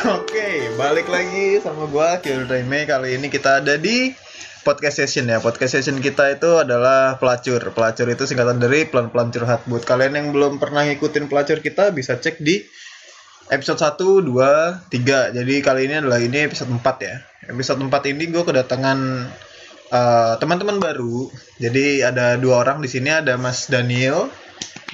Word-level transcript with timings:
Oke, 0.16 0.72
balik 0.80 1.12
lagi 1.12 1.60
sama 1.60 1.84
gua 1.84 2.16
Kiel 2.24 2.48
Raime. 2.48 2.88
Kali 2.88 3.20
ini 3.20 3.28
kita 3.28 3.60
ada 3.60 3.76
di 3.76 4.16
podcast 4.64 5.04
session 5.04 5.28
ya. 5.28 5.44
Podcast 5.44 5.76
session 5.76 6.00
kita 6.00 6.40
itu 6.40 6.56
adalah 6.56 7.20
pelacur. 7.20 7.60
Pelacur 7.76 8.08
itu 8.08 8.24
singkatan 8.24 8.56
dari 8.56 8.88
pelan-pelan 8.88 9.28
curhat. 9.28 9.68
Buat 9.68 9.84
kalian 9.84 10.16
yang 10.16 10.26
belum 10.32 10.56
pernah 10.56 10.88
ngikutin 10.88 11.28
pelacur 11.28 11.60
kita 11.60 11.92
bisa 11.92 12.16
cek 12.16 12.40
di 12.40 12.64
episode 13.52 13.76
1, 13.76 14.24
2, 14.24 14.88
3. 14.88 15.36
Jadi 15.36 15.54
kali 15.60 15.80
ini 15.84 15.94
adalah 16.00 16.16
ini 16.16 16.48
episode 16.48 16.72
4 16.72 16.80
ya. 17.04 17.20
Episode 17.52 17.84
4 17.84 18.12
ini 18.16 18.24
gue 18.32 18.40
kedatangan 18.40 18.98
uh, 19.92 20.34
teman-teman 20.40 20.80
baru. 20.80 21.28
Jadi 21.60 22.00
ada 22.00 22.40
dua 22.40 22.64
orang 22.64 22.80
di 22.80 22.88
sini 22.88 23.12
ada 23.12 23.36
Mas 23.36 23.68
Daniel. 23.68 24.32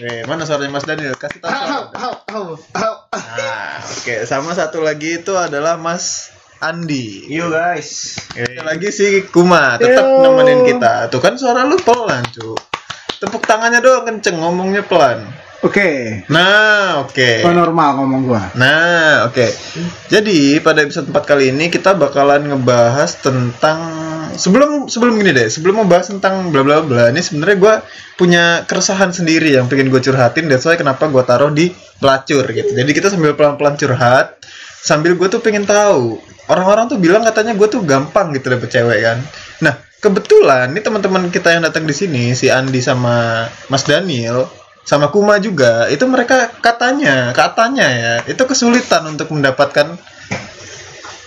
Eh, 0.03 0.27
mana 0.27 0.43
suaranya 0.43 0.75
Mas 0.75 0.83
Daniel? 0.83 1.15
Kasih 1.15 1.39
tahu. 1.39 2.59
Nah, 3.17 3.81
oke. 3.83 4.15
Sama 4.29 4.53
satu 4.53 4.85
lagi 4.85 5.25
itu 5.25 5.33
adalah 5.35 5.81
Mas 5.81 6.31
Andi. 6.61 7.29
Yo 7.29 7.53
guys. 7.53 8.17
Ada 8.33 8.65
lagi 8.65 8.89
si 8.89 9.25
Kuma 9.29 9.77
tetap 9.77 10.05
Yo. 10.05 10.25
nemenin 10.25 10.65
kita. 10.65 11.13
Tuh 11.13 11.21
kan 11.21 11.37
suara 11.37 11.65
lu 11.69 11.77
pelan, 11.81 12.25
cu. 12.33 12.57
Tepuk 13.17 13.45
tangannya 13.49 13.81
doang 13.81 14.05
kenceng, 14.05 14.41
ngomongnya 14.41 14.85
pelan. 14.85 15.25
Oke, 15.65 16.23
Nah, 16.29 17.01
oke. 17.09 17.17
okay. 17.17 17.41
normal 17.49 17.97
ngomong 17.97 18.21
gua. 18.29 18.53
Nah, 18.61 19.25
oke. 19.25 19.49
Jadi 20.13 20.61
pada 20.61 20.85
episode 20.85 21.09
4 21.09 21.17
kali 21.25 21.49
ini 21.49 21.73
kita 21.73 21.97
bakalan 21.97 22.45
ngebahas 22.45 23.17
tentang 23.25 23.79
sebelum 24.37 24.93
sebelum 24.93 25.17
gini 25.17 25.33
deh, 25.33 25.49
sebelum 25.49 25.81
membahas 25.81 26.13
tentang 26.13 26.53
bla 26.53 26.61
bla 26.61 26.85
bla. 26.85 27.09
Ini 27.09 27.25
sebenarnya 27.25 27.57
gua 27.57 27.75
punya 28.21 28.69
keresahan 28.69 29.17
sendiri 29.17 29.57
yang 29.57 29.65
pengen 29.73 29.89
gue 29.89 30.01
curhatin. 30.05 30.45
That's 30.53 30.69
why 30.69 30.77
kenapa 30.77 31.09
gua 31.09 31.25
taruh 31.25 31.49
di 31.49 31.73
pelacur 31.97 32.45
gitu. 32.53 32.77
Jadi 32.77 32.91
kita 32.93 33.09
sambil 33.09 33.33
pelan-pelan 33.33 33.81
curhat, 33.81 34.37
sambil 34.85 35.17
gue 35.17 35.29
tuh 35.33 35.41
pengen 35.41 35.65
tahu 35.65 36.21
orang-orang 36.47 36.87
tuh 36.87 36.99
bilang 37.01 37.25
katanya 37.27 37.57
gue 37.57 37.67
tuh 37.67 37.83
gampang 37.83 38.31
gitu 38.37 38.53
dapet 38.53 38.69
cewek 38.71 39.01
kan. 39.03 39.19
Nah 39.65 39.75
kebetulan 39.99 40.71
nih 40.77 40.85
teman-teman 40.85 41.33
kita 41.33 41.57
yang 41.57 41.65
datang 41.65 41.89
di 41.89 41.95
sini 41.97 42.37
si 42.37 42.53
Andi 42.53 42.79
sama 42.85 43.49
Mas 43.73 43.83
Daniel 43.89 44.47
sama 44.87 45.11
Kuma 45.11 45.43
juga 45.43 45.91
itu 45.91 46.07
mereka 46.07 46.47
katanya 46.63 47.35
katanya 47.35 47.87
ya 47.91 48.13
itu 48.31 48.39
kesulitan 48.47 49.03
untuk 49.11 49.35
mendapatkan 49.35 49.99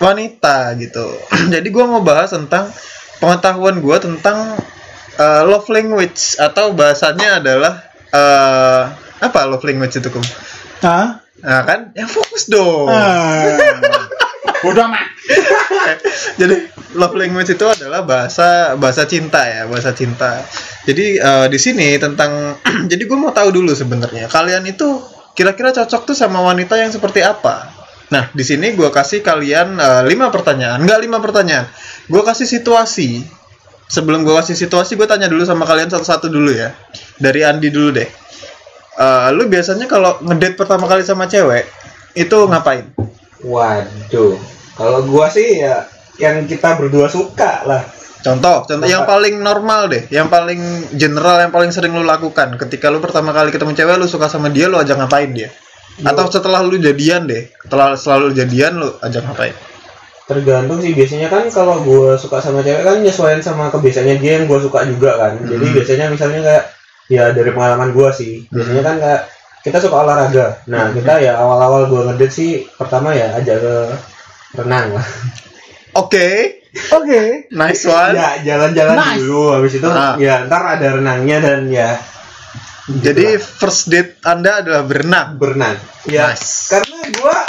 wanita 0.00 0.74
gitu 0.80 1.04
jadi 1.54 1.68
gua 1.68 1.84
mau 1.84 2.00
bahas 2.00 2.32
tentang 2.32 2.72
pengetahuan 3.20 3.84
gua 3.84 4.00
tentang 4.00 4.56
uh, 5.20 5.42
love 5.44 5.68
language 5.68 6.40
atau 6.40 6.72
bahasanya 6.72 7.44
adalah 7.44 7.84
uh, 8.16 8.96
apa 9.20 9.40
love 9.44 9.62
language 9.68 10.00
itu 10.00 10.08
kum 10.08 10.24
Hah? 10.80 11.20
nah 11.44 11.60
kan 11.68 11.92
yang 11.92 12.08
fokus 12.08 12.48
dong 12.48 12.88
Ah. 12.88 13.60
Udah 14.60 14.92
mak. 14.92 15.04
jadi 16.40 16.54
love 16.98 17.14
language 17.14 17.54
itu 17.54 17.66
adalah 17.66 18.02
bahasa 18.02 18.74
bahasa 18.74 19.06
cinta 19.06 19.42
ya 19.46 19.66
bahasa 19.70 19.94
cinta. 19.94 20.42
Jadi 20.86 21.20
eh, 21.20 21.46
di 21.46 21.58
sini 21.58 21.96
tentang 21.96 22.58
jadi 22.90 23.02
gue 23.04 23.18
mau 23.18 23.30
tahu 23.30 23.54
dulu 23.54 23.72
sebenarnya 23.72 24.26
kalian 24.26 24.66
itu 24.66 25.00
kira-kira 25.34 25.70
cocok 25.70 26.12
tuh 26.12 26.16
sama 26.16 26.42
wanita 26.42 26.76
yang 26.76 26.90
seperti 26.90 27.22
apa? 27.22 27.70
Nah 28.10 28.28
di 28.34 28.42
sini 28.42 28.74
gue 28.74 28.90
kasih 28.90 29.22
kalian 29.22 29.78
eh, 29.78 30.02
lima 30.10 30.28
pertanyaan. 30.28 30.82
Nggak 30.82 31.00
lima 31.06 31.18
pertanyaan. 31.22 31.70
Gue 32.10 32.22
kasih 32.26 32.46
situasi. 32.46 33.22
Sebelum 33.90 34.22
gue 34.22 34.34
kasih 34.38 34.54
situasi 34.54 34.94
gue 34.94 35.06
tanya 35.10 35.26
dulu 35.26 35.42
sama 35.42 35.66
kalian 35.66 35.90
satu-satu 35.90 36.30
dulu 36.30 36.54
ya. 36.54 36.70
Dari 37.18 37.42
Andi 37.42 37.74
dulu 37.74 37.90
deh. 37.90 38.06
Eh, 39.00 39.28
lu 39.34 39.46
biasanya 39.46 39.86
kalau 39.86 40.18
ngedate 40.22 40.58
pertama 40.58 40.84
kali 40.90 41.06
sama 41.06 41.30
cewek 41.30 41.66
itu 42.14 42.36
ngapain? 42.50 42.90
Waduh. 43.40 44.36
Kalau 44.80 45.04
gua 45.04 45.28
sih 45.28 45.60
ya 45.60 45.84
yang 46.16 46.48
kita 46.48 46.80
berdua 46.80 47.04
suka 47.12 47.68
lah. 47.68 47.84
Contoh, 48.20 48.64
contoh 48.68 48.84
yang 48.84 49.04
Bapak. 49.08 49.12
paling 49.16 49.34
normal 49.40 49.80
deh, 49.88 50.04
yang 50.12 50.28
paling 50.28 50.60
general, 50.92 51.40
yang 51.40 51.48
paling 51.48 51.72
sering 51.72 51.92
lu 51.92 52.04
lakukan 52.04 52.56
ketika 52.56 52.92
lu 52.92 53.00
pertama 53.00 53.32
kali 53.32 53.48
ketemu 53.48 53.72
cewek, 53.72 53.96
lu 53.96 54.04
suka 54.04 54.28
sama 54.28 54.52
dia, 54.52 54.68
lu 54.68 54.76
ajak 54.76 54.96
ngapain 55.00 55.32
dia? 55.32 55.48
Atau 56.00 56.28
setelah 56.28 56.60
lu 56.60 56.76
jadian 56.76 57.24
deh, 57.24 57.48
setelah 57.64 57.96
selalu 57.96 58.36
jadian 58.36 58.76
lu 58.76 58.88
ajak 59.00 59.24
ngapain? 59.24 59.56
Tergantung 60.28 60.78
sih 60.78 60.92
biasanya 60.92 61.26
kan 61.26 61.48
kalau 61.48 61.80
gua 61.82 62.14
suka 62.14 62.38
sama 62.38 62.60
cewek 62.60 62.84
kan 62.86 63.00
nyesuaiin 63.00 63.40
sama 63.40 63.72
kebiasaannya 63.72 64.16
dia 64.20 64.32
yang 64.38 64.44
gua 64.46 64.60
suka 64.60 64.84
juga 64.84 65.16
kan. 65.16 65.40
Jadi 65.42 65.64
Hmm. 65.64 65.74
biasanya 65.80 66.06
misalnya 66.12 66.40
kayak 66.44 66.64
ya 67.10 67.24
dari 67.32 67.50
pengalaman 67.50 67.90
gua 67.90 68.12
sih. 68.14 68.44
Biasanya 68.52 68.82
kan 68.84 68.96
kayak 69.00 69.22
kita 69.64 69.76
suka 69.82 69.96
olahraga. 70.06 70.60
Nah, 70.70 70.88
Hmm. 70.88 70.94
kita 70.94 71.18
ya 71.18 71.34
awal-awal 71.34 71.88
gua 71.88 72.00
ngedate 72.12 72.30
sih 72.30 72.50
pertama 72.78 73.10
ya 73.10 73.32
ajak 73.34 73.58
ke 73.58 73.74
renang 74.52 74.88
lah. 74.92 75.06
Oke, 75.92 76.62
Oke. 76.92 77.50
nice 77.50 77.82
one. 77.84 78.14
Ya, 78.14 78.30
jalan-jalan 78.44 78.94
Nice. 78.94 79.18
dulu 79.20 79.42
habis 79.52 79.72
itu 79.74 79.86
Ah. 79.86 80.14
ya 80.16 80.44
ntar 80.44 80.62
ada 80.70 80.88
renangnya 80.92 81.38
dan 81.40 81.66
ya 81.66 81.98
Jadi 82.86 83.38
first 83.38 83.86
date 83.86 84.18
Anda 84.20 84.60
adalah 84.60 84.82
berenang. 84.82 85.34
berenang. 85.36 85.78
Ya, 86.04 86.30
Nice. 86.30 86.66
karena 86.68 86.98
gua 87.12 87.36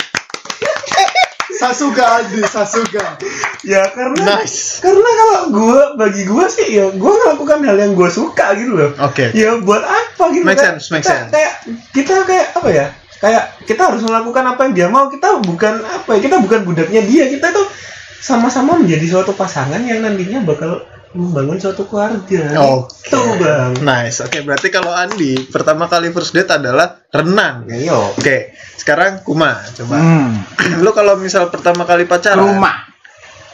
Sasuga 1.52 2.18
Adi, 2.18 2.42
Sasuga. 2.44 3.18
ya 3.62 3.86
karena 3.88 4.42
Nice. 4.42 4.82
karena 4.82 5.06
kalau 5.12 5.40
gua 5.52 5.82
bagi 5.96 6.26
gua 6.26 6.46
sih 6.46 6.66
ya 6.72 6.90
gua 6.92 7.14
melakukan 7.20 7.62
hal 7.62 7.78
yang 7.80 7.94
gua 7.94 8.10
suka 8.10 8.54
gitu 8.54 8.74
loh 8.74 8.90
Oke. 9.00 9.30
ya 9.32 9.58
buat 9.60 9.82
apa 9.82 10.24
gitu 10.32 10.42
Make 10.42 10.58
Kayak 10.58 10.66
sense, 10.78 10.86
make 10.90 11.02
kita, 11.04 11.14
sense. 11.16 11.30
kayak 11.30 11.54
kita 11.94 12.14
kayak 12.24 12.48
apa 12.56 12.70
ya 12.72 12.86
kayak 13.22 13.64
kita 13.70 13.94
harus 13.94 14.02
melakukan 14.02 14.44
apa 14.44 14.60
yang 14.66 14.74
dia 14.74 14.88
mau 14.90 15.06
kita 15.08 15.40
bukan 15.46 15.86
apa 15.86 16.18
ya 16.18 16.20
kita 16.26 16.42
bukan 16.42 16.66
budaknya 16.66 17.02
dia 17.06 17.30
kita 17.30 17.54
tuh 17.54 17.70
sama-sama 18.18 18.78
menjadi 18.82 19.06
suatu 19.18 19.38
pasangan 19.38 19.82
yang 19.86 20.02
nantinya 20.02 20.42
bakal 20.42 20.82
membangun 21.12 21.60
suatu 21.60 21.84
keluarga 21.92 22.56
Oke. 22.56 23.04
gitu 23.04 23.20
bang 23.44 23.72
Nice. 23.84 24.24
Oke, 24.24 24.40
berarti 24.48 24.72
kalau 24.72 24.96
Andi 24.96 25.44
pertama 25.52 25.92
kali 25.92 26.08
first 26.16 26.32
date 26.32 26.48
adalah 26.56 27.04
renang. 27.12 27.68
Ayo. 27.68 28.16
Oke, 28.16 28.56
sekarang 28.80 29.20
Kuma, 29.20 29.60
coba. 29.76 30.00
Hmm. 30.00 30.40
Lu 30.80 30.96
kalau 30.96 31.20
misal 31.20 31.52
pertama 31.52 31.84
kali 31.84 32.08
pacaran, 32.08 32.40
Rumah. 32.40 32.88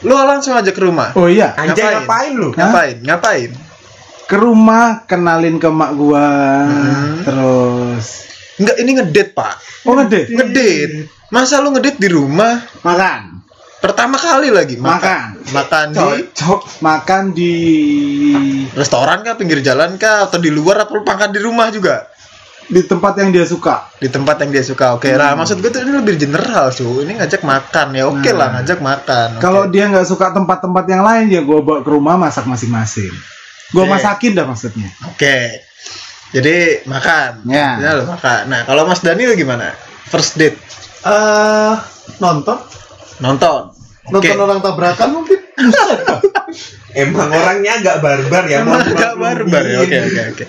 lu 0.06 0.14
langsung 0.14 0.54
aja 0.54 0.70
ke 0.70 0.78
rumah. 0.78 1.10
Oh 1.18 1.26
iya. 1.26 1.58
anjay 1.58 1.82
Ngapain? 1.82 1.98
ngapain, 2.06 2.32
lu 2.38 2.48
Ngapain? 2.54 2.96
Ngapain? 3.02 3.50
Ke 4.30 4.36
rumah 4.38 5.02
kenalin 5.10 5.58
ke 5.58 5.66
mak 5.66 5.90
gua. 5.98 6.26
Hmm. 6.62 7.26
Terus. 7.26 8.06
Enggak, 8.58 8.76
ini 8.82 8.90
ngedate, 8.98 9.30
Pak. 9.32 9.54
Oh 9.86 9.94
ngedate. 9.94 10.34
Ngedate. 10.34 11.06
Masa 11.30 11.62
lu 11.62 11.70
ngedate 11.70 11.98
di 12.02 12.08
rumah? 12.10 12.58
Makan. 12.82 13.38
Pertama 13.78 14.18
kali 14.18 14.50
lagi 14.50 14.74
Makan. 14.74 15.54
Makan 15.54 15.86
di 15.94 15.98
Cocok. 16.34 16.82
Makan 16.82 17.22
di. 17.30 17.54
restoran 18.74 19.22
kah, 19.22 19.38
pinggir 19.38 19.62
jalan 19.62 19.94
kah, 19.94 20.26
atau 20.26 20.42
di 20.42 20.50
luar 20.50 20.82
apa 20.82 20.90
lu 20.90 21.06
makan 21.06 21.30
di 21.30 21.38
rumah 21.38 21.70
juga? 21.70 22.10
Di 22.68 22.84
tempat 22.84 23.16
yang 23.16 23.30
dia 23.32 23.46
suka. 23.48 23.88
Di 23.96 24.10
tempat 24.12 24.44
yang 24.44 24.50
dia 24.52 24.60
suka. 24.60 24.98
Oke, 24.98 25.08
lah 25.14 25.32
maksud 25.38 25.62
gue 25.62 25.70
tuh 25.72 25.80
ini 25.86 25.94
lebih 25.94 26.20
general, 26.20 26.68
cu. 26.68 27.00
Ini 27.00 27.16
ngajak 27.16 27.40
makan 27.40 27.86
ya. 27.96 28.04
Oke 28.10 28.30
lah, 28.34 28.50
Nah. 28.50 28.60
ngajak 28.60 28.78
makan. 28.82 29.28
Oke. 29.38 29.42
Kalau 29.46 29.62
dia 29.72 29.88
nggak 29.88 30.04
suka 30.04 30.34
tempat-tempat 30.36 30.84
yang 30.90 31.00
lain 31.06 31.32
ya 31.32 31.40
gua 31.46 31.64
bawa 31.64 31.80
ke 31.80 31.88
rumah 31.88 32.20
masak 32.20 32.44
masing-masing. 32.44 33.14
Gua 33.72 33.88
Oke. 33.88 33.94
masakin 33.96 34.36
dah 34.36 34.44
maksudnya. 34.44 34.90
Oke. 35.08 35.64
Jadi 36.28 36.84
makan. 36.84 37.48
Ya. 37.48 37.80
Ini 37.80 37.88
lu 38.00 38.04
makan. 38.04 38.40
Nah, 38.52 38.60
kalau 38.68 38.84
Mas 38.84 39.00
Daniel 39.00 39.32
gimana? 39.32 39.72
First 40.08 40.36
date 40.40 40.68
eh 41.06 41.74
nonton 42.18 42.58
nonton. 43.22 43.62
Oke. 44.08 44.32
nonton 44.32 44.40
orang 44.40 44.60
tabrakan 44.64 45.08
mungkin 45.20 45.36
emang 47.02 47.28
orangnya 47.28 47.76
agak 47.76 47.96
barbar 48.00 48.44
ya 48.48 48.64
mau 48.64 48.80
Agak 48.80 49.20
barbar 49.20 49.62
ya. 49.68 49.84
Oke, 49.84 49.96
oke, 50.00 50.22
oke. 50.32 50.44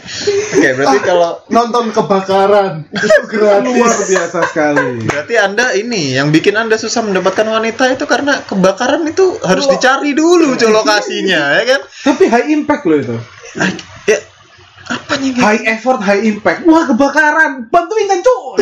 Oke, 0.56 0.70
berarti 0.80 0.98
kalau 1.04 1.44
nonton 1.52 1.92
kebakaran 1.92 2.88
itu 2.88 3.08
Luar 3.36 3.60
gratis 3.68 4.08
biasa 4.08 4.40
sekali. 4.48 5.04
Berarti 5.04 5.36
Anda 5.36 5.76
ini 5.76 6.16
yang 6.16 6.32
bikin 6.32 6.56
Anda 6.56 6.80
susah 6.80 7.04
mendapatkan 7.04 7.44
wanita 7.44 7.92
itu 7.92 8.08
karena 8.08 8.40
kebakaran 8.48 9.04
itu 9.12 9.36
harus 9.44 9.68
dicari 9.68 10.16
dulu 10.16 10.56
lokasinya, 10.80 11.60
ya 11.60 11.64
kan? 11.68 11.82
Tapi 11.84 12.24
high 12.32 12.48
impact 12.56 12.88
loh 12.88 12.98
itu. 13.02 13.18
Apanya 14.90 15.28
gitu? 15.30 15.44
High 15.46 15.64
effort, 15.70 16.00
high 16.02 16.24
impact. 16.26 16.66
Wah 16.66 16.84
kebakaran, 16.84 17.70
bantuin 17.70 18.06
kan 18.06 18.20
cuy. 18.20 18.58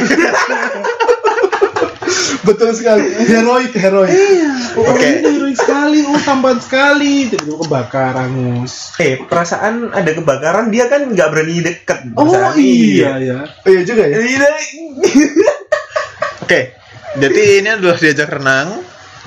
betul 2.44 2.72
sekali 2.72 3.04
heroik 3.28 3.76
heroik 3.76 4.08
Iya. 4.08 4.52
Oke. 4.74 4.88
Oke. 4.88 5.08
Heroik 5.28 5.58
sekali, 5.58 6.00
oh 6.04 6.16
tambahan 6.18 6.60
sekali. 6.60 7.28
Tiba-tiba 7.28 7.60
kebakaran 7.68 8.30
mus. 8.32 8.96
eh 8.98 9.20
perasaan 9.20 9.92
ada 9.92 10.12
kebakaran 10.12 10.72
dia 10.72 10.88
kan 10.88 11.12
nggak 11.12 11.28
berani 11.28 11.60
deket 11.60 12.00
Oh 12.16 12.32
iya 12.56 13.20
ya. 13.20 13.40
oh, 13.44 13.68
iya 13.68 13.82
juga 13.84 14.04
ya 14.08 14.18
Iya. 14.18 14.48
Oke. 16.44 16.62
Jadi 17.18 17.42
ini 17.60 17.70
adalah 17.72 17.98
diajak 17.98 18.30
renang, 18.30 18.78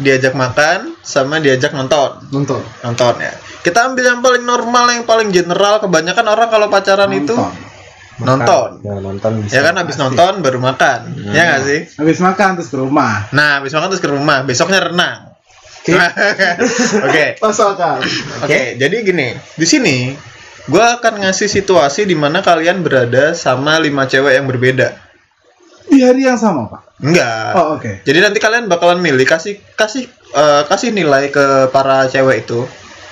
diajak 0.00 0.34
makan, 0.34 0.96
sama 1.04 1.38
diajak 1.38 1.70
nonton. 1.76 2.18
nonton 2.32 2.60
Nonton 2.82 3.14
ya. 3.20 3.32
Kita 3.60 3.92
ambil 3.92 4.04
yang 4.08 4.20
paling 4.24 4.44
normal, 4.44 4.84
yang 4.90 5.04
paling 5.04 5.28
general. 5.30 5.78
Kebanyakan 5.84 6.26
orang 6.32 6.48
kalau 6.48 6.66
pacaran 6.72 7.12
itu 7.12 7.36
Nonton. 7.36 7.64
nonton. 8.20 8.68
Ya, 8.84 8.94
nonton 9.00 9.32
bisa. 9.44 9.52
Ya 9.56 9.60
kan 9.64 9.74
habis 9.80 9.96
nonton 9.96 10.32
baru 10.44 10.60
makan. 10.60 11.00
Ya 11.32 11.42
nggak 11.48 11.62
sih? 11.64 11.80
Habis 11.96 12.18
makan 12.20 12.48
terus 12.60 12.68
ke 12.68 12.76
rumah. 12.76 13.28
Nah, 13.32 13.60
habis 13.60 13.72
makan 13.72 13.88
terus 13.92 14.04
ke 14.04 14.10
rumah, 14.12 14.44
besoknya 14.44 14.80
renang. 14.80 15.32
Oke. 15.80 15.96
Oke. 17.08 17.24
Oke, 18.44 18.60
jadi 18.76 18.96
gini, 19.00 19.32
di 19.56 19.64
sini 19.64 20.12
gua 20.68 21.00
akan 21.00 21.24
ngasih 21.24 21.48
situasi 21.48 22.04
di 22.04 22.12
mana 22.12 22.44
kalian 22.44 22.84
berada 22.84 23.32
sama 23.32 23.80
lima 23.80 24.04
cewek 24.04 24.36
yang 24.36 24.44
berbeda. 24.44 25.09
Di 26.00 26.08
hari 26.08 26.24
yang 26.24 26.40
sama, 26.40 26.64
Pak. 26.64 26.96
Enggak. 27.04 27.52
Oh, 27.60 27.76
oke. 27.76 28.00
Jadi 28.08 28.18
nanti 28.24 28.40
kalian 28.40 28.72
bakalan 28.72 29.04
milih 29.04 29.28
kasih 29.28 29.60
kasih 29.76 30.08
eh, 30.32 30.62
kasih 30.64 30.96
nilai 30.96 31.28
ke 31.28 31.68
para 31.68 32.08
cewek 32.08 32.48
itu. 32.48 32.64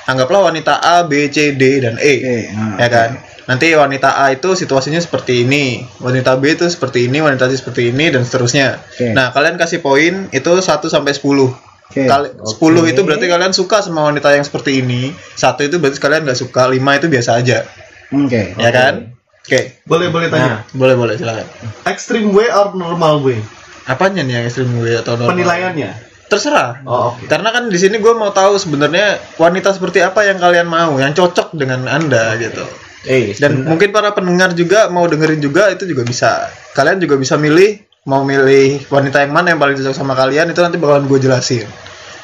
Anggaplah 0.08 0.48
wanita 0.48 0.80
A, 0.80 1.04
B, 1.04 1.28
C, 1.28 1.52
D 1.52 1.84
dan 1.84 2.00
E. 2.00 2.14
Oke, 2.16 2.38
nah, 2.48 2.80
ya 2.80 2.88
kan? 2.88 3.10
Nanti 3.44 3.76
wanita 3.76 4.24
A 4.24 4.32
itu 4.32 4.56
situasinya 4.56 4.96
seperti 5.04 5.44
ini, 5.44 5.84
wanita 6.00 6.40
B 6.40 6.56
itu 6.56 6.64
seperti 6.64 7.12
ini, 7.12 7.20
wanita 7.20 7.52
C 7.52 7.60
seperti 7.60 7.92
ini 7.92 8.08
dan 8.08 8.24
seterusnya. 8.24 8.80
Oke. 8.80 9.12
Nah, 9.12 9.36
kalian 9.36 9.60
kasih 9.60 9.84
poin 9.84 10.32
itu 10.32 10.48
1 10.48 10.64
sampai 10.88 11.12
10. 11.12 11.52
Oke. 11.92 12.08
Kali 12.08 12.28
10 12.40 12.88
itu 12.88 13.00
berarti 13.04 13.28
kalian 13.28 13.52
suka 13.52 13.84
sama 13.84 14.08
wanita 14.08 14.32
yang 14.32 14.48
seperti 14.48 14.80
ini. 14.80 15.12
Satu 15.36 15.60
itu 15.60 15.76
berarti 15.76 16.00
kalian 16.00 16.24
nggak 16.24 16.40
suka, 16.40 16.72
5 16.72 16.72
itu 17.04 17.06
biasa 17.12 17.36
aja. 17.36 17.68
Oke. 18.16 18.56
Ya 18.56 18.72
kan? 18.72 19.17
Oke. 19.48 19.80
Boleh 19.82 20.12
boleh 20.12 20.28
tanya. 20.28 20.44
Nah, 20.44 20.60
Boleh 20.76 20.92
boleh 20.92 21.16
silakan. 21.16 21.48
Extreme 21.88 22.28
way 22.30 22.52
or 22.52 22.76
normal 22.76 23.24
way? 23.24 23.40
Apanya 23.88 24.20
nih 24.20 24.36
yang 24.36 24.44
ekstrim 24.44 24.68
gue 24.76 24.92
atau 24.94 25.16
normal? 25.16 25.32
Penilaiannya. 25.32 25.90
Terserah. 26.28 26.84
Oh, 26.84 27.16
oke. 27.16 27.24
Karena 27.24 27.48
kan 27.48 27.72
di 27.72 27.80
sini 27.80 27.96
gue 27.96 28.12
mau 28.12 28.28
tahu 28.28 28.60
sebenarnya 28.60 29.16
wanita 29.40 29.72
seperti 29.72 30.04
apa 30.04 30.28
yang 30.28 30.36
kalian 30.36 30.68
mau, 30.68 31.00
yang 31.00 31.16
cocok 31.16 31.56
dengan 31.56 31.88
anda 31.88 32.36
gitu. 32.36 32.68
eh, 33.08 33.32
Dan 33.32 33.64
sebentar. 33.64 33.68
mungkin 33.72 33.88
para 33.88 34.12
pendengar 34.12 34.52
juga 34.52 34.92
mau 34.92 35.08
dengerin 35.08 35.40
juga 35.40 35.72
itu 35.72 35.88
juga 35.88 36.04
bisa. 36.04 36.52
Kalian 36.76 37.00
juga 37.00 37.16
bisa 37.16 37.40
milih 37.40 37.80
mau 38.04 38.28
milih 38.28 38.84
wanita 38.88 39.24
yang 39.24 39.32
mana 39.32 39.56
yang 39.56 39.60
paling 39.60 39.80
cocok 39.80 39.96
sama 39.96 40.12
kalian 40.12 40.52
itu 40.52 40.60
nanti 40.60 40.76
bakalan 40.76 41.08
gue 41.08 41.16
jelasin. 41.18 41.64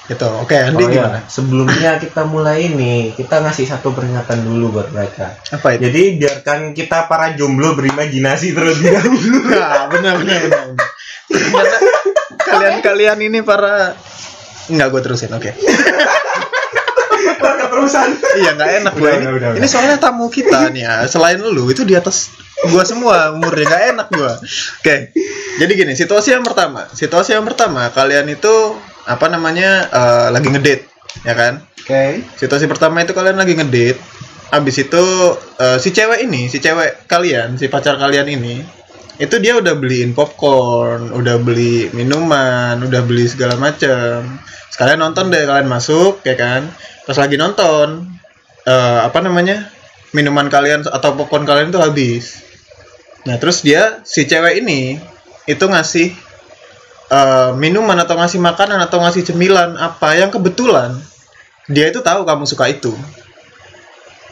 Gitu. 0.05 0.29
Oke, 0.37 0.53
Andi 0.55 0.79
Oh, 0.79 0.89
gimana? 0.89 1.17
ya. 1.17 1.21
Sebelumnya 1.25 1.91
kita 1.97 2.23
mulai 2.25 2.69
ini, 2.69 3.12
kita 3.12 3.41
ngasih 3.41 3.65
satu 3.65 3.91
peringatan 3.91 4.45
dulu 4.45 4.77
buat 4.77 4.93
mereka. 4.93 5.33
Apa 5.49 5.75
itu? 5.75 5.89
Jadi 5.89 6.21
biarkan 6.21 6.59
kita 6.73 7.09
para 7.09 7.33
jomblo 7.33 7.73
berimajinasi 7.73 8.53
terlebih 8.53 8.93
dahulu. 9.01 9.39
Nah, 9.49 9.89
benar 9.89 10.15
benar 10.21 10.39
benar. 10.45 10.65
Ternyata 11.25 11.77
kalian-kalian 12.39 13.19
ini 13.23 13.41
para 13.41 13.97
Enggak 14.65 14.89
gue 14.91 15.01
terusin, 15.03 15.29
oke. 15.31 15.51
Keterusan. 17.45 18.09
Iya 18.35 18.51
nggak 18.56 18.71
enak 18.83 18.95
gue 18.95 19.11
ini. 19.11 19.27
udah, 19.31 19.49
Ini 19.56 19.67
soalnya 19.67 19.97
tamu 19.99 20.29
kita 20.29 20.69
nih 20.71 20.85
ya. 20.85 20.95
Selain 21.06 21.37
lu 21.37 21.69
itu 21.69 21.85
di 21.85 21.93
atas 21.93 22.33
gua 22.65 22.81
semua 22.83 23.33
umurnya 23.33 23.67
nggak 23.67 23.85
enak 23.93 24.09
gua. 24.11 24.33
Oke. 24.81 25.12
Jadi 25.55 25.73
gini, 25.75 25.93
situasi 25.93 26.33
yang 26.33 26.43
pertama. 26.43 26.89
Situasi 26.89 27.37
yang 27.37 27.45
pertama 27.45 27.89
kalian 27.91 28.25
itu 28.31 28.55
apa 29.05 29.27
namanya 29.29 29.89
eh, 29.89 30.29
lagi 30.33 30.49
ngedate, 30.49 30.85
ya 31.25 31.35
kan? 31.37 31.61
Oke. 31.81 32.25
Situasi 32.41 32.65
pertama 32.69 33.05
itu 33.05 33.12
kalian 33.12 33.37
lagi 33.37 33.56
ngedate. 33.56 34.01
Habis 34.53 34.77
itu 34.85 35.05
eh, 35.61 35.79
si 35.81 35.93
cewek 35.93 36.25
ini, 36.25 36.49
si 36.49 36.61
cewek 36.61 37.09
kalian, 37.09 37.56
si 37.61 37.69
pacar 37.69 37.97
kalian 37.97 38.29
ini 38.29 38.85
itu 39.15 39.39
dia 39.39 39.55
udah 39.55 39.79
beliin 39.79 40.11
popcorn, 40.11 41.15
udah 41.15 41.39
beli 41.39 41.87
minuman, 41.95 42.83
udah 42.83 43.01
beli 43.06 43.31
segala 43.31 43.55
macam. 43.55 44.27
Sekalian 44.75 44.99
nonton 44.99 45.31
deh 45.31 45.47
kalian 45.47 45.71
masuk, 45.71 46.19
ya 46.27 46.35
kan? 46.35 46.67
Pas 47.06 47.15
lagi 47.15 47.39
nonton, 47.39 48.11
eh, 48.67 49.01
apa 49.06 49.23
namanya? 49.23 49.71
Minuman 50.11 50.51
kalian 50.51 50.87
atau 50.87 51.15
popcorn 51.15 51.47
kalian 51.47 51.71
itu 51.71 51.79
habis. 51.79 52.43
Nah, 53.27 53.39
terus 53.39 53.62
dia 53.62 54.03
si 54.03 54.27
cewek 54.27 54.62
ini 54.62 54.99
itu 55.47 55.65
ngasih 55.65 56.11
eh, 57.11 57.51
minuman 57.56 57.97
atau 58.01 58.15
ngasih 58.17 58.41
makanan 58.41 58.79
atau 58.85 59.03
ngasih 59.03 59.33
cemilan 59.33 59.77
apa 59.77 60.17
yang 60.17 60.31
kebetulan 60.33 60.97
dia 61.69 61.89
itu 61.89 62.05
tahu 62.05 62.29
kamu 62.29 62.45
suka 62.45 62.69
itu. 62.69 62.93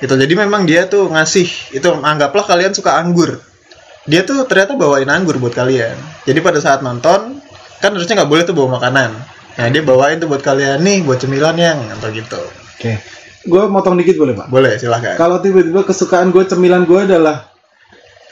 Gitu. 0.02 0.12
Jadi 0.12 0.34
memang 0.34 0.66
dia 0.66 0.90
tuh 0.90 1.08
ngasih 1.08 1.78
itu 1.78 1.88
anggaplah 2.02 2.44
kalian 2.44 2.74
suka 2.74 2.98
anggur. 2.98 3.38
Dia 4.02 4.26
tuh 4.26 4.44
ternyata 4.50 4.74
bawain 4.74 5.06
anggur 5.06 5.38
buat 5.38 5.54
kalian. 5.54 5.94
Jadi 6.26 6.38
pada 6.42 6.58
saat 6.58 6.82
nonton 6.82 7.38
kan 7.78 7.90
harusnya 7.94 8.22
nggak 8.22 8.30
boleh 8.30 8.42
tuh 8.42 8.54
bawa 8.54 8.82
makanan. 8.82 9.10
Nah 9.56 9.66
dia 9.70 9.82
bawain 9.86 10.18
tuh 10.18 10.26
buat 10.26 10.42
kalian 10.42 10.82
nih 10.82 11.06
buat 11.06 11.22
cemilan 11.22 11.54
yang 11.54 11.78
atau 11.98 12.10
gitu. 12.10 12.42
Oke. 12.76 12.98
Gue 13.42 13.62
motong 13.66 13.98
dikit 13.98 14.18
boleh, 14.18 14.34
Pak? 14.38 14.46
Boleh 14.50 14.78
silahkan. 14.78 15.18
Kalau 15.18 15.42
tiba-tiba 15.42 15.82
kesukaan 15.82 16.30
gue 16.30 16.46
cemilan 16.46 16.86
gue 16.86 17.00
adalah 17.10 17.50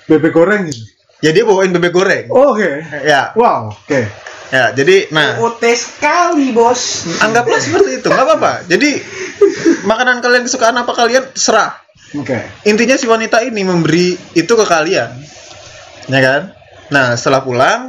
bebek 0.07 0.35
goreng 0.35 0.71
gitu. 0.71 0.90
Ya 1.21 1.31
dia 1.31 1.45
bawain 1.45 1.71
bebek 1.71 1.93
goreng. 1.93 2.27
Oh, 2.29 2.57
Oke. 2.57 2.81
Ya, 3.05 3.33
Wow. 3.37 3.77
Oke. 3.77 4.09
ya. 4.49 4.73
Jadi 4.73 5.13
nah 5.13 5.37
OT 5.37 5.63
sekali, 5.73 6.51
Bos. 6.51 7.07
anggaplah 7.21 7.61
seperti 7.61 8.01
itu 8.01 8.09
nggak 8.09 8.27
apa-apa. 8.27 8.53
Jadi 8.67 8.91
makanan 9.85 10.21
kalian 10.21 10.45
kesukaan 10.45 10.77
apa 10.77 10.93
kalian 10.93 11.25
serah. 11.33 11.77
Oke. 12.11 12.43
intinya 12.67 12.99
si 12.99 13.07
wanita 13.07 13.39
ini 13.39 13.63
memberi 13.63 14.19
itu 14.35 14.51
ke 14.51 14.67
kalian 14.67 15.15
ya 16.11 16.19
kan 16.19 16.43
nah 16.91 17.15
setelah 17.15 17.47
pulang 17.47 17.81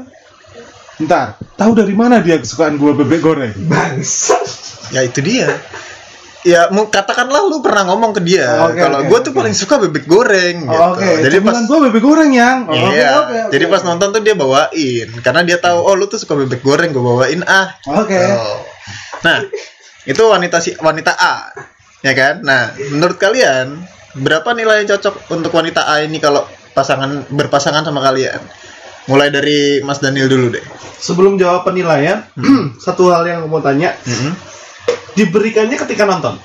Ntar, 1.02 1.42
tahu 1.58 1.74
dari 1.74 1.98
mana 1.98 2.22
dia 2.22 2.38
kesukaan 2.38 2.78
gue 2.78 2.94
bebek 2.94 3.18
goreng? 3.18 3.54
Bangsa. 3.66 4.38
ya 4.94 5.02
itu 5.02 5.26
dia 5.26 5.50
ya 6.42 6.66
katakanlah 6.68 7.46
lu 7.46 7.62
pernah 7.62 7.86
ngomong 7.90 8.18
ke 8.18 8.22
dia 8.26 8.66
Oke, 8.66 8.82
kalau 8.82 9.00
oke, 9.02 9.08
gue 9.14 9.20
tuh 9.30 9.34
paling 9.34 9.54
suka 9.54 9.78
bebek 9.78 10.06
goreng 10.10 10.66
gitu 10.66 10.74
Oh, 10.74 10.98
Oke. 10.98 11.22
jadi 11.22 11.38
pas 11.40 11.54
Cemilan 11.54 11.66
gue 11.70 11.80
bebek 11.90 12.04
goreng 12.04 12.32
yang. 12.34 12.58
Oh, 12.66 12.74
oke, 12.74 12.90
iya 12.94 13.08
oke, 13.22 13.36
oke. 13.46 13.52
jadi 13.54 13.66
pas 13.70 13.82
nonton 13.86 14.08
tuh 14.10 14.22
dia 14.22 14.34
bawain 14.34 15.08
karena 15.22 15.42
dia 15.46 15.58
tahu 15.62 15.78
oh 15.82 15.94
lu 15.94 16.10
tuh 16.10 16.18
suka 16.18 16.34
bebek 16.36 16.62
goreng 16.62 16.90
gue 16.90 17.04
bawain 17.04 17.42
ah 17.46 17.78
Oke. 17.94 18.18
Oh. 18.18 18.58
nah 19.22 19.46
itu 20.04 20.22
wanita 20.22 20.58
si 20.58 20.74
wanita 20.78 21.14
A 21.14 21.54
ya 22.02 22.14
kan 22.18 22.42
nah 22.42 22.74
menurut 22.90 23.22
kalian 23.22 23.78
berapa 24.18 24.52
nilai 24.58 24.82
yang 24.84 24.98
cocok 24.98 25.30
untuk 25.30 25.54
wanita 25.54 25.86
A 25.86 26.02
ini 26.02 26.18
kalau 26.18 26.42
pasangan 26.74 27.30
berpasangan 27.30 27.86
sama 27.86 28.02
kalian 28.02 28.42
mulai 29.06 29.30
dari 29.30 29.82
Mas 29.82 30.02
Daniel 30.02 30.26
dulu 30.26 30.54
deh 30.54 30.66
Sebelum 31.02 31.34
jawab 31.34 31.66
penilaian, 31.66 32.22
satu 32.86 33.10
hal 33.10 33.26
yang 33.26 33.50
mau 33.50 33.58
tanya, 33.58 33.90
Mm-mm. 34.06 34.38
Diberikannya 35.14 35.78
ketika 35.78 36.04
nonton. 36.04 36.36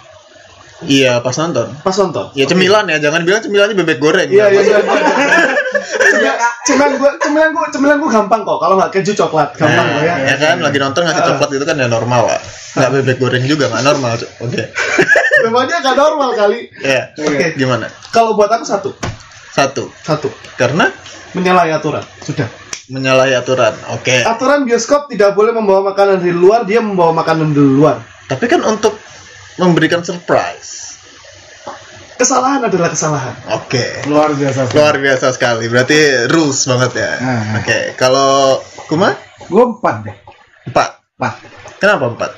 iya 0.85 1.25
pas 1.25 1.33
nonton 1.35 1.73
Pas 1.81 1.97
nonton. 1.97 2.29
ya 2.33 2.45
cemilan 2.45 2.85
ya 2.85 3.01
jangan 3.01 3.23
bilang 3.23 3.41
cemilannya 3.41 3.73
bebek 3.75 3.97
goreng 3.97 4.29
Iya, 4.29 4.47
iya, 4.51 4.61
Ya, 4.61 4.77
iya. 4.77 4.79
Cemilan- 6.67 6.99
gua, 6.99 7.15
cemilan 7.17 7.51
gua, 7.51 7.67
cemilan 7.71 7.97
gua 7.97 8.11
gampang 8.13 8.43
kok. 8.43 8.59
Kalau 8.59 8.75
nggak 8.75 8.91
keju 8.91 9.13
coklat, 9.17 9.55
gampang 9.55 9.87
Nah, 9.87 10.03
ya. 10.03 10.15
ya 10.21 10.37
kan 10.37 10.59
lagi 10.59 10.77
nonton 10.77 11.01
ngasih 11.01 11.25
coklat 11.25 11.49
itu 11.53 11.65
kan 11.65 11.77
ya 11.77 11.87
normal 11.87 12.27
lah 12.27 12.41
nggak 12.75 12.91
bebek 12.93 13.17
goreng 13.17 13.45
juga 13.45 13.71
nggak 13.71 13.85
normal 13.85 14.11
oke 14.37 14.63
Memangnya 15.47 15.77
nggak 15.79 15.97
normal 15.97 16.29
kali. 16.35 16.61
ya 16.77 17.09
Oke. 17.15 17.55
gimana 17.55 17.87
Kalau 18.11 18.35
buat 18.35 18.51
aku 18.51 18.65
satu, 18.65 18.91
satu 19.49 19.89
satu 19.97 20.29
karena 20.55 20.91
menyalahi 21.33 21.71
aturan. 21.71 22.03
Sudah. 22.21 22.49
menyalahi 22.87 23.33
aturan 23.33 23.73
oke 23.91 24.17
Aturan 24.23 24.63
bioskop 24.63 25.09
tidak 25.09 25.33
boleh 25.33 25.51
membawa 25.51 25.89
makanan 25.89 26.19
dari 26.19 26.31
luar, 26.31 26.63
dia 26.63 26.79
membawa 26.79 27.15
makanan 27.15 27.51
dari 27.51 27.73
luar. 27.73 27.97
Tapi 28.27 28.45
kan 28.45 28.63
untuk 28.63 28.95
memberikan 29.57 30.01
surprise 30.01 30.85
Kesalahan 32.17 32.65
adalah 32.65 32.89
kesalahan. 32.89 33.37
oke 33.53 34.09
Luar 34.09 34.33
biasa. 34.33 34.73
luar 34.73 34.97
biasa 34.97 35.27
sekali 35.31 35.69
berarti 35.69 35.97
rules 36.27 36.65
banget 36.65 36.93
ya 36.97 37.13
Ah. 37.19 37.45
oke 37.57 37.79
kalau 37.95 38.57
kuma 38.87 39.13
Gue 39.45 39.65
empat 39.69 39.97
deh. 40.03 40.17
empat 40.65 40.89
Empat. 41.15 41.35
kenapa 41.77 42.05
empat 42.11 42.33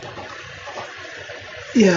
Ya, 1.70 1.94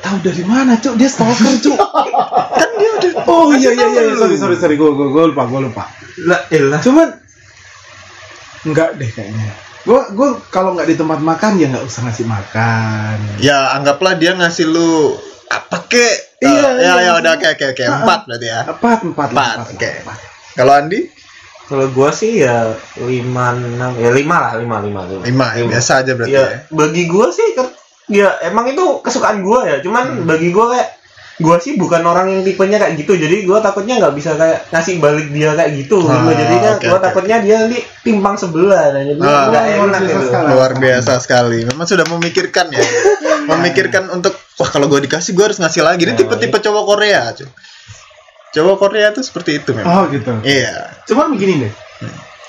tahu 0.00 0.16
dari 0.18 0.42
mana, 0.42 0.74
Cuk? 0.74 0.96
Dia 0.96 1.06
stalker, 1.06 1.54
Cuk. 1.60 1.76
kan 2.58 2.70
dia 2.74 2.90
udah 2.90 3.10
Oh 3.22 3.52
iya 3.52 3.70
iya 3.70 3.86
iya, 3.86 4.16
sorry 4.16 4.34
sorry 4.34 4.56
sorry, 4.56 4.74
gue 4.74 4.90
gue 4.90 5.06
gue 5.06 5.24
lupa 5.30 5.44
gue 5.44 5.60
lupa. 5.62 5.86
Lah, 6.24 6.40
elah. 6.48 6.80
Cuman 6.82 7.14
enggak 8.64 8.96
deh 8.96 9.06
kayaknya. 9.06 9.54
Gue 9.84 10.00
gue 10.10 10.28
kalau 10.48 10.72
nggak 10.72 10.88
di 10.88 10.96
tempat 10.96 11.20
makan 11.20 11.52
ya 11.54 11.68
nggak 11.68 11.84
usah 11.84 12.00
ngasih 12.02 12.24
makan. 12.24 13.16
ya 13.38 13.76
anggaplah 13.76 14.16
dia 14.16 14.32
ngasih 14.32 14.66
lu 14.66 15.12
apa 15.46 15.84
kek 15.84 16.16
Iya, 16.40 16.68
ya 16.74 16.92
iya. 16.94 16.94
ya 16.98 17.12
udah 17.16 17.32
oke 17.34 17.46
oke 17.50 17.64
oke 17.70 17.82
Ah, 17.82 17.88
ah. 17.88 17.98
empat 18.02 18.20
berarti 18.26 18.46
ya 18.46 18.60
Empat 18.66 18.98
empat 19.02 19.28
Empat, 19.30 19.56
oke. 19.66 19.90
empat. 20.02 20.18
kalau 20.54 20.72
Andi 20.74 21.00
Kalau 21.64 21.86
gua 21.90 22.10
sih 22.10 22.32
ya 22.38 22.68
lima 22.98 23.52
enam 23.54 23.92
ya 23.94 24.10
lima 24.10 24.36
lah 24.38 24.52
lima 24.54 24.76
lima 24.78 25.00
lima. 25.06 25.22
lima 25.22 25.46
ya 25.54 25.64
biasa 25.66 25.92
aja 26.00 26.12
berarti 26.12 26.32
Ya, 26.32 26.44
ya 26.44 26.58
bagi 26.68 27.04
gua 27.04 27.26
sih 27.28 27.48
ya 28.06 28.28
emang 28.42 28.68
itu 28.68 28.84
kesukaan 29.00 29.40
gua 29.40 29.64
ya. 29.64 29.76
Cuman 29.80 30.04
Hmm. 30.14 30.26
bagi 30.26 30.48
gua 30.48 30.72
kayak 30.72 30.88
gua 31.36 31.58
sih 31.58 31.74
bukan 31.74 31.98
orang 32.00 32.30
yang 32.30 32.42
tipenya 32.42 32.78
kayak 32.78 32.94
gitu. 32.96 33.14
Jadi 33.14 33.42
gua 33.42 33.58
takutnya 33.58 33.98
nggak 33.98 34.14
bisa 34.14 34.34
kayak 34.34 34.70
ngasih 34.70 34.98
balik 34.98 35.28
dia 35.28 35.50
kayak 35.52 35.70
gitu. 35.76 35.98
Ah, 36.00 36.22
gitu. 36.22 36.30
Jadi 36.36 36.54
kan 36.56 36.74
oke, 36.74 36.84
gua 36.84 36.94
oke. 36.94 37.04
takutnya 37.04 37.36
dia 37.38 37.54
nanti 37.60 37.78
timpang 38.00 38.34
sebelah. 38.34 38.84
Nah, 38.90 39.02
jadi 39.02 39.20
Ah, 39.20 39.44
luar 39.44 39.64
enak 39.64 40.00
biasa 40.00 40.04
gitu. 40.06 40.24
sekali. 40.24 40.48
luar 40.48 40.72
biasa 40.74 41.12
sekali 41.18 41.58
memang 41.64 41.86
sudah 41.86 42.06
memikirkan 42.08 42.66
ya 42.68 42.84
memikirkan 43.50 44.04
untuk 44.10 44.34
wah 44.54 44.68
kalau 44.68 44.86
gue 44.86 45.02
dikasih 45.02 45.30
gue 45.30 45.44
harus 45.44 45.58
ngasih 45.58 45.82
lagi 45.82 46.02
ini 46.02 46.12
Nah, 46.12 46.18
tipe-tipe 46.18 46.56
cowok 46.60 46.84
Korea 46.86 47.22
cuy 47.30 47.48
cowok 48.50 48.76
Korea 48.78 49.10
tuh 49.10 49.20
seperti 49.20 49.58
itu 49.58 49.74
memang. 49.74 49.90
Oh 49.90 50.04
gitu. 50.06 50.30
Iya. 50.40 51.02
Cuman 51.04 51.34
begini 51.34 51.54
deh. 51.60 51.72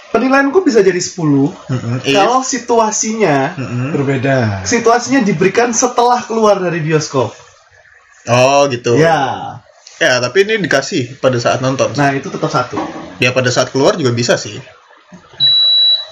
Penilaianku 0.07 0.61
bisa 0.61 0.79
jadi 0.79 0.95
10 0.95 1.17
Mm-mm. 1.17 1.99
Iya. 2.01 2.15
kalau 2.15 2.39
situasinya 2.39 3.51
Mm-mm. 3.53 3.91
Berbeda. 3.91 4.63
situasinya 4.63 5.19
diberikan 5.19 5.73
setelah 5.73 6.21
keluar 6.21 6.55
dari 6.57 6.79
bioskop. 6.79 7.35
Oh 8.27 8.65
gitu. 8.69 8.97
Ya. 8.97 9.61
Ya, 9.95 10.19
tapi 10.19 10.43
ini 10.43 10.59
dikasih 10.59 11.23
pada 11.23 11.39
saat 11.39 11.63
nonton. 11.63 11.95
Nah, 11.95 12.11
itu 12.11 12.27
tetap 12.27 12.51
satu. 12.51 12.75
Ya 13.15 13.31
pada 13.31 13.47
saat 13.47 13.71
keluar 13.71 13.95
juga 13.95 14.11
bisa 14.11 14.35
sih. 14.35 14.59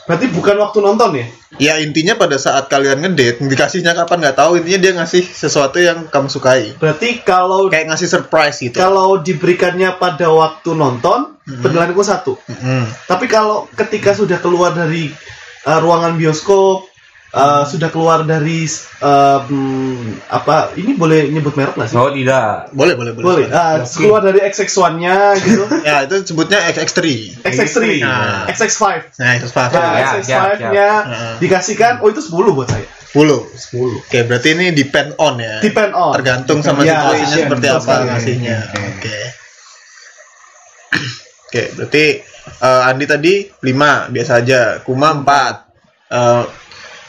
Berarti 0.04 0.28
bukan 0.32 0.56
waktu 0.60 0.80
nonton 0.84 1.16
ya? 1.16 1.26
Ya 1.62 1.74
intinya 1.80 2.20
pada 2.20 2.36
saat 2.36 2.68
kalian 2.68 3.00
ngedate, 3.00 3.40
dikasihnya 3.40 3.96
kapan 3.96 4.20
nggak 4.20 4.36
tahu. 4.36 4.60
Intinya 4.60 4.80
dia 4.84 4.92
ngasih 5.00 5.24
sesuatu 5.24 5.80
yang 5.80 6.12
kamu 6.12 6.28
sukai. 6.28 6.76
Berarti 6.76 7.24
kalau 7.24 7.72
Kayak 7.72 7.96
ngasih 7.96 8.08
surprise 8.12 8.58
gitu. 8.60 8.76
kalau 8.76 9.20
diberikannya 9.24 9.96
pada 9.96 10.28
waktu 10.28 10.76
nonton, 10.76 11.40
penilaianku 11.48 12.04
satu. 12.04 12.36
Mm-mm. 12.52 12.84
Tapi 13.08 13.32
kalau 13.32 13.68
ketika 13.80 14.12
sudah 14.12 14.44
keluar 14.44 14.76
dari 14.76 15.08
uh, 15.64 15.80
ruangan 15.80 16.20
bioskop, 16.20 16.88
uh, 17.34 17.66
sudah 17.66 17.90
keluar 17.90 18.22
dari 18.24 18.64
uh, 19.02 19.44
hmm, 19.44 20.30
apa? 20.30 20.72
Ini 20.74 20.94
boleh 20.94 21.28
nyebut 21.28 21.54
merek 21.54 21.74
nggak 21.74 21.90
sih? 21.90 21.98
Oh 21.98 22.14
tidak. 22.14 22.70
Boleh, 22.72 22.94
boleh, 22.94 23.12
boleh. 23.12 23.26
boleh. 23.26 23.48
Uh, 23.50 23.82
keluar 23.84 24.22
dari 24.22 24.40
XX1-nya 24.40 25.16
gitu. 25.42 25.64
Ya 25.88 26.06
itu 26.06 26.16
sebutnya 26.24 26.62
XX3. 26.70 27.02
XX3, 27.44 27.82
Nah. 28.00 28.46
XX5. 28.48 28.86
Nah, 29.20 29.32
itu 29.36 29.46
Nah, 29.46 29.50
sepakat. 29.50 29.80
Ya, 29.82 30.08
XX5-nya 30.22 30.90
Heeh. 31.04 31.34
dikasihkan, 31.42 31.94
oh 32.00 32.08
itu 32.08 32.22
10 32.22 32.54
buat 32.54 32.70
saya. 32.70 32.86
10. 33.14 33.46
10. 33.46 34.02
Oke, 34.02 34.20
berarti 34.26 34.48
ini 34.54 34.74
depend 34.74 35.14
on 35.18 35.38
ya. 35.38 35.62
Depend 35.62 35.94
on. 35.94 36.14
Tergantung 36.18 36.62
sama 36.62 36.82
Ya, 36.82 36.98
situasinya 36.98 37.30
iya, 37.30 37.44
seperti 37.46 37.66
betul 37.68 37.78
apa 37.78 37.86
sekali. 37.86 38.08
ngasihnya. 38.10 38.58
Oke. 38.72 38.90
Oke. 38.90 39.18
Oke, 41.46 41.64
berarti 41.78 42.06
eh, 42.66 42.82
Andi 42.90 43.06
tadi 43.06 43.34
5 43.46 44.10
biasa 44.10 44.32
aja, 44.42 44.62
Kuma 44.82 45.14
4. 45.14 46.10
Eh, 46.10 46.44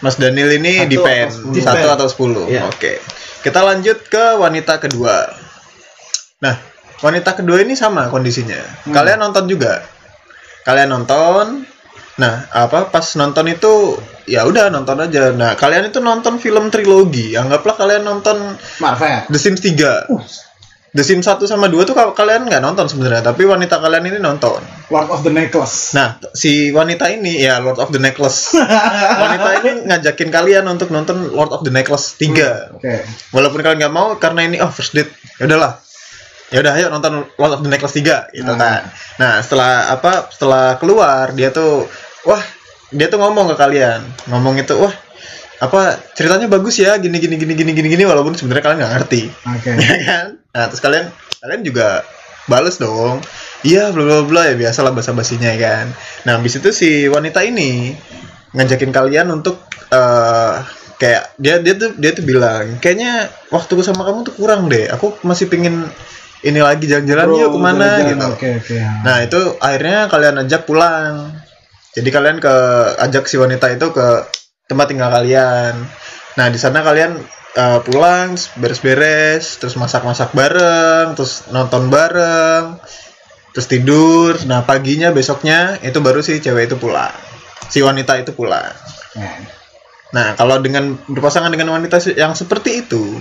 Mas 0.04 0.20
Daniel 0.20 0.52
ini 0.60 0.84
Satu 0.84 1.32
sepuluh. 1.32 1.56
1 1.56 1.64
Depend. 1.64 1.88
atau 1.96 2.06
10. 2.12 2.52
Iya. 2.52 2.62
Oke. 2.68 2.92
Kita 3.40 3.60
lanjut 3.64 3.98
ke 4.12 4.24
wanita 4.36 4.76
kedua. 4.76 5.16
Nah, 6.44 6.60
wanita 7.00 7.32
kedua 7.32 7.64
ini 7.64 7.72
sama 7.72 8.12
kondisinya. 8.12 8.60
Kalian 8.92 9.24
nonton 9.24 9.48
juga. 9.48 9.80
Kalian 10.68 10.92
nonton. 10.92 11.64
Nah, 12.20 12.46
apa 12.52 12.92
pas 12.92 13.16
nonton 13.16 13.48
itu 13.48 13.96
ya 14.28 14.44
udah 14.44 14.68
nonton 14.68 15.00
aja. 15.00 15.32
Nah, 15.32 15.56
kalian 15.56 15.88
itu 15.88 16.04
nonton 16.04 16.36
film 16.36 16.68
trilogi. 16.68 17.32
Anggaplah 17.32 17.74
kalian 17.80 18.04
nonton 18.04 18.60
Marvel. 18.84 19.32
The 19.32 19.40
Sims 19.40 19.64
3. 19.64 20.04
The 20.94 21.02
Sims 21.02 21.26
1 21.26 21.42
sama 21.50 21.66
2 21.66 21.82
tuh 21.84 21.98
kalian 22.14 22.46
nggak 22.46 22.62
nonton 22.62 22.86
sebenarnya, 22.86 23.18
tapi 23.18 23.42
wanita 23.42 23.82
kalian 23.82 24.14
ini 24.14 24.22
nonton. 24.22 24.62
Lord 24.94 25.10
of 25.10 25.26
the 25.26 25.32
Necklace. 25.34 25.90
Nah, 25.90 26.22
si 26.30 26.70
wanita 26.70 27.10
ini 27.10 27.42
ya 27.42 27.58
Lord 27.58 27.82
of 27.82 27.90
the 27.90 27.98
Necklace. 27.98 28.54
wanita 29.26 29.48
ini 29.58 29.70
ngajakin 29.90 30.30
kalian 30.30 30.62
untuk 30.70 30.94
nonton 30.94 31.34
Lord 31.34 31.50
of 31.50 31.66
the 31.66 31.74
Necklace 31.74 32.14
3. 32.22 32.78
Oke. 32.78 33.02
Walaupun 33.34 33.58
kalian 33.60 33.82
nggak 33.82 33.90
mau 33.90 34.14
karena 34.16 34.46
ini 34.46 34.62
oh 34.62 34.70
first 34.70 34.94
date. 34.94 35.10
Ya 35.42 35.50
udahlah. 35.50 35.82
Ya 36.54 36.62
udah 36.62 36.72
ayo 36.78 36.86
nonton 36.94 37.26
Lord 37.42 37.52
of 37.58 37.60
the 37.66 37.70
Necklace 37.74 37.98
3 37.98 38.30
gitu 38.30 38.52
Hmm. 38.54 38.62
kan. 38.62 38.86
Nah, 39.18 39.42
setelah 39.42 39.90
apa? 39.90 40.30
Setelah 40.30 40.78
keluar 40.78 41.34
dia 41.34 41.50
tuh 41.50 41.90
wah, 42.22 42.42
dia 42.94 43.10
tuh 43.10 43.18
ngomong 43.18 43.50
ke 43.50 43.56
kalian. 43.58 43.98
Ngomong 44.30 44.62
itu 44.62 44.78
wah 44.78 44.94
apa 45.64 45.96
ceritanya 46.12 46.46
bagus 46.50 46.76
ya 46.80 46.96
gini 47.00 47.16
gini 47.16 47.40
gini 47.40 47.54
gini 47.56 47.72
gini 47.72 47.88
gini 47.88 48.04
walaupun 48.04 48.36
sebenarnya 48.36 48.64
kalian 48.64 48.78
nggak 48.84 48.92
ngerti 49.00 49.22
Oke. 49.48 49.70
ya 49.84 49.96
kan 50.04 50.26
nah 50.52 50.64
terus 50.68 50.82
kalian 50.84 51.06
kalian 51.40 51.62
juga 51.64 51.88
bales 52.44 52.76
dong 52.76 53.24
iya 53.64 53.88
bla 53.90 54.04
bla 54.04 54.22
bla 54.28 54.42
ya 54.52 54.54
biasalah 54.54 54.92
basa 54.92 55.16
basinya 55.16 55.48
ya 55.48 55.58
kan 55.58 55.86
nah 56.28 56.36
habis 56.36 56.60
itu 56.60 56.70
si 56.70 57.08
wanita 57.08 57.40
ini 57.42 57.96
ngajakin 58.54 58.92
kalian 58.92 59.32
untuk 59.32 59.64
eh 59.90 60.52
kayak 60.94 61.34
dia 61.42 61.58
dia 61.58 61.74
tuh 61.74 61.90
dia 61.98 62.14
tuh 62.14 62.22
bilang 62.22 62.78
kayaknya 62.78 63.26
waktuku 63.50 63.82
sama 63.82 64.06
kamu 64.06 64.30
tuh 64.30 64.34
kurang 64.38 64.70
deh 64.70 64.86
aku 64.86 65.18
masih 65.26 65.50
pingin 65.50 65.90
ini 66.44 66.60
lagi 66.60 66.84
jalan-jalan 66.84 67.26
yuk 67.40 67.50
ke 67.56 67.58
mana 67.58 67.76
jalan-jalan. 67.80 68.08
gitu 68.12 68.26
Oke 68.36 68.48
oke. 68.60 68.76
Nah 69.00 69.16
itu 69.24 69.40
akhirnya 69.58 69.98
kalian 70.12 70.36
ajak 70.44 70.62
pulang. 70.68 71.32
Jadi 71.96 72.08
kalian 72.12 72.38
ke 72.42 72.54
ajak 73.00 73.24
si 73.24 73.40
wanita 73.40 73.72
itu 73.72 73.86
ke 73.96 74.06
tempat 74.64 74.86
tinggal 74.90 75.12
kalian. 75.12 75.74
Nah 76.34 76.46
di 76.50 76.58
sana 76.58 76.80
kalian 76.80 77.20
eh, 77.54 77.80
pulang 77.84 78.34
beres-beres, 78.58 79.60
terus 79.60 79.76
masak-masak 79.76 80.32
bareng, 80.32 81.14
terus 81.14 81.46
nonton 81.52 81.92
bareng, 81.92 82.80
terus 83.52 83.66
tidur. 83.68 84.34
Nah 84.48 84.64
paginya 84.64 85.12
besoknya 85.14 85.78
itu 85.84 85.98
baru 86.00 86.24
si 86.24 86.40
cewek 86.40 86.72
itu 86.72 86.76
pulang, 86.80 87.12
si 87.68 87.84
wanita 87.84 88.18
itu 88.18 88.32
pulang. 88.32 88.72
Nah, 89.14 89.36
Nah 90.14 90.38
kalau 90.38 90.62
dengan 90.62 90.94
berpasangan 91.10 91.50
dengan 91.50 91.74
wanita 91.74 91.98
yang 92.14 92.38
seperti 92.38 92.86
itu, 92.86 93.18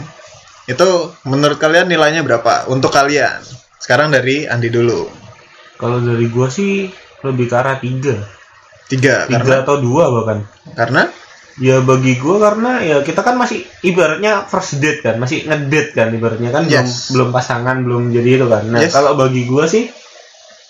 itu 0.70 0.90
menurut 1.26 1.58
kalian 1.58 1.90
nilainya 1.90 2.22
berapa 2.22 2.70
untuk 2.70 2.94
kalian? 2.94 3.42
Sekarang 3.82 4.14
dari 4.14 4.46
Andi 4.46 4.70
dulu. 4.70 5.10
Kalau 5.82 5.98
dari 6.00 6.30
gua 6.30 6.54
sih 6.54 6.88
lebih 7.26 7.50
ke 7.50 7.56
arah 7.58 7.82
tiga, 7.82 8.14
Tiga, 8.86 9.26
tiga 9.26 9.42
karena 9.42 9.56
atau 9.66 9.82
dua 9.82 10.14
bahkan. 10.14 10.46
karena 10.78 11.10
Ya 11.56 11.78
bagi 11.80 12.18
gua 12.18 12.42
karena 12.42 12.82
ya 12.82 12.98
kita 13.00 13.22
kan 13.22 13.38
masih 13.38 13.62
ibaratnya 13.82 14.44
first 14.44 14.78
date 14.78 15.02
kan, 15.02 15.16
masih 15.16 15.46
ngedate 15.46 15.94
kan 15.94 16.10
ibaratnya 16.10 16.50
kan 16.50 16.66
belum 16.66 16.82
Yes. 16.82 17.10
belum 17.10 17.30
pasangan 17.30 17.78
belum 17.80 18.10
jadi 18.10 18.30
itu 18.38 18.46
kan. 18.48 18.64
Nah 18.66 18.82
Yes. 18.82 18.90
kalau 18.90 19.14
bagi 19.14 19.46
gua 19.46 19.66
sih 19.66 19.86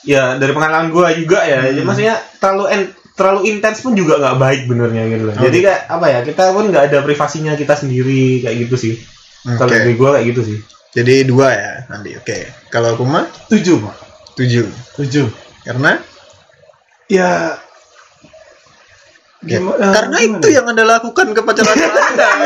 ya 0.04 0.36
dari 0.36 0.52
pengalaman 0.52 0.92
gua 0.92 1.16
juga 1.16 1.40
ya, 1.42 1.64
Hmm. 1.64 1.68
jadi 1.72 1.82
maksudnya 1.82 2.16
terlalu 2.36 2.66
en- 2.70 2.92
terlalu 3.14 3.40
intens 3.48 3.80
pun 3.80 3.94
juga 3.94 4.18
nggak 4.18 4.38
baik 4.38 4.62
benernya 4.66 5.04
gitu 5.08 5.24
loh. 5.24 5.34
Oh, 5.34 5.44
Jadi 5.46 5.58
kayak 5.62 5.82
apa 5.88 6.06
ya 6.10 6.20
kita 6.20 6.44
pun 6.52 6.66
nggak 6.68 6.84
ada 6.90 7.00
privasinya 7.00 7.54
kita 7.54 7.74
sendiri 7.74 8.42
kayak 8.42 8.58
gitu 8.64 8.76
sih. 8.76 8.94
Kalau 9.46 9.70
Oke. 9.70 9.78
dari 9.78 9.94
gua 9.94 10.10
kayak 10.18 10.28
gitu 10.30 10.42
sih. 10.44 10.58
Jadi 10.92 11.24
dua 11.24 11.48
ya 11.50 11.72
Andi. 11.88 12.12
Oke. 12.14 12.44
Kalau 12.68 12.94
aku 12.94 13.04
mah 13.04 13.24
tujuh 13.48 13.80
pak. 13.80 13.96
tujuh. 14.34 14.66
Tujuh. 14.98 15.30
Karena 15.64 15.96
Ya. 17.06 17.60
Ya, 19.44 19.60
gimana- 19.60 19.92
karena 19.92 20.18
gimana 20.18 20.40
itu 20.40 20.48
ya? 20.48 20.56
yang 20.56 20.66
anda 20.72 20.84
lakukan 20.84 21.28
ke 21.32 21.42
pacaran 21.44 21.76
anda. 21.76 22.28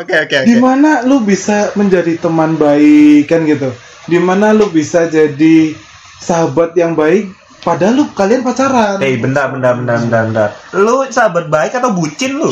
Oke 0.00 0.14
oke 0.16 0.34
oke. 0.40 0.46
Di 0.46 0.56
mana 0.56 1.02
lu 1.04 1.20
bisa 1.20 1.70
menjadi 1.74 2.16
teman 2.18 2.56
baik 2.56 3.28
kan 3.28 3.44
gitu. 3.44 3.70
Di 4.06 4.18
mana 4.18 4.50
lu 4.50 4.66
bisa 4.68 5.06
jadi 5.06 5.74
sahabat 6.18 6.74
yang 6.74 6.96
baik. 6.96 7.30
Padahal 7.60 7.92
lu 7.94 8.04
kalian 8.10 8.40
pacaran. 8.40 8.96
Eh 8.98 9.20
bentar 9.20 9.52
bentar 9.52 9.76
bentar 9.76 9.96
bentar 10.00 10.20
bentar. 10.26 10.48
Lu 10.72 11.04
sahabat 11.06 11.46
baik 11.46 11.76
atau 11.76 11.92
bucin 11.92 12.40
lu? 12.40 12.48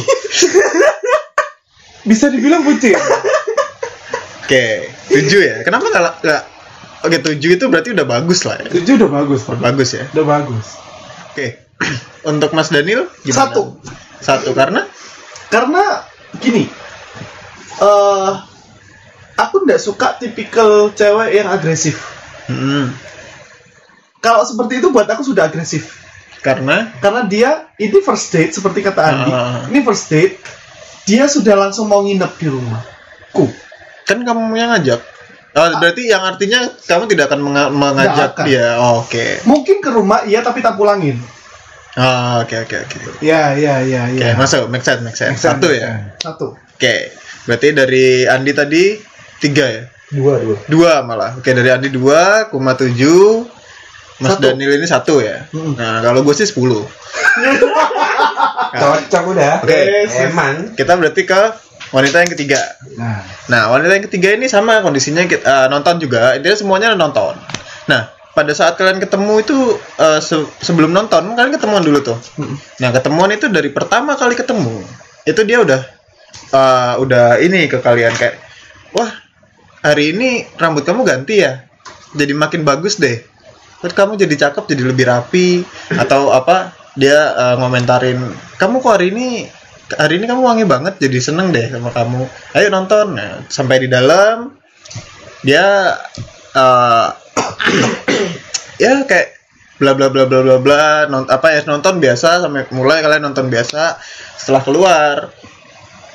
Bisa 2.04 2.28
dibilang 2.28 2.60
bucin. 2.62 2.94
Oke 4.44 4.64
tujuh 5.08 5.40
ya. 5.40 5.54
Kenapa 5.62 5.88
nggak 5.88 6.02
la- 6.02 6.18
nggak? 6.20 6.42
Oke 7.06 7.22
tujuh 7.22 7.54
itu 7.54 7.64
berarti 7.70 7.94
udah 7.94 8.06
bagus 8.06 8.42
lah 8.42 8.58
ya. 8.58 8.68
Tujuh 8.74 8.98
udah 8.98 9.10
bagus 9.10 9.40
pak. 9.46 9.56
Bagus 9.62 9.88
ya. 9.94 10.04
Udah 10.16 10.26
bagus. 10.26 10.66
Oke. 11.30 11.46
Untuk 12.30 12.50
Mas 12.52 12.74
Daniel 12.74 13.06
gimana? 13.22 13.38
Satu. 13.38 13.62
Satu 14.18 14.50
karena 14.50 14.82
Karena 15.48 16.04
gini, 16.44 16.68
eh 17.80 18.32
aku 19.32 19.64
nggak 19.64 19.80
suka 19.80 20.20
tipikal 20.20 20.92
cewek 20.92 21.40
yang 21.40 21.48
agresif. 21.48 21.96
Hmm, 22.50 22.92
Kalau 24.20 24.44
seperti 24.44 24.82
itu 24.84 24.92
buat 24.92 25.08
aku 25.08 25.24
sudah 25.24 25.48
agresif. 25.48 25.96
karena 26.38 26.92
Karena 27.00 27.24
dia 27.24 27.50
ini 27.80 27.98
first 28.04 28.28
date 28.28 28.52
seperti 28.52 28.84
kata 28.84 29.00
Andi. 29.00 29.30
Ah. 29.32 29.64
Ini 29.72 29.80
first 29.82 30.12
date, 30.12 30.36
dia 31.08 31.24
sudah 31.26 31.56
langsung 31.56 31.88
mau 31.88 32.04
nginep 32.04 32.32
di 32.36 32.48
rumah. 32.52 32.84
Ku. 33.32 33.48
kan 34.04 34.20
kamu 34.24 34.52
yang 34.52 34.72
ngajak. 34.76 35.00
Oh, 35.58 35.68
berarti 35.76 36.06
yang 36.06 36.22
artinya 36.22 36.60
kamu 36.78 37.04
tidak 37.06 37.28
akan 37.28 37.40
menga- 37.42 37.72
mengajak 37.72 38.32
akan. 38.32 38.44
dia. 38.44 38.78
Oh, 38.78 39.02
Oke. 39.02 39.42
Mungkin 39.42 39.78
ke 39.78 39.90
rumah 39.90 40.22
iya 40.22 40.38
tapi 40.38 40.58
tak 40.58 40.74
pulangin. 40.74 41.18
Oh, 41.94 42.40
Oke 42.40 42.54
oke 42.56 42.76
oke. 42.78 42.98
Ya 43.18 43.52
ya 43.52 43.82
ya 43.82 44.06
Oke, 44.06 44.22
ya. 44.22 44.34
masuk, 44.34 44.70
make 44.70 44.80
sense, 44.80 45.02
make 45.02 45.12
sense. 45.12 45.34
Make 45.34 45.40
sense, 45.40 45.58
Satu 45.58 45.66
make 45.66 45.82
ya. 45.82 45.90
Satu. 46.16 46.46
Oke, 46.54 46.94
berarti 47.42 47.68
dari 47.72 48.06
Andi 48.22 48.52
tadi 48.52 48.82
tiga 49.36 49.66
ya? 49.66 49.82
Dua 50.08 50.38
dua. 50.38 50.56
Dua 50.64 50.92
malah. 51.02 51.34
Oke, 51.34 51.50
dari 51.50 51.68
Andi 51.68 51.90
dua, 51.90 52.46
Kuma 52.46 52.72
tujuh, 52.72 53.50
Mas 54.18 54.30
Satu. 54.32 54.46
Daniel 54.46 54.72
ini 54.72 54.86
satu 54.86 55.18
ya. 55.18 55.50
Mm. 55.50 55.74
Nah, 55.74 55.98
kalau 56.00 56.22
gue 56.22 56.32
sih 56.32 56.46
sepuluh. 56.46 56.86
Cocok 58.72 59.24
udah. 59.28 59.54
Oke. 59.62 59.80
Eman. 60.22 60.74
Kita 60.74 60.94
berarti 60.94 61.22
ke 61.24 61.40
wanita 61.90 62.16
yang 62.24 62.30
ketiga. 62.32 62.60
Nah, 62.96 63.20
Nah, 63.48 63.62
wanita 63.72 63.92
yang 63.96 64.04
ketiga 64.06 64.28
ini 64.36 64.46
sama 64.46 64.84
kondisinya 64.84 65.24
kita, 65.24 65.44
eh, 65.44 65.66
nonton 65.72 65.96
juga. 65.98 66.36
Dia 66.36 66.52
semuanya 66.54 66.92
nonton. 66.92 67.36
Nah, 67.88 68.08
pada 68.32 68.52
saat 68.52 68.76
kalian 68.76 69.00
ketemu 69.00 69.40
itu 69.40 69.56
eh, 69.96 70.20
se- 70.20 70.50
sebelum 70.60 70.92
nonton 70.92 71.32
kalian 71.32 71.56
ketemuan 71.56 71.82
dulu 71.82 72.04
tuh. 72.04 72.18
Nah, 72.78 72.90
ketemuan 72.92 73.32
itu 73.32 73.48
dari 73.48 73.72
pertama 73.72 74.14
kali 74.14 74.36
ketemu 74.36 74.84
itu 75.24 75.40
dia 75.44 75.60
udah 75.60 75.80
eh, 76.52 76.94
udah 77.00 77.40
ini 77.40 77.68
ke 77.68 77.80
kalian 77.80 78.12
kayak 78.16 78.40
wah 78.92 79.08
hari 79.84 80.16
ini 80.16 80.48
rambut 80.56 80.82
kamu 80.82 81.04
ganti 81.04 81.44
ya 81.44 81.68
jadi 82.16 82.32
makin 82.32 82.64
bagus 82.64 82.96
deh 82.96 83.20
terus 83.78 83.94
kamu 83.94 84.16
jadi 84.16 84.48
cakep 84.48 84.64
jadi 84.66 84.82
lebih 84.88 85.04
rapi 85.06 85.62
atau 85.94 86.32
apa 86.32 86.72
dia 86.96 87.14
eh, 87.36 87.54
ngomentarin 87.60 88.18
kamu 88.56 88.80
kok 88.80 88.92
hari 88.96 89.12
ini 89.12 89.44
hari 89.96 90.20
ini 90.20 90.28
kamu 90.28 90.42
wangi 90.44 90.64
banget 90.68 91.00
jadi 91.00 91.18
seneng 91.22 91.54
deh 91.54 91.72
sama 91.72 91.88
kamu. 91.94 92.28
Ayo 92.52 92.68
nonton. 92.68 93.16
Nah, 93.16 93.44
sampai 93.48 93.80
di 93.80 93.88
dalam. 93.88 94.52
Dia 95.40 95.94
eh, 96.52 97.08
ya 98.82 98.92
kayak 99.06 99.28
bla 99.78 99.94
bla 99.94 100.10
bla 100.10 100.26
bla 100.26 100.42
bla 100.42 100.56
bla 100.58 101.06
non, 101.06 101.30
apa 101.30 101.54
ya 101.54 101.62
nonton 101.62 102.02
biasa 102.02 102.42
sampai 102.42 102.66
mulai 102.74 103.00
kalian 103.00 103.32
nonton 103.32 103.48
biasa. 103.48 103.96
Setelah 104.36 104.62
keluar 104.66 105.14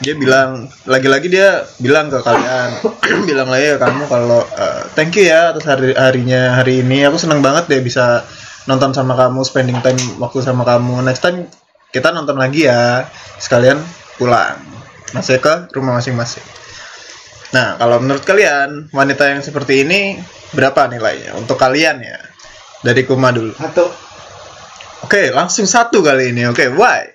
dia 0.03 0.19
bilang 0.19 0.67
lagi-lagi 0.83 1.31
dia 1.31 1.63
bilang 1.79 2.11
ke 2.11 2.19
kalian 2.19 2.83
bilang 3.29 3.47
lagi 3.47 3.71
ke 3.71 3.79
kamu 3.79 4.03
kalau 4.11 4.43
eh, 4.43 4.83
thank 4.99 5.15
you 5.15 5.23
ya 5.23 5.55
atas 5.55 5.65
hari 5.65 5.95
harinya 5.95 6.59
hari 6.59 6.83
ini. 6.83 7.07
Aku 7.07 7.17
seneng 7.17 7.39
banget 7.39 7.71
deh 7.71 7.81
bisa 7.81 8.27
nonton 8.67 8.91
sama 8.91 9.15
kamu 9.15 9.41
spending 9.47 9.79
time 9.79 9.99
waktu 10.19 10.43
sama 10.43 10.67
kamu. 10.67 11.01
Next 11.07 11.23
time 11.23 11.47
kita 11.93 12.09
nonton 12.09 12.41
lagi 12.41 12.65
ya. 12.65 13.05
Sekalian 13.37 13.77
pulang. 14.17 14.57
Masih 15.13 15.37
ke 15.37 15.69
rumah 15.77 16.01
masing-masing. 16.01 16.41
Nah 17.53 17.77
kalau 17.77 18.01
menurut 18.01 18.25
kalian 18.25 18.89
wanita 18.89 19.29
yang 19.29 19.45
seperti 19.45 19.85
ini 19.85 20.17
berapa 20.57 20.89
nilainya? 20.89 21.37
Untuk 21.37 21.61
kalian 21.61 22.01
ya. 22.01 22.17
Dari 22.81 23.05
Kuma 23.05 23.29
dulu. 23.29 23.53
Atau 23.61 23.93
oke 25.05 25.29
langsung 25.29 25.69
satu 25.69 26.01
kali 26.01 26.33
ini. 26.33 26.49
Oke 26.49 26.73
why? 26.73 27.13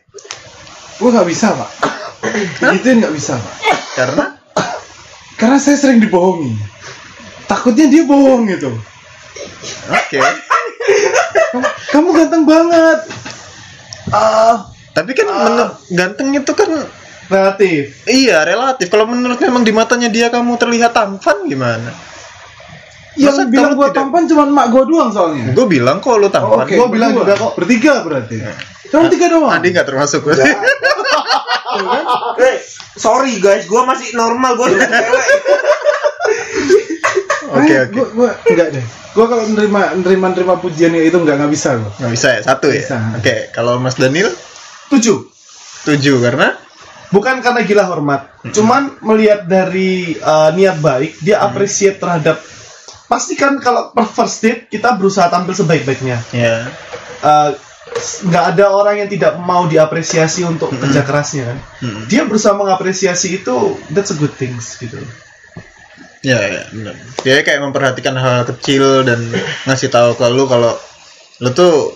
Gue 1.02 1.10
nggak 1.10 1.26
bisa 1.26 1.50
pak. 1.58 1.70
Gituin 2.62 3.02
nggak 3.02 3.14
bisa 3.18 3.34
pak. 3.34 3.54
karena? 3.98 4.24
Karena 5.34 5.58
saya 5.58 5.74
sering 5.74 5.98
dibohongi. 5.98 6.54
Takutnya 7.50 7.90
dia 7.90 8.06
bohong 8.06 8.46
gitu. 8.46 8.70
oke. 9.90 10.18
Kamu, 11.48 11.66
kamu 11.90 12.08
ganteng 12.14 12.44
banget. 12.46 12.98
Ah, 14.10 14.66
tapi 14.90 15.10
kan 15.12 15.26
menurut 15.26 15.70
ganteng 15.88 16.32
itu 16.32 16.50
kan 16.50 16.66
Relatif. 17.26 18.02
iya 18.04 18.42
relatif 18.42 18.86
kalau 18.86 19.04
menurut 19.04 19.36
memang 19.36 19.60
di 19.60 19.70
matanya 19.70 20.06
dia 20.06 20.26
kamu 20.28 20.56
terlihat 20.56 20.90
tampan 20.90 21.44
gimana 21.44 21.90
yang 23.14 23.32
Masa 23.32 23.44
bilang 23.44 23.72
gua 23.74 23.86
tidak- 23.86 23.96
tampan 24.00 24.22
cuma 24.24 24.42
mak 24.46 24.64
gua 24.68 24.82
doang 24.84 25.08
soalnya. 25.10 25.50
gue 25.50 25.66
bilang 25.66 25.98
kok 25.98 26.14
lu 26.14 26.28
tampan 26.28 26.62
Oke, 26.62 26.72
gua 26.72 26.86
bilang 26.86 27.10
berdua. 27.12 27.24
juga 27.26 27.32
kok. 27.36 27.50
Bertiga 27.56 27.92
berarti. 28.00 28.36
Cuma 28.88 29.04
tiga 29.08 29.26
doang. 29.28 29.52
Adi 29.52 29.68
nggak 29.68 29.84
termasuk 29.84 30.20
Eh, 32.40 32.54
sorry 32.94 33.36
guys, 33.36 33.66
gua 33.66 33.84
masih 33.84 34.14
normal, 34.14 34.54
gua 34.54 34.64
udah 34.68 34.80
cewek. 34.80 35.24
oke 37.46 37.74
oke 37.88 38.00
gua 38.14 38.30
enggak 38.46 38.68
deh. 38.74 38.84
Gua 39.16 39.26
kalau 39.26 39.44
nerima 39.50 39.94
nerima 39.98 40.26
nerima 40.30 40.54
pujian 40.58 40.94
itu 40.94 41.16
enggak 41.16 41.38
nggak 41.38 41.52
bisa 41.52 41.78
gua. 41.78 41.90
nggak 42.02 42.12
bisa 42.12 42.28
ya 42.38 42.40
satu 42.42 42.66
ya 42.70 42.82
oke 43.18 43.34
kalau 43.54 43.78
Mas 43.78 43.94
Daniel 43.98 44.30
Tujuh. 44.88 45.20
tujuh 45.84 46.16
karena 46.24 46.56
Bukan 47.08 47.40
karena 47.40 47.64
gila 47.64 47.88
hormat, 47.88 48.28
cuman 48.52 49.00
melihat 49.00 49.48
dari 49.48 50.12
uh, 50.20 50.52
niat 50.52 50.76
baik, 50.76 51.16
dia 51.24 51.40
appreciate 51.40 51.96
terhadap 51.96 52.36
pastikan 53.08 53.56
kalau 53.64 53.96
per 53.96 54.04
first 54.04 54.44
date 54.44 54.68
kita 54.68 54.92
berusaha 54.92 55.32
tampil 55.32 55.56
sebaik-baiknya. 55.56 56.20
ya 56.36 56.68
Uh, 57.18 57.50
nggak 58.30 58.44
ada 58.54 58.70
orang 58.70 59.02
yang 59.02 59.10
tidak 59.10 59.34
mau 59.42 59.66
diapresiasi 59.66 60.46
untuk 60.46 60.70
kerja 60.70 61.02
kerasnya 61.02 61.50
kan. 61.50 61.58
Mm. 61.82 62.02
Dia 62.06 62.22
berusaha 62.30 62.54
mengapresiasi 62.54 63.42
itu 63.42 63.74
that's 63.90 64.14
a 64.14 64.16
good 64.20 64.30
things 64.38 64.78
gitu. 64.78 65.02
Ya 66.20 66.38
ya 66.40 66.62
benar 66.68 66.94
dia 67.20 67.40
kayak 67.40 67.60
memperhatikan 67.60 68.14
hal 68.14 68.42
kecil 68.44 69.02
dan 69.02 69.18
ngasih 69.64 69.86
tahu 69.88 70.12
ke 70.12 70.26
lu 70.26 70.44
kalau 70.44 70.74
lu 71.38 71.50
tuh 71.50 71.94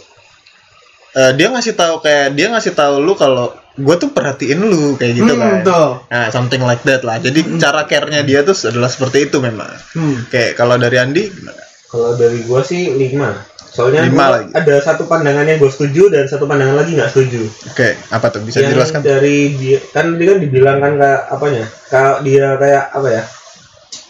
eh, 1.12 1.32
dia 1.32 1.48
ngasih 1.48 1.74
tahu 1.74 2.00
kayak 2.00 2.32
dia 2.32 2.48
ngasih 2.48 2.72
tahu 2.72 2.98
lu 2.98 3.12
kalau 3.12 3.50
gue 3.72 3.96
tuh 3.96 4.10
perhatiin 4.10 4.60
lu 4.60 4.94
kayak 4.94 5.12
gitu 5.16 5.32
Hmm, 5.32 5.40
kan 5.40 5.50
betul. 5.58 5.86
nah 6.06 6.26
something 6.28 6.60
like 6.60 6.82
that 6.82 7.00
lah 7.00 7.16
jadi 7.16 7.40
cara 7.56 7.84
care-nya 7.84 8.20
dia 8.20 8.40
tuh 8.42 8.54
adalah 8.62 8.86
seperti 8.86 9.26
itu 9.26 9.38
memang 9.38 9.68
Hmm. 9.92 10.28
kayak 10.28 10.54
kalau 10.54 10.76
dari 10.76 10.96
Andi 10.96 11.22
gimana 11.26 11.62
Kalau 11.84 12.16
dari 12.16 12.40
gua 12.42 12.64
sih 12.64 12.88
lima. 12.90 13.36
Soalnya 13.68 14.04
Lima 14.04 14.16
gua 14.22 14.32
lagi. 14.34 14.48
ada 14.54 14.74
satu 14.80 15.04
pandangan 15.04 15.44
yang 15.44 15.56
gue 15.56 15.68
setuju 15.68 16.08
dan 16.08 16.24
satu 16.24 16.44
pandangan 16.44 16.72
lagi 16.74 16.92
nggak 16.92 17.08
setuju. 17.10 17.44
oke 17.66 17.88
apa 18.08 18.26
tuh 18.28 18.40
bisa 18.40 18.60
yang 18.60 18.72
dijelaskan 18.72 19.00
dari 19.02 19.36
dia 19.52 19.76
kan 19.90 20.16
dia 20.16 20.26
kan 20.26 20.38
dibilang 20.38 20.78
kan 20.78 20.92
kayak 20.94 21.20
apanya 21.28 21.64
kalau 21.86 22.20
dia 22.20 22.56
kayak 22.56 22.84
apa 22.90 23.08
ya 23.10 23.22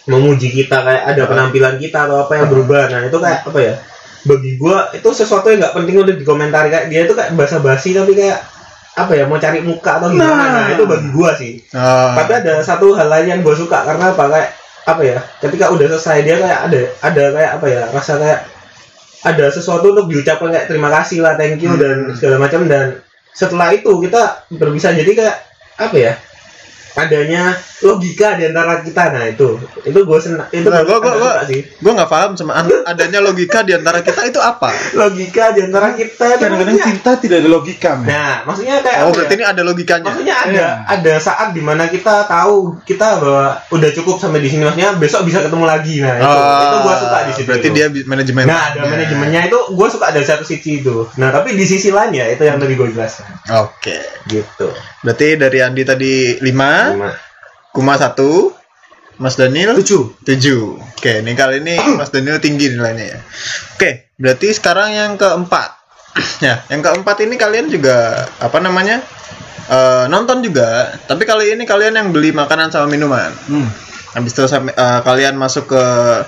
memuji 0.07 0.51
kita 0.51 0.83
kayak 0.83 1.05
ada 1.15 1.23
penampilan 1.31 1.79
kita 1.79 2.11
atau 2.11 2.27
apa 2.27 2.33
yang 2.43 2.47
berubah. 2.51 2.91
Nah 2.91 3.01
itu 3.07 3.19
kayak 3.23 3.41
apa 3.47 3.59
ya? 3.63 3.75
Bagi 4.23 4.51
gua 4.59 4.91
itu 4.95 5.09
sesuatu 5.15 5.51
yang 5.51 5.63
nggak 5.63 5.75
penting 5.79 5.97
untuk 6.03 6.17
dikomentari. 6.19 6.69
Kayak 6.71 6.87
dia 6.91 7.01
itu 7.07 7.15
kayak 7.15 7.31
basa-basi 7.39 7.95
tapi 7.95 8.13
kayak 8.19 8.39
apa 8.93 9.13
ya 9.17 9.25
mau 9.25 9.41
cari 9.41 9.63
muka 9.63 10.03
atau 10.03 10.09
gimana. 10.11 10.35
Nah. 10.37 10.49
nah, 10.53 10.67
itu 10.75 10.85
bagi 10.85 11.09
gua 11.15 11.31
sih. 11.39 11.63
Oh, 11.73 12.13
tapi 12.19 12.33
ada 12.35 12.61
satu 12.61 12.93
hal 12.99 13.09
lain 13.09 13.27
yang 13.31 13.41
gue 13.41 13.55
suka 13.55 13.87
karena 13.87 14.11
apa? 14.11 14.25
Kayak 14.29 14.51
apa 14.83 15.03
ya? 15.07 15.19
Ketika 15.39 15.65
udah 15.71 15.87
selesai 15.97 16.19
dia 16.27 16.37
kayak 16.43 16.61
ada 16.67 16.81
ada 17.01 17.25
kayak 17.31 17.51
apa 17.63 17.67
ya? 17.71 17.83
Rasa 17.95 18.13
kayak 18.19 18.41
ada 19.23 19.47
sesuatu 19.55 19.95
untuk 19.95 20.11
diucapkan 20.11 20.51
kayak 20.51 20.67
terima 20.67 20.91
kasih 20.91 21.23
lah 21.23 21.39
thank 21.39 21.63
you 21.63 21.73
dan 21.79 22.11
segala 22.19 22.43
macam. 22.43 22.67
Dan 22.67 22.99
setelah 23.31 23.71
itu 23.71 23.91
kita 24.03 24.51
berpisah. 24.51 24.93
Jadi 24.99 25.15
kayak 25.15 25.37
apa 25.79 25.97
ya 25.97 26.13
adanya 26.95 27.53
logika 27.81 28.35
di 28.35 28.45
antara 28.45 28.79
kita 28.79 29.03
nah 29.09 29.25
itu 29.25 29.57
itu 29.83 29.99
gue 29.99 30.19
senang 30.19 30.47
itu 30.51 30.65
Nah, 30.65 30.83
gua- 30.83 30.99
gua- 30.99 31.11
agak 31.11 31.19
gua- 31.19 31.35
suka 31.35 31.45
sih 31.47 31.61
gue 31.75 31.93
nggak 31.93 32.11
paham 32.11 32.31
sama 32.33 32.53
an- 32.55 32.85
adanya 32.91 33.19
logika 33.19 33.59
di 33.61 33.73
antara 33.73 33.99
kita 34.01 34.23
itu 34.25 34.39
apa 34.39 34.71
logika 34.93 35.45
di 35.51 35.61
antara 35.63 35.93
kita 35.93 36.25
itu 36.31 36.43
Kadang-kadang 36.43 36.79
cinta 36.79 37.11
tidak 37.17 37.37
ada 37.39 37.51
logika, 37.51 37.91
men. 37.95 38.07
nah 38.07 38.35
maksudnya 38.45 38.77
kayak 38.79 38.99
oh 38.99 39.05
apa 39.05 39.15
berarti 39.15 39.33
ya? 39.33 39.37
ini 39.37 39.45
ada 39.47 39.63
logikanya 39.63 40.07
Maksudnya 40.07 40.37
ada 40.37 40.51
Iya. 40.53 40.69
ada 40.87 41.15
saat 41.19 41.49
di 41.51 41.61
mana 41.61 41.87
kita 41.87 42.15
tahu 42.25 42.57
kita 42.83 43.19
bahwa 43.19 43.47
udah 43.69 43.91
cukup 43.93 44.17
sampai 44.17 44.39
di 44.39 44.49
sini 44.49 44.63
maksudnya 44.63 44.93
besok 44.95 45.25
bisa 45.25 45.41
ketemu 45.41 45.65
lagi 45.65 45.95
nah 45.99 46.15
itu 46.15 46.29
itu 46.63 46.79
gua 46.79 46.95
suka 46.97 47.19
di 47.21 47.33
situ. 47.33 47.43
Oh, 47.43 47.49
berarti 47.49 47.69
dia 47.71 47.87
bi- 47.89 48.05
manajemen 48.05 48.45
Nah 48.45 48.61
ada 48.71 48.81
manajemennya 48.83 49.41
itu 49.45 49.59
gua 49.73 49.89
suka 49.89 50.07
dari 50.09 50.23
satu 50.23 50.43
sisi 50.43 50.79
itu. 50.79 51.09
Nah 51.15 51.29
tapi 51.31 51.53
di 51.53 51.65
sisi 51.65 51.89
lain 51.89 52.13
ya 52.13 52.29
itu 52.29 52.43
yang 52.43 52.57
tadi 52.57 52.73
gue 52.73 52.89
jelaskan. 52.89 53.27
oke 53.51 53.97
Gitu. 54.27 54.69
Berarti 55.03 55.37
dari 55.37 55.59
Andi 55.61 55.83
tadi 55.83 56.13
5 56.39 56.47
Cuma 56.47 57.11
Kuma 57.73 57.95
1 57.97 58.15
Mas 59.21 59.37
Daniel 59.39 59.77
Tujuh. 59.79 60.25
7 60.25 60.99
Oke, 60.99 61.13
ini 61.21 61.33
kali 61.35 61.61
ini 61.63 61.75
Mas 62.01 62.11
Daniel 62.15 62.39
tinggi 62.39 62.73
nilainya 62.73 63.17
ya. 63.17 63.19
Oke, 63.77 64.15
berarti 64.17 64.55
sekarang 64.55 64.95
yang 64.95 65.13
keempat. 65.19 65.79
ya, 66.47 66.63
yang 66.69 66.81
keempat 66.85 67.25
ini 67.25 67.35
kalian 67.41 67.73
juga 67.73 68.29
apa 68.39 68.59
namanya? 68.63 69.03
eh, 69.69 70.05
nonton 70.11 70.43
juga, 70.43 70.91
tapi 71.07 71.23
kali 71.23 71.55
ini 71.55 71.65
kalian 71.65 71.95
yang 71.95 72.09
beli 72.11 72.35
makanan 72.35 72.73
sama 72.75 72.91
minuman. 72.91 73.31
Hmm. 73.47 73.69
Habis 74.13 74.33
itu 74.35 74.43
sampai 74.51 74.75
eh, 74.75 75.01
kalian 75.05 75.39
masuk 75.39 75.71
ke 75.71 75.85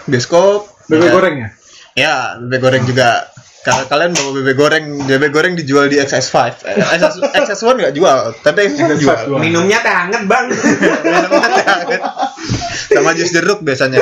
bioskop. 0.08 0.70
Bebek 0.86 1.08
ya. 1.08 1.12
goreng 1.12 1.36
ya? 1.36 1.48
Ya, 1.94 2.14
bebek 2.38 2.60
goreng 2.62 2.84
juga. 2.86 3.28
Kalau 3.64 3.88
kalian 3.88 4.12
bawa 4.12 4.30
bebek 4.36 4.56
goreng, 4.60 4.84
bebek 5.08 5.30
goreng 5.32 5.56
dijual 5.56 5.88
di 5.88 5.96
XS5. 5.96 6.36
Eh, 6.68 6.76
XS, 7.00 7.16
XS1 7.32 7.80
nggak 7.80 7.94
jual, 7.96 8.36
tapi 8.44 8.68
XS 8.68 8.76
juga 8.76 8.94
jual. 9.00 9.20
Wah. 9.32 9.40
minumnya 9.40 9.80
teh 9.80 9.88
hangat 9.88 10.28
bang. 10.28 10.46
Minumnya 10.52 11.48
teh 11.48 11.64
hangat. 11.64 12.00
sama 12.94 13.10
jus 13.16 13.30
jeruk 13.34 13.60
biasanya 13.66 14.00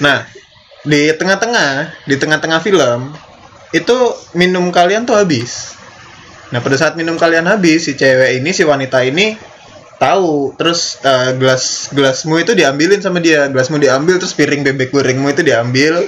nah 0.00 0.26
di 0.82 1.12
tengah-tengah 1.12 1.92
di 2.08 2.16
tengah-tengah 2.16 2.60
film 2.64 3.12
itu 3.70 3.96
minum 4.34 4.72
kalian 4.72 5.06
tuh 5.06 5.14
habis 5.20 5.76
nah 6.50 6.58
pada 6.58 6.74
saat 6.74 6.98
minum 6.98 7.14
kalian 7.14 7.46
habis 7.46 7.86
si 7.86 7.94
cewek 7.94 8.42
ini 8.42 8.50
si 8.50 8.66
wanita 8.66 9.06
ini 9.06 9.38
tahu 10.00 10.56
terus 10.56 10.98
eh, 11.04 11.36
gelas 11.36 11.92
gelasmu 11.92 12.40
itu 12.40 12.56
diambilin 12.56 12.98
sama 13.04 13.20
dia 13.20 13.46
gelasmu 13.52 13.76
diambil 13.76 14.16
terus 14.18 14.34
piring 14.34 14.64
bebek 14.64 14.90
gorengmu 14.90 15.30
itu 15.30 15.44
diambil 15.44 16.02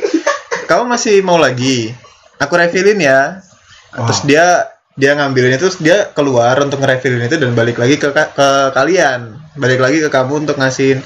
kamu 0.72 0.88
masih 0.88 1.20
mau 1.20 1.36
lagi? 1.36 1.92
Aku 2.40 2.56
refillin 2.56 2.96
ya. 2.96 3.44
Terus 3.92 4.24
dia 4.24 4.72
dia 4.96 5.12
ngambilnya 5.12 5.60
terus 5.60 5.76
dia 5.80 6.08
keluar 6.16 6.56
untuk 6.64 6.80
nge-refillin 6.80 7.28
itu 7.28 7.36
dan 7.36 7.52
balik 7.52 7.76
lagi 7.76 8.00
ke, 8.00 8.08
ke 8.08 8.48
kalian. 8.72 9.36
Balik 9.52 9.84
lagi 9.84 10.00
ke 10.00 10.08
kamu 10.08 10.48
untuk 10.48 10.56
ngasihin. 10.56 11.04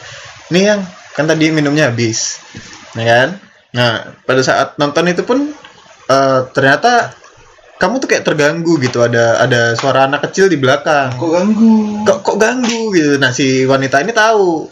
Nih 0.55 0.71
yang 0.71 0.81
kan 1.19 1.27
tadi 1.27 1.51
minumnya 1.51 1.91
habis. 1.91 2.39
Ya 2.95 3.05
kan? 3.11 3.29
Nah 3.75 4.15
pada 4.23 4.39
saat 4.47 4.79
nonton 4.79 5.11
itu 5.11 5.27
pun 5.27 5.51
eh, 6.07 6.41
ternyata 6.55 7.11
kamu 7.83 7.99
tuh 7.99 8.09
kayak 8.09 8.23
terganggu 8.23 8.79
gitu. 8.79 9.03
Ada 9.03 9.43
ada 9.43 9.75
suara 9.75 10.07
anak 10.07 10.31
kecil 10.31 10.47
di 10.47 10.63
belakang. 10.63 11.11
Kok 11.19 11.31
ganggu? 11.35 11.75
kok 12.07 12.19
kok 12.23 12.39
ganggu 12.39 12.95
gitu. 12.95 13.19
Nah 13.19 13.35
si 13.35 13.67
wanita 13.67 13.99
ini 13.99 14.15
tahu. 14.15 14.71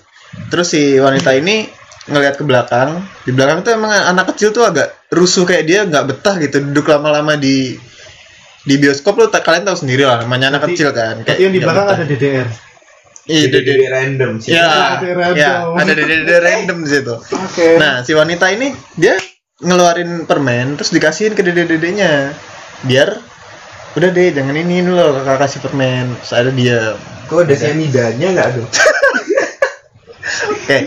Terus 0.54 0.70
si 0.70 1.02
wanita 1.02 1.34
ini 1.34 1.66
ngelihat 2.04 2.36
ke 2.36 2.44
belakang 2.44 3.00
di 3.24 3.32
belakang 3.32 3.64
tuh 3.64 3.72
emang 3.72 3.88
anak 3.90 4.36
kecil 4.36 4.52
tuh 4.52 4.68
agak 4.68 4.92
rusuh 5.08 5.48
kayak 5.48 5.64
dia 5.64 5.80
nggak 5.88 6.04
betah 6.04 6.36
gitu 6.36 6.60
duduk 6.60 6.92
lama-lama 6.92 7.34
di 7.40 7.80
di 8.64 8.74
bioskop 8.80 9.16
lo 9.20 9.28
kalian 9.28 9.64
tahu 9.68 9.76
sendiri 9.76 10.04
lah 10.08 10.24
namanya 10.24 10.56
anak 10.56 10.72
kecil 10.72 10.92
kan 10.92 11.20
Berarti 11.20 11.42
yang 11.44 11.52
di 11.52 11.60
belakang 11.60 11.84
betah. 11.84 11.96
ada 12.00 12.04
DDR. 12.08 12.48
Iya, 13.24 13.48
Dede-dede 13.48 13.86
random 13.88 14.32
sih. 14.36 14.52
Ya, 14.52 15.00
ya, 15.32 15.64
ada 15.64 15.92
dede-dede 15.96 16.44
random 16.44 16.84
di 16.84 16.88
situ. 16.92 17.14
Oke. 17.16 17.80
Nah, 17.80 18.04
si 18.04 18.12
wanita 18.12 18.52
ini 18.52 18.68
dia 19.00 19.16
ngeluarin 19.64 20.28
permen 20.28 20.76
terus 20.76 20.92
dikasihin 20.92 21.32
ke 21.32 21.40
dede-dedenya. 21.40 22.36
Biar 22.84 23.16
udah 23.96 24.10
deh 24.12 24.28
jangan 24.28 24.52
ini 24.60 24.84
loh 24.84 25.16
kakak 25.16 25.40
kasih 25.40 25.60
permen. 25.64 26.12
Terus 26.20 26.32
ada 26.36 26.50
dia. 26.52 26.80
Kok 27.24 27.48
ada 27.48 27.54
cyanidanya 27.56 28.28
nggak 28.36 28.48
tuh? 28.60 28.66
Oke. 30.52 30.78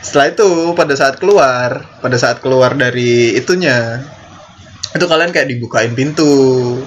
Setelah 0.00 0.26
itu 0.32 0.48
pada 0.72 0.94
saat 0.96 1.20
keluar, 1.20 1.84
pada 2.00 2.16
saat 2.16 2.40
keluar 2.40 2.72
dari 2.72 3.36
itunya, 3.36 4.00
itu 4.96 5.04
kalian 5.04 5.30
kayak 5.30 5.48
dibukain 5.48 5.92
pintu, 5.92 6.80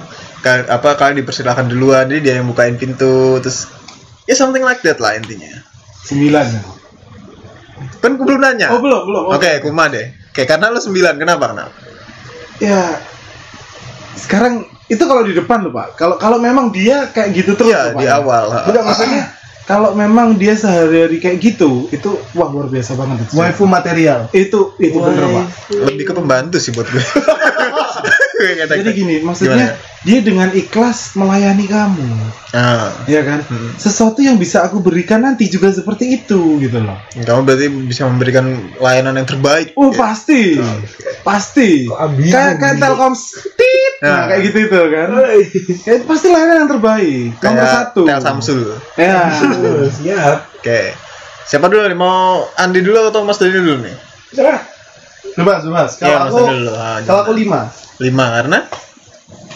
Ka- 0.44 0.68
apa 0.68 0.98
kalian 0.98 1.24
dipersilakan 1.24 1.72
duluan, 1.72 2.04
jadi 2.10 2.20
dia 2.20 2.34
yang 2.42 2.50
bukain 2.50 2.76
pintu, 2.76 3.40
terus 3.40 3.70
ya 4.28 4.34
something 4.36 4.60
like 4.60 4.82
that 4.84 5.00
lah 5.00 5.16
intinya. 5.16 5.62
Sembilan. 6.04 6.44
ya? 6.44 6.62
Kan 8.04 8.20
gue 8.20 8.26
belum 8.28 8.42
nanya. 8.44 8.68
Oh 8.76 8.82
belum 8.82 9.02
belum. 9.08 9.22
Oke, 9.32 9.64
kuma 9.64 9.88
deh. 9.88 10.12
Oke, 10.34 10.44
karena 10.44 10.68
lu 10.68 10.82
sembilan, 10.82 11.14
kenapa 11.16 11.54
kenapa? 11.54 11.72
Ya. 12.60 12.98
Sekarang 14.18 14.68
itu 14.90 15.00
kalau 15.08 15.24
di 15.24 15.32
depan 15.32 15.64
loh 15.64 15.72
pak. 15.72 15.96
Kalau 15.96 16.20
kalau 16.20 16.36
memang 16.36 16.68
dia 16.68 17.08
kayak 17.08 17.32
gitu 17.32 17.56
terus. 17.56 17.72
Iya, 17.72 17.80
loh, 17.88 17.92
Pak, 17.96 18.00
di 18.02 18.06
ya. 18.06 18.12
awal. 18.20 18.44
Enggak 18.68 18.84
maksudnya 18.84 19.22
kalau 19.64 19.96
memang 19.96 20.36
dia 20.36 20.52
sehari-hari 20.52 21.16
kayak 21.24 21.40
gitu, 21.40 21.88
itu 21.88 22.20
wah 22.36 22.52
luar 22.52 22.68
biasa 22.68 22.96
banget. 23.00 23.24
itu. 23.24 23.32
Waifu 23.36 23.64
material. 23.64 24.28
Itu 24.28 24.76
itu 24.76 24.96
bener 25.00 25.24
pak. 25.24 25.46
Lebih 25.72 26.04
ke 26.04 26.12
pembantu 26.12 26.56
sih 26.60 26.72
buat 26.76 26.84
gue. 26.84 27.00
Jadi 28.44 28.90
gini, 28.92 29.24
maksudnya 29.24 29.78
dia 30.04 30.20
dengan 30.20 30.52
ikhlas 30.52 31.16
melayani 31.16 31.64
kamu, 31.64 32.04
Ah, 32.52 32.92
ya 33.08 33.24
kan? 33.24 33.40
Hmm. 33.48 33.72
Sesuatu 33.80 34.20
yang 34.20 34.36
bisa 34.36 34.60
aku 34.60 34.84
berikan 34.84 35.24
nanti 35.24 35.48
juga 35.48 35.72
seperti 35.72 36.20
itu 36.20 36.60
gitu 36.60 36.78
loh. 36.84 36.98
kamu 37.16 37.40
berarti 37.40 37.66
bisa 37.88 38.04
memberikan 38.04 38.44
layanan 38.76 39.16
yang 39.16 39.24
terbaik. 39.24 39.72
Oh 39.80 39.90
pasti, 39.96 40.60
pasti. 41.24 41.88
Kok 41.88 41.96
ambigu 41.96 42.36
Kayak 42.36 42.54
kayak 42.60 42.74
gitu? 42.76 42.84
Nah, 44.04 44.10
Nah. 44.10 44.24
kayak 44.28 44.42
gitu 44.44 44.58
itu 44.62 44.80
kan. 44.92 45.08
Kayak 45.80 46.04
pasti 46.04 46.28
layanan 46.28 46.56
yang 46.60 46.70
terbaik, 46.70 47.30
nomor 47.34 47.40
Kayak 47.40 47.72
satu. 47.72 48.02
Tel 48.04 48.20
Samsul. 48.20 48.60
Ya. 48.94 49.32
Siap. 49.96 50.36
Oke. 50.60 50.80
Siapa 51.44 51.66
dulu 51.66 51.80
nih? 51.82 51.96
Mau 51.96 52.44
Andi 52.54 52.80
dulu 52.80 53.00
atau 53.02 53.20
Mas 53.20 53.36
Dani 53.36 53.52
dulu 53.54 53.80
nih? 53.80 53.96
Serah. 54.30 54.60
Bebas, 55.34 55.64
bebas. 55.64 55.90
Kalau 55.96 56.04
Iya, 56.06 56.16
Mas 56.18 56.28
aku, 56.30 56.36
Dani 56.38 56.52
dulu. 56.58 56.72
Ah, 56.74 56.98
kalau 57.00 57.20
aku 57.22 57.32
lima. 57.32 57.60
lima 57.96 58.26
karena 58.30 58.58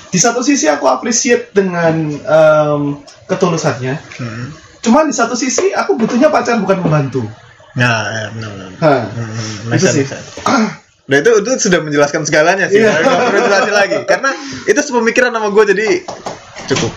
Di 0.08 0.16
satu 0.16 0.40
sisi 0.40 0.64
aku 0.64 0.88
appreciate 0.88 1.52
dengan 1.52 1.92
em, 2.08 2.82
ketulusannya. 3.24 4.00
hmm. 4.16 4.44
Cuma 4.80 5.04
di 5.04 5.12
satu 5.12 5.36
sisi 5.36 5.68
aku 5.70 5.92
butuhnya 5.94 6.32
pacar 6.32 6.56
bukan 6.56 6.80
pembantu. 6.80 7.28
nah, 7.74 8.08
ya, 8.08 8.26
benar 8.32 8.50
benar. 8.50 8.70
Hah. 8.80 9.02
Hmm, 9.04 9.68
Itu 9.68 9.68
make 9.68 9.84
sih. 9.84 10.02
sense. 10.02 10.40
Nah 11.08 11.16
itu 11.24 11.30
itu 11.40 11.50
sudah 11.68 11.80
menjelaskan 11.80 12.28
segalanya 12.28 12.68
sih. 12.68 12.84
Iya. 12.84 13.00
Nggak 13.00 13.18
perlu 13.32 13.40
jelasin 13.48 13.74
lagi 13.74 13.98
karena 14.04 14.30
itu 14.68 14.80
sepemikiran 14.84 15.32
sama 15.32 15.48
gue 15.48 15.64
jadi 15.72 15.88
cukup. 16.68 16.92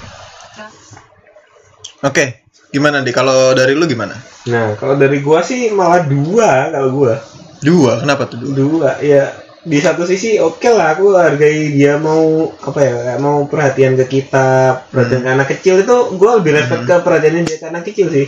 Oke, 2.02 2.50
gimana 2.74 3.06
nih? 3.06 3.14
Kalau 3.14 3.54
dari 3.54 3.78
lu 3.78 3.86
gimana? 3.86 4.18
Nah, 4.50 4.74
kalau 4.74 4.98
dari 4.98 5.22
gua 5.22 5.46
sih 5.46 5.70
malah 5.70 6.02
dua 6.02 6.74
kalau 6.74 6.90
gua. 6.90 7.14
Dua, 7.62 8.02
kenapa 8.02 8.26
tuh 8.26 8.42
dua? 8.42 8.54
Dua, 8.58 8.92
ya 9.06 9.30
di 9.62 9.78
satu 9.78 10.10
sisi 10.10 10.42
oke 10.42 10.66
lah 10.74 10.98
aku 10.98 11.14
hargai 11.14 11.70
dia 11.70 12.02
mau 12.02 12.50
apa 12.50 12.80
ya 12.82 13.22
mau 13.22 13.46
perhatian 13.46 13.94
ke 13.94 14.10
kita 14.10 14.90
perhatian 14.90 15.22
ke 15.22 15.30
anak 15.30 15.48
kecil 15.54 15.86
itu 15.86 16.18
gua 16.18 16.42
lebih 16.42 16.58
respect 16.58 16.90
ke 16.90 16.96
perhatian 17.06 17.46
dia 17.46 17.62
ke 17.62 17.70
anak 17.70 17.86
kecil 17.86 18.10
sih 18.10 18.26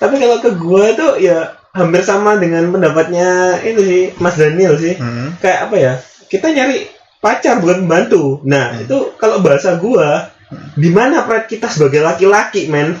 tapi 0.00 0.16
kalau 0.16 0.40
ke 0.40 0.56
gua 0.56 0.88
tuh 0.96 1.20
ya 1.20 1.59
hampir 1.70 2.02
sama 2.02 2.34
dengan 2.38 2.66
pendapatnya 2.74 3.58
itu 3.62 3.80
sih 3.82 4.02
Mas 4.18 4.34
Daniel 4.34 4.74
sih. 4.78 4.98
Hmm. 4.98 5.38
kayak 5.38 5.70
apa 5.70 5.76
ya? 5.78 5.92
Kita 6.26 6.50
nyari 6.50 6.86
pacar 7.22 7.62
bukan 7.62 7.86
pembantu. 7.86 8.42
Nah 8.46 8.78
itu 8.80 9.14
kalau 9.20 9.38
bahasa 9.42 9.78
gua 9.78 10.30
di 10.74 10.90
mana 10.90 11.22
pride 11.26 11.46
kita 11.46 11.70
sebagai 11.70 12.02
laki-laki 12.02 12.66
men? 12.66 12.98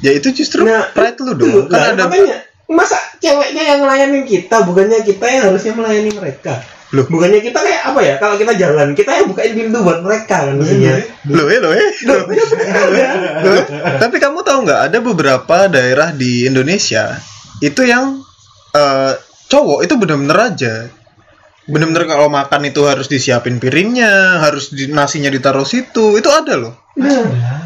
Ya 0.00 0.16
itu 0.16 0.32
justru 0.32 0.64
Nah, 0.64 0.88
pride 0.96 1.20
lu 1.20 1.32
dong. 1.36 1.68
Kan 1.68 1.96
ada 1.96 2.08
makanya 2.08 2.40
masa 2.70 2.96
ceweknya 3.20 3.76
yang 3.76 3.78
ngelayanin 3.84 4.24
kita 4.24 4.64
bukannya 4.64 5.04
kita 5.04 5.24
yang 5.28 5.42
harusnya 5.52 5.72
melayani 5.76 6.10
mereka? 6.16 6.64
Loh. 6.90 7.06
bukannya 7.06 7.38
kita 7.38 7.54
kayak 7.54 7.82
apa 7.86 8.00
ya? 8.02 8.14
Kalau 8.18 8.34
kita 8.34 8.52
jalan 8.58 8.98
kita 8.98 9.14
yang 9.14 9.30
bukain 9.30 9.54
pintu 9.54 9.78
buat 9.78 10.02
mereka 10.02 10.50
kan 10.50 10.58
maksudnya. 10.58 10.98
Loh, 11.30 11.46
eh, 11.46 11.58
loh, 11.62 11.70
eh. 11.70 11.90
Loh, 12.02 12.18
eh. 12.26 13.62
Tapi 14.02 14.16
kamu 14.18 14.42
tahu 14.42 14.66
nggak 14.66 14.80
ada 14.90 14.98
beberapa 14.98 15.56
daerah 15.70 16.10
di 16.10 16.50
Indonesia 16.50 17.14
itu 17.60 17.82
yang 17.84 18.24
eh, 18.74 19.12
cowok 19.50 19.84
itu 19.84 19.94
bener-bener 20.00 20.38
aja. 20.38 20.74
Bener-bener 21.70 22.08
kalau 22.08 22.26
makan 22.26 22.66
itu 22.66 22.82
harus 22.88 23.06
disiapin 23.06 23.62
piringnya 23.62 24.42
harus 24.42 24.74
di, 24.74 24.90
nasinya 24.90 25.30
ditaruh 25.30 25.68
situ. 25.68 26.18
Itu 26.18 26.28
ada 26.32 26.56
loh. 26.58 26.74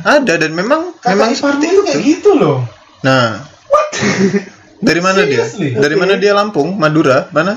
Ada 0.05 0.37
dan 0.37 0.53
memang 0.53 0.93
memang 1.01 1.33
seperti 1.33 1.65
itu 1.73 1.81
kayak 1.87 2.01
gitu 2.05 2.31
loh. 2.37 2.67
nah. 3.01 3.41
Dari 4.85 5.01
mana 5.01 5.25
dia? 5.25 5.49
Dari 5.57 5.97
mana 5.97 6.21
dia 6.21 6.37
Lampung? 6.37 6.77
Madura? 6.77 7.33
Mana? 7.33 7.57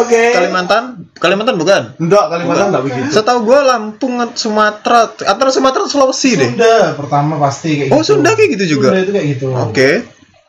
Oke. 0.00 0.32
Kalimantan? 0.32 1.12
Kalimantan 1.16 1.56
bukan? 1.60 1.82
Enggak, 2.00 2.24
Kalimantan 2.32 2.66
enggak 2.72 2.84
begitu. 2.88 3.08
setahu 3.14 3.38
gua 3.46 3.60
Lampung 3.62 4.18
Sumatera 4.34 5.12
antara 5.28 5.50
Sumatera 5.52 5.84
Sulawesi 5.86 6.40
deh. 6.40 6.50
Sunda 6.56 6.96
pertama 6.98 7.36
pasti 7.38 7.84
kayak 7.84 7.90
oh 7.94 8.00
gitu. 8.02 8.16
Sunda 8.16 8.30
kayak 8.34 8.50
gitu 8.58 8.64
juga? 8.78 8.88
Sunda 8.90 9.00
itu 9.04 9.12
kayak 9.12 9.26
gitu. 9.36 9.46
oke 9.52 9.90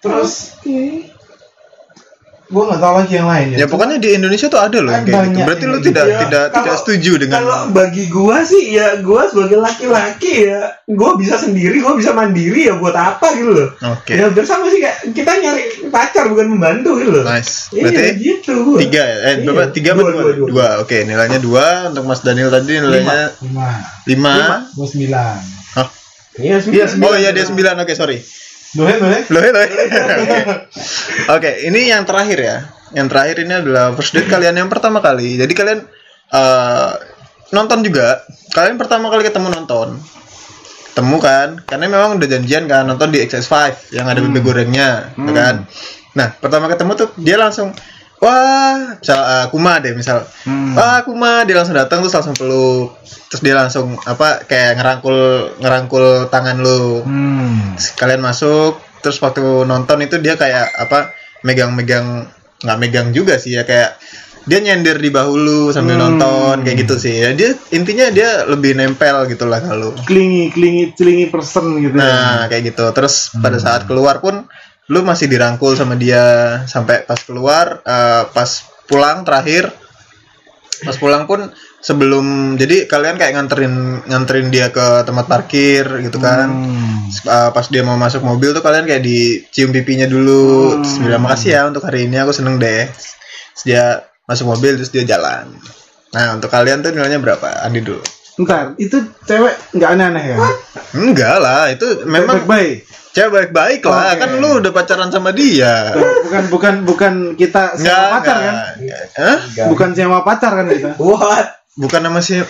Terus 0.06 0.34
gua 2.46 2.70
nggak 2.70 2.78
tahu 2.78 2.94
lagi 2.96 3.14
yang 3.18 3.26
lain 3.26 3.48
Ya 3.58 3.66
pokoknya 3.66 3.98
di 3.98 4.10
Indonesia 4.14 4.46
tuh 4.46 4.62
ada 4.62 4.78
loh 4.78 4.94
yang 4.94 5.02
kayak 5.02 5.34
gitu. 5.34 5.42
Berarti 5.42 5.66
lu 5.66 5.78
tidak 5.82 6.06
Ya, 6.06 6.18
tidak 6.22 6.44
kalau- 6.46 6.62
tidak 6.62 6.78
setuju 6.78 7.12
dengan 7.18 7.40
kalau 7.42 7.60
bagi 7.74 8.04
gua 8.06 8.38
sih 8.46 8.64
ya 8.70 9.02
gua 9.02 9.26
sebagai 9.26 9.58
laki-laki 9.58 10.46
ya 10.46 10.62
gua 10.86 11.18
bisa 11.18 11.42
sendiri 11.42 11.82
gua 11.82 11.98
bisa 11.98 12.14
mandiri 12.14 12.70
ya 12.70 12.78
buat 12.78 12.94
apa 12.94 13.34
gitu 13.34 13.50
loh 13.50 13.70
Oke. 13.98 14.14
ya 14.14 14.30
sama 14.46 14.70
sih 14.70 14.78
kayak 14.78 15.10
kita 15.10 15.32
nyari 15.36 15.64
pacar 15.90 16.30
bukan 16.30 16.48
membantu 16.48 17.02
gitu 17.02 17.12
loh 17.12 17.26
Nice. 17.26 17.74
iya 17.74 17.82
Berarti 17.82 18.14
gitu 18.16 18.54
gua. 18.62 18.78
tiga 18.78 19.02
ya? 19.02 19.18
Eh, 19.18 19.34
Iya. 19.36 19.44
berapa? 19.44 19.64
Tiga 19.74 19.90
apa 19.92 19.98
Dua, 19.98 20.06
dua? 20.06 20.22
dua, 20.22 20.34
dua. 20.38 20.48
Dua. 20.48 20.68
Oke, 20.80 20.98
nilainya 21.02 21.40
dua 21.42 21.66
untuk 21.90 22.04
Mas 22.06 22.22
Daniel 22.22 22.54
tadi 22.54 22.78
nilainya 22.78 23.34
lima, 23.42 23.70
lima. 24.06 24.34
gua 24.70 24.86
sembilan. 24.86 25.38
Hah? 25.74 25.88
iya 26.38 26.62
Iya, 26.62 26.86
sembilan. 26.86 27.10
Oh 27.10 27.16
iya 27.18 27.34
dia 27.34 27.42
sembilan. 27.44 27.74
Oke 27.82 27.98
sorry. 27.98 28.22
Loh, 28.76 28.88
loh. 28.92 29.22
Oke. 31.36 31.52
Ini 31.68 31.96
yang 31.96 32.04
terakhir 32.04 32.40
ya. 32.40 32.58
Yang 32.96 33.08
terakhir 33.12 33.36
ini 33.44 33.54
adalah 33.56 33.86
first 33.96 34.12
date 34.16 34.28
kalian 34.28 34.56
yang 34.56 34.70
pertama 34.72 35.00
kali. 35.00 35.40
Jadi 35.40 35.54
kalian 35.56 35.80
eh, 36.32 36.92
nonton 37.56 37.80
juga. 37.84 38.24
Kalian 38.52 38.76
pertama 38.76 39.08
kali 39.12 39.24
ketemu 39.24 39.52
nonton. 39.52 40.00
Ketemu 40.92 41.18
kan? 41.20 41.50
Karena 41.68 41.86
memang 41.92 42.16
udah 42.16 42.28
janjian 42.28 42.72
kan 42.72 42.88
nonton 42.88 43.12
di 43.12 43.20
XS5 43.20 43.92
yang 43.92 44.08
ada 44.08 44.24
bebek 44.24 44.48
gorengnya, 44.48 45.12
ya 45.12 45.32
kan? 45.36 45.56
Nah, 46.16 46.32
pertama 46.40 46.72
ketemu 46.72 46.96
tuh 46.96 47.12
dia 47.20 47.36
langsung 47.36 47.76
Wah, 48.18 48.96
misal 48.96 49.20
eh, 49.20 49.46
Kuma 49.50 49.78
deh 49.78 49.92
misal. 49.92 50.24
Wah, 50.72 51.02
Kuma 51.02 51.44
dia 51.44 51.56
langsung 51.56 51.74
datang 51.74 52.00
terus 52.00 52.14
langsung 52.14 52.34
peluk. 52.34 52.96
Terus 53.28 53.42
dia 53.42 53.54
langsung 53.54 53.98
apa 54.02 54.42
kayak 54.42 54.78
ngerangkul 54.78 55.18
ngerangkul 55.60 56.06
tangan 56.28 56.58
lu 56.58 57.02
Hmm. 57.02 57.76
kalian 57.94 58.22
masuk 58.22 58.78
terus 59.00 59.20
waktu 59.20 59.42
nonton 59.64 60.00
itu 60.00 60.18
dia 60.18 60.34
kayak 60.34 60.72
apa 60.74 61.12
megang-megang 61.44 62.26
nggak 62.58 62.80
megang 62.80 63.08
juga 63.12 63.36
sih 63.36 63.54
ya 63.54 63.62
kayak 63.62 64.00
dia 64.42 64.60
nyender 64.60 64.98
di 64.98 65.10
bahu 65.10 65.34
lu 65.36 65.62
sambil 65.70 65.98
Hmm. 65.98 66.16
nonton 66.16 66.56
kayak 66.62 66.78
gitu 66.82 66.96
sih 66.96 67.14
ya 67.16 67.30
dia 67.32 67.54
intinya 67.70 68.10
dia 68.10 68.46
lebih 68.46 68.74
nempel 68.74 69.26
gitu 69.26 69.44
lah 69.44 69.60
kalau 69.60 69.94
Klingi, 70.06 70.50
klingi, 70.50 70.94
klingi 70.94 71.26
person 71.28 71.78
gitu. 71.80 71.94
nah 71.94 72.46
kayak 72.46 72.72
gitu 72.72 72.86
terus 72.92 73.34
pada 73.36 73.58
saat 73.58 73.84
keluar 73.84 74.18
pun 74.20 74.46
lu 74.86 75.02
masih 75.02 75.26
dirangkul 75.26 75.74
sama 75.74 75.98
dia 75.98 76.22
sampai 76.70 77.06
pas 77.10 77.18
keluar 77.26 77.82
eh, 77.82 78.24
pas 78.30 78.50
pulang 78.86 79.26
terakhir. 79.26 79.74
Pas 80.86 80.94
pulang 81.00 81.26
pun 81.26 81.50
sebelum 81.80 82.58
jadi 82.60 82.86
kalian 82.86 83.16
kayak 83.16 83.34
nganterin 83.38 83.74
nganterin 84.06 84.48
dia 84.52 84.70
ke 84.70 85.08
tempat 85.08 85.26
parkir 85.26 85.88
gitu 86.04 86.20
kan. 86.22 86.52
Hmm. 86.52 86.94
Uh, 87.26 87.50
pas 87.54 87.64
dia 87.70 87.86
mau 87.86 87.96
masuk 87.96 88.26
mobil 88.26 88.52
tuh 88.52 88.60
kalian 88.60 88.84
kayak 88.84 89.02
dicium 89.02 89.72
pipinya 89.72 90.06
dulu. 90.06 90.84
Terus 90.84 91.00
bilang 91.00 91.24
makasih 91.24 91.52
ya 91.56 91.62
untuk 91.70 91.88
hari 91.88 92.12
ini 92.12 92.20
aku 92.20 92.36
seneng 92.36 92.60
deh. 92.60 92.92
Terus 92.92 93.64
dia 93.64 94.04
masuk 94.28 94.52
mobil 94.52 94.76
terus 94.76 94.92
dia 94.92 95.08
jalan. 95.08 95.48
Nah 96.12 96.36
untuk 96.36 96.52
kalian 96.52 96.84
tuh 96.84 96.92
nilainya 96.92 97.24
berapa 97.24 97.64
Andi 97.64 97.80
dulu 97.80 98.04
Ntar, 98.38 98.76
itu 98.76 98.98
cewek 99.22 99.54
nggak 99.72 99.90
aneh-aneh 99.90 100.26
ya? 100.28 100.38
enggak 100.94 101.36
lah 101.38 101.68
itu 101.68 102.04
memang 102.04 102.44
baik-baik. 102.44 102.84
cewek 103.10 103.32
baik-baik 103.32 103.82
lah 103.82 104.12
kan 104.14 104.30
lu 104.36 104.60
udah 104.60 104.72
pacaran 104.72 105.08
sama 105.08 105.32
dia 105.32 105.96
Bukan 106.22 106.44
bukan 106.50 106.74
bukan 106.84 107.14
kita 107.34 107.74
enggak 107.74 107.96
sewa 107.96 108.14
pacar 108.14 108.38
kan? 108.38 108.56
enggak. 108.76 109.02
Hah? 109.14 109.38
Bukan 109.66 109.90
sewa 109.92 110.20
pacar 110.22 110.52
kan 110.54 110.66
kita? 110.68 110.90
what 110.98 111.48
bukan 111.74 112.02
nama 112.02 112.20
si 112.20 112.44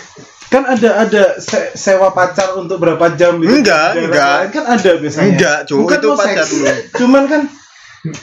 kan 0.46 0.62
ada 0.64 0.90
ada 1.00 1.24
se- 1.36 1.74
sewa 1.74 2.10
pacar 2.10 2.54
untuk 2.56 2.78
berapa 2.78 3.14
jam 3.14 3.38
gitu 3.38 3.50
Enggak, 3.52 3.94
enggak. 3.96 4.38
kan 4.52 4.66
ada 4.68 4.92
biasanya 4.96 5.26
Enggak, 5.28 5.58
cu, 5.66 5.76
Bukan 5.80 5.98
itu 6.00 6.10
pacar 6.12 6.26
seks. 6.40 6.50
dulu. 6.52 6.66
cuman 6.96 7.24
kan 7.26 7.42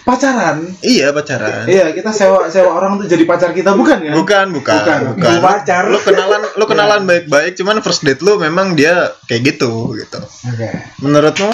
pacaran 0.03 0.63
Iya 0.79 1.11
pacaran. 1.11 1.65
iya 1.65 1.91
kita 1.91 2.11
sewa 2.11 2.47
sewa 2.47 2.71
orang 2.73 2.97
untuk 2.97 3.07
jadi 3.07 3.23
pacar 3.23 3.51
kita 3.51 3.73
bukan 3.73 3.99
ya 4.01 4.13
Bukan, 4.13 4.47
bukan, 4.51 4.77
Bukan. 4.77 5.01
bukan. 5.13 5.33
Gua 5.33 5.41
pacar. 5.43 5.83
Lu 5.87 5.99
kenalan, 5.99 6.43
lu 6.53 6.65
kenalan 6.71 7.01
baik-baik, 7.03 7.53
cuman 7.55 7.81
first 7.81 8.01
date 8.01 8.21
lu 8.21 8.37
memang 8.37 8.73
dia 8.73 9.11
kayak 9.25 9.55
gitu, 9.55 9.95
gitu. 9.95 10.21
oke 10.21 10.69
Menurutmu 10.99 11.51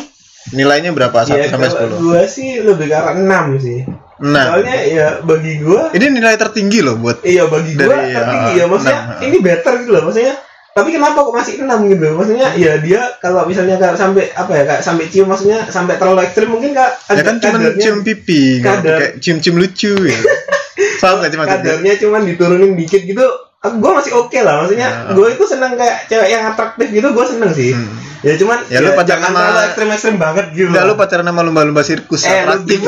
nilainya 0.50 0.90
berapa? 0.90 1.12
1 1.18 1.28
Ya, 1.30 1.44
sampai 1.46 1.68
10? 1.68 1.98
gua 1.98 2.22
sih 2.24 2.58
lebih 2.58 2.86
ke 2.86 2.94
arah 2.94 3.12
6 3.12 3.24
sih. 3.58 3.80
Nah, 4.18 4.50
Soalnya 4.50 4.76
ya 4.82 5.08
bagi 5.20 5.60
gua 5.60 5.92
ini 5.92 6.10
nilai 6.10 6.34
tertinggi 6.34 6.82
loh 6.82 6.96
buat 6.96 7.22
iya 7.22 7.46
bagi 7.46 7.72
gua 7.72 7.86
Dari, 7.94 8.10
tertinggi 8.10 8.50
ya, 8.50 8.58
ya 8.58 8.64
maksudnya 8.66 8.98
enam. 8.98 9.22
ini 9.22 9.36
better 9.38 9.72
gitu 9.78 9.90
loh 9.92 10.02
maksudnya 10.04 10.34
tapi 10.78 10.90
kenapa 10.90 11.18
kok 11.18 11.34
masih 11.34 11.54
6 11.58 11.66
gitu 11.88 12.06
maksudnya 12.14 12.48
ya 12.54 12.72
dia 12.78 13.00
kalau 13.18 13.42
misalnya 13.44 13.74
kayak 13.74 13.94
sampai 13.94 14.30
apa 14.30 14.52
ya 14.52 14.64
kayak 14.64 14.80
sampai 14.80 15.04
cium 15.06 15.26
maksudnya 15.26 15.66
sampai 15.66 15.94
terlalu 15.96 16.22
ekstrim 16.22 16.48
mungkin 16.48 16.70
kak 16.72 16.90
ya 17.08 17.22
kan 17.22 17.36
cuma 17.36 17.58
cium 17.74 17.98
pipi, 18.00 18.60
kadar. 18.60 18.98
kayak 18.98 19.12
cium-cium 19.18 19.56
lucu 19.56 19.92
ya. 19.98 20.18
Paham 21.02 21.18
gak 21.20 21.30
maksudnya? 21.30 21.46
kadarnya 21.74 21.92
cuman 21.96 22.20
diturunin 22.24 22.72
dikit 22.74 23.02
gitu 23.02 23.26
gue 23.58 23.90
masih 23.92 24.14
oke 24.14 24.38
lah 24.38 24.62
maksudnya 24.62 24.86
Ya. 24.88 25.10
gue 25.10 25.26
itu 25.28 25.44
seneng 25.44 25.74
kayak 25.74 26.06
cewek 26.06 26.28
yang 26.28 26.46
atraktif 26.48 26.86
gitu 26.88 27.10
gue 27.10 27.24
seneng 27.26 27.50
sih 27.50 27.74
Hmm. 27.74 27.90
ya 28.20 28.34
cuman 28.34 28.58
Ya, 28.68 28.78
lu 28.78 28.94
pacaran 28.94 29.22
sama- 29.24 29.62
ekstrim 29.64 29.88
ekstrim 29.90 30.16
banget 30.16 30.46
gitu 30.52 30.70
lah. 30.70 30.82
lu 30.84 30.94
pacaran 30.94 31.22
sama 31.24 31.42
lumba-lumba 31.42 31.82
sirkus 31.82 32.22
eh 32.22 32.30
atraktif. 32.40 32.78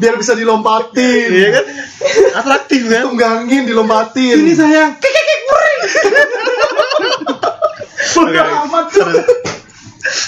Biar 0.00 0.14
bisa 0.18 0.32
dilompatin. 0.34 1.28
Iya 1.30 1.48
kan? 1.54 1.64
Atraktif 2.44 2.82
kan? 2.90 3.08
tunggangin 3.10 3.64
dilompatin. 3.68 4.36
Ini 4.40 4.52
sayang. 4.54 4.92
Oke, 8.14 8.40
terus. 8.94 9.24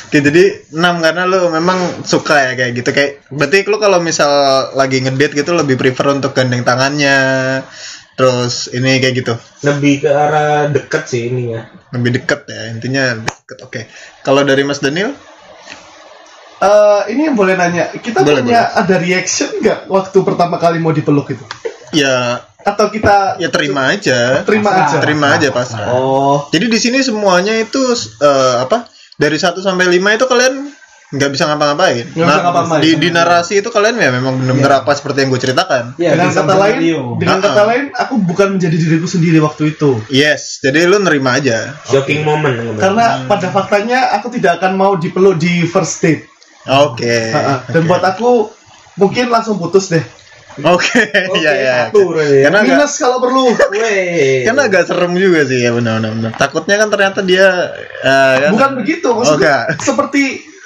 Oke, 0.08 0.18
jadi 0.24 0.44
6 0.72 1.04
karena 1.04 1.28
lu 1.28 1.52
memang 1.52 2.02
suka 2.02 2.50
ya 2.50 2.52
kayak 2.56 2.72
gitu. 2.80 2.90
Kayak 2.96 3.28
berarti 3.28 3.58
lu 3.68 3.76
kalau 3.76 3.98
misal 4.00 4.30
lagi 4.72 5.04
ngedate 5.04 5.36
gitu 5.36 5.52
lebih 5.52 5.76
prefer 5.76 6.16
untuk 6.16 6.32
gandeng 6.32 6.64
tangannya. 6.64 7.18
Terus 8.16 8.72
ini 8.72 8.96
kayak 8.96 9.14
gitu. 9.20 9.34
Lebih 9.60 10.08
ke 10.08 10.10
arah 10.10 10.72
deket 10.72 11.04
sih 11.04 11.28
ininya. 11.28 11.68
Lebih 11.92 12.10
deket 12.22 12.48
ya 12.48 12.72
intinya 12.72 13.04
deket. 13.20 13.58
Oke. 13.60 13.80
Kalau 14.24 14.40
dari 14.40 14.64
Mas 14.64 14.80
Daniel 14.80 15.12
Eh, 16.56 17.00
ini 17.12 17.28
yang 17.28 17.36
boleh 17.36 17.52
nanya. 17.52 17.92
Kita 17.92 18.24
Boleh, 18.24 18.40
punya 18.40 18.72
ada 18.72 18.96
reaction 18.96 19.60
nggak 19.60 19.92
waktu 19.92 20.18
pertama 20.24 20.56
kali 20.56 20.80
mau 20.80 20.92
dipeluk 20.92 21.28
itu? 21.28 21.44
Ya 21.92 22.40
atau 22.66 22.90
kita 22.90 23.38
ya 23.38 23.52
terima 23.52 23.92
aja. 23.92 24.42
Terima 24.42 24.72
Pasrah. 24.72 24.86
aja. 24.88 24.96
Terima 24.98 25.26
aja 25.38 25.48
pasrah 25.54 25.86
oh. 25.94 26.50
Jadi 26.50 26.66
di 26.66 26.78
sini 26.82 26.98
semuanya 26.98 27.54
itu 27.54 27.78
eh, 28.18 28.56
apa 28.64 28.90
dari 29.14 29.38
1 29.38 29.54
sampai 29.62 29.86
5 29.86 30.16
itu 30.18 30.26
kalian 30.26 30.54
nggak 31.06 31.30
bisa 31.30 31.46
ngapa-ngapain. 31.46 32.10
Nggak 32.10 32.26
bisa 32.26 32.42
ngapa-ngapain. 32.42 32.82
di, 32.82 32.90
di 32.98 33.08
narasi 33.14 33.62
itu 33.62 33.70
kalian 33.70 33.94
ya 34.02 34.10
memang 34.10 34.34
benar-benar 34.42 34.82
apa 34.82 34.90
seperti 34.98 35.22
yang 35.22 35.30
gue 35.30 35.42
ceritakan. 35.46 35.84
Ya 36.00 36.18
dengan 36.18 36.34
kata 36.34 36.54
lain 36.58 36.76
dengan 37.22 37.38
Ah, 37.38 37.44
kata 37.46 37.62
lain 37.70 37.84
aku 37.94 38.14
bukan 38.18 38.48
menjadi 38.58 38.76
diriku 38.80 39.06
sendiri 39.06 39.38
waktu 39.38 39.76
itu. 39.78 40.02
Yes 40.10 40.58
jadi 40.64 40.90
lu 40.90 40.98
nerima 40.98 41.38
aja. 41.38 41.78
Shocking 41.86 42.26
moment 42.26 42.80
karena 42.80 43.28
pada 43.30 43.52
faktanya 43.54 44.10
aku 44.18 44.32
tidak 44.34 44.58
akan 44.58 44.74
mau 44.74 44.98
dipeluk 44.98 45.38
di 45.38 45.62
first 45.70 46.02
date 46.02 46.26
oke 46.66 47.16
ah. 47.32 47.62
dan 47.70 47.82
oke. 47.82 47.88
buat 47.88 48.04
aku 48.04 48.30
mungkin 48.96 49.30
langsung 49.30 49.56
putus 49.56 49.88
deh 49.88 50.04
Oke, 50.56 51.04
Oke, 51.28 51.36
iya 51.36 51.52
ya. 51.52 51.76
satu 51.92 52.16
berarti 52.16 52.32
ya. 52.40 52.48
Karena 52.48 52.58
agak, 52.64 52.80
minus 52.80 52.92
kalau 52.96 53.20
perlu 53.20 53.52
Weh. 53.76 54.40
karena 54.48 54.62
agak 54.64 54.88
serem 54.88 55.12
juga 55.12 55.44
sih 55.44 55.60
ya 55.60 55.68
benar-benar. 55.68 56.12
benar. 56.16 56.32
Takutnya 56.32 56.80
kan 56.80 56.88
ternyata 56.88 57.20
dia 57.20 57.44
eh, 58.00 58.34
kan- 58.40 58.52
bukan 58.56 58.70
begitu 58.80 59.04
Oh, 59.12 59.20
maksudnya 59.20 59.68
enggak. 59.68 59.84
seperti 59.92 60.22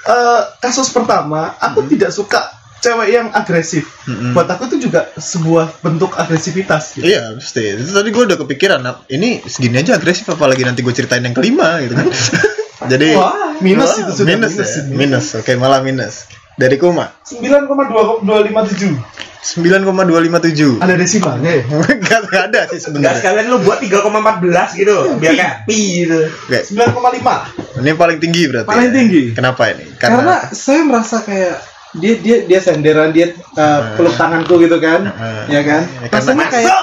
eh, 0.07 0.43
kasus 0.63 0.95
pertama 0.95 1.59
aku 1.59 1.91
tidak 1.91 2.15
suka 2.15 2.39
cewek 2.79 3.13
yang 3.13 3.35
agresif 3.35 3.91
Mm-mm. 4.07 4.31
buat 4.31 4.47
aku 4.47 4.71
itu 4.71 4.87
juga 4.87 5.11
sebuah 5.19 5.83
bentuk 5.83 6.15
agresivitas 6.15 6.95
gitu. 6.95 7.11
Iya, 7.11 7.35
pasti. 7.35 7.75
Tadi 7.77 8.09
gue 8.09 8.25
udah 8.31 8.39
kepikiran, 8.41 8.81
"Nap, 8.81 9.11
ini 9.11 9.43
segini 9.43 9.83
aja 9.83 9.99
agresif 9.99 10.25
apalagi 10.31 10.63
nanti 10.63 10.81
gue 10.81 10.95
ceritain 10.95 11.21
yang 11.21 11.35
kelima 11.35 11.83
gitu 11.83 11.99
kan. 11.99 12.07
Jadi 12.91 13.09
Wah, 13.15 13.55
minus 13.59 13.95
itu 13.97 14.13
sudah 14.13 14.27
minus, 14.29 14.53
minus, 14.53 14.73
ya? 14.73 14.83
minus. 14.91 15.27
Oke, 15.35 15.55
malah 15.55 15.81
minus. 15.81 16.27
Dari 16.53 16.77
Kuma 16.77 17.09
9,257 17.25 19.01
9,257. 19.41 20.77
ada 20.77 20.93
desimalnya 20.93 21.51
ya 21.57 21.63
Enggak 21.97 22.21
enggak 22.23 22.43
ada 22.47 22.61
sih 22.69 22.77
Enggak 22.77 22.85
sebenarnya. 22.85 23.17
sekalian 23.17 23.47
lu 23.49 23.59
buat 23.61 23.79
3,14 23.81 24.77
gitu 24.77 24.97
biar 25.17 25.33
kayak 25.33 25.55
pi 25.65 25.79
gitu. 26.05 26.21
Oke, 26.29 26.59
9,5 26.61 27.81
ini 27.81 27.91
paling 27.95 28.19
tinggi 28.19 28.43
berarti. 28.45 28.69
Paling 28.69 28.85
ya? 28.85 28.93
tinggi. 28.93 29.23
Kenapa 29.33 29.63
ini? 29.71 29.85
karena 29.97 30.37
saya 30.51 30.81
merasa 30.83 31.17
kayak 31.21 31.57
dia 31.93 32.15
dia 32.17 32.37
dia 32.45 32.61
senderan 32.61 33.11
dia 33.11 33.33
uh, 33.57 33.97
peluk 33.97 34.13
tanganku 34.13 34.61
gitu 34.61 34.77
kan 34.77 35.09
Heeh. 35.09 35.43
ya 35.49 35.61
kan 35.65 35.83
Ya, 35.83 36.07
karena- 36.07 36.13
rasanya 36.13 36.47
kayak 36.47 36.77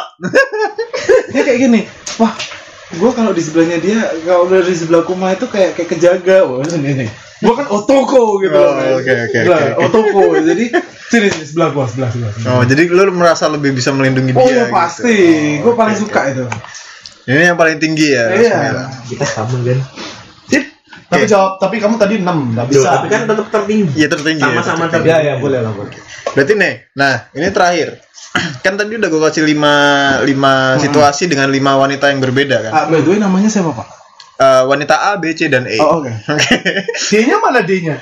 dia 1.32 1.42
kayak 1.44 1.60
gini 1.62 1.80
wah 2.18 2.34
gue 2.88 3.12
kalau 3.12 3.36
di 3.36 3.44
sebelahnya 3.44 3.78
dia 3.84 4.00
kalau 4.24 4.48
udah 4.48 4.64
di 4.64 4.72
sebelah 4.72 5.04
kuma 5.04 5.36
itu 5.36 5.44
kayak 5.44 5.76
kayak 5.76 5.90
kejaga 5.92 6.48
wah 6.48 6.64
ini 6.64 7.04
nih 7.04 7.10
gue 7.38 7.54
kan 7.54 7.68
otoko 7.68 8.40
gitu 8.40 8.56
Oh, 8.56 8.74
oke, 8.98 9.14
oke, 9.28 9.40
Lah, 9.46 9.60
oke, 9.60 9.72
oke. 9.76 9.84
otoko 9.92 10.22
jadi 10.40 10.66
sini 11.08 11.28
sini 11.28 11.46
sebelah 11.48 11.70
gua 11.72 11.86
sebelah 11.88 12.10
sebelah, 12.12 12.32
sebelah. 12.36 12.52
Oh, 12.60 12.64
jadi 12.64 12.84
lu 12.88 13.12
merasa 13.12 13.48
lebih 13.48 13.72
bisa 13.76 13.92
melindungi 13.92 14.32
oh 14.36 14.44
dia 14.44 14.66
ya 14.66 14.66
pasti 14.72 15.12
gitu. 15.60 15.68
gue 15.68 15.72
Oh, 15.72 15.76
paling 15.76 15.96
oke, 15.96 16.04
suka 16.08 16.22
itu 16.32 16.46
Ini 17.28 17.52
yang 17.52 17.60
paling 17.60 17.76
tinggi 17.76 18.16
ya. 18.16 18.26
Iya. 18.32 18.88
Kita 19.04 19.28
sama 19.28 19.60
kan. 19.60 19.80
Tapi 21.08 21.24
Oke. 21.24 21.30
jawab 21.30 21.52
tapi 21.56 21.76
kamu 21.78 21.96
tadi 21.96 22.16
6 22.20 22.26
nggak 22.26 22.66
Duh, 22.66 22.72
bisa 22.74 22.90
tapi 22.94 23.08
kan 23.08 23.22
tetap 23.26 23.48
tertinggi. 23.48 23.96
Iya 23.96 24.08
tertinggi. 24.08 24.44
ya, 24.44 24.52
Sama-sama 24.52 24.86
tertinggi. 24.86 25.08
tertinggi. 25.08 25.30
ya 25.30 25.36
boleh 25.40 25.60
lah 25.62 25.72
boleh 25.72 25.92
Berarti 26.30 26.54
nih, 26.54 26.74
nah 26.94 27.14
ini 27.32 27.48
terakhir. 27.50 27.90
kan 28.64 28.74
tadi 28.76 28.94
udah 28.94 29.08
gue 29.08 29.22
kasih 29.24 29.44
lima, 29.46 29.74
lima 30.22 30.54
situasi 30.78 31.26
dengan 31.26 31.48
lima 31.48 31.74
wanita 31.76 32.08
yang 32.08 32.20
berbeda 32.20 32.58
kan. 32.62 32.72
ah, 32.72 32.86
by 32.86 33.00
the 33.00 33.08
way 33.08 33.18
namanya 33.18 33.48
siapa 33.48 33.72
pak 33.72 33.88
Eh, 34.38 34.64
wanita 34.64 34.94
A, 34.94 35.18
B, 35.18 35.34
C, 35.34 35.50
dan 35.50 35.66
E. 35.66 35.82
oh 35.82 35.98
oke 35.98 36.14
D-nya 37.10 37.42
mana 37.42 37.64
D-nya 37.64 37.98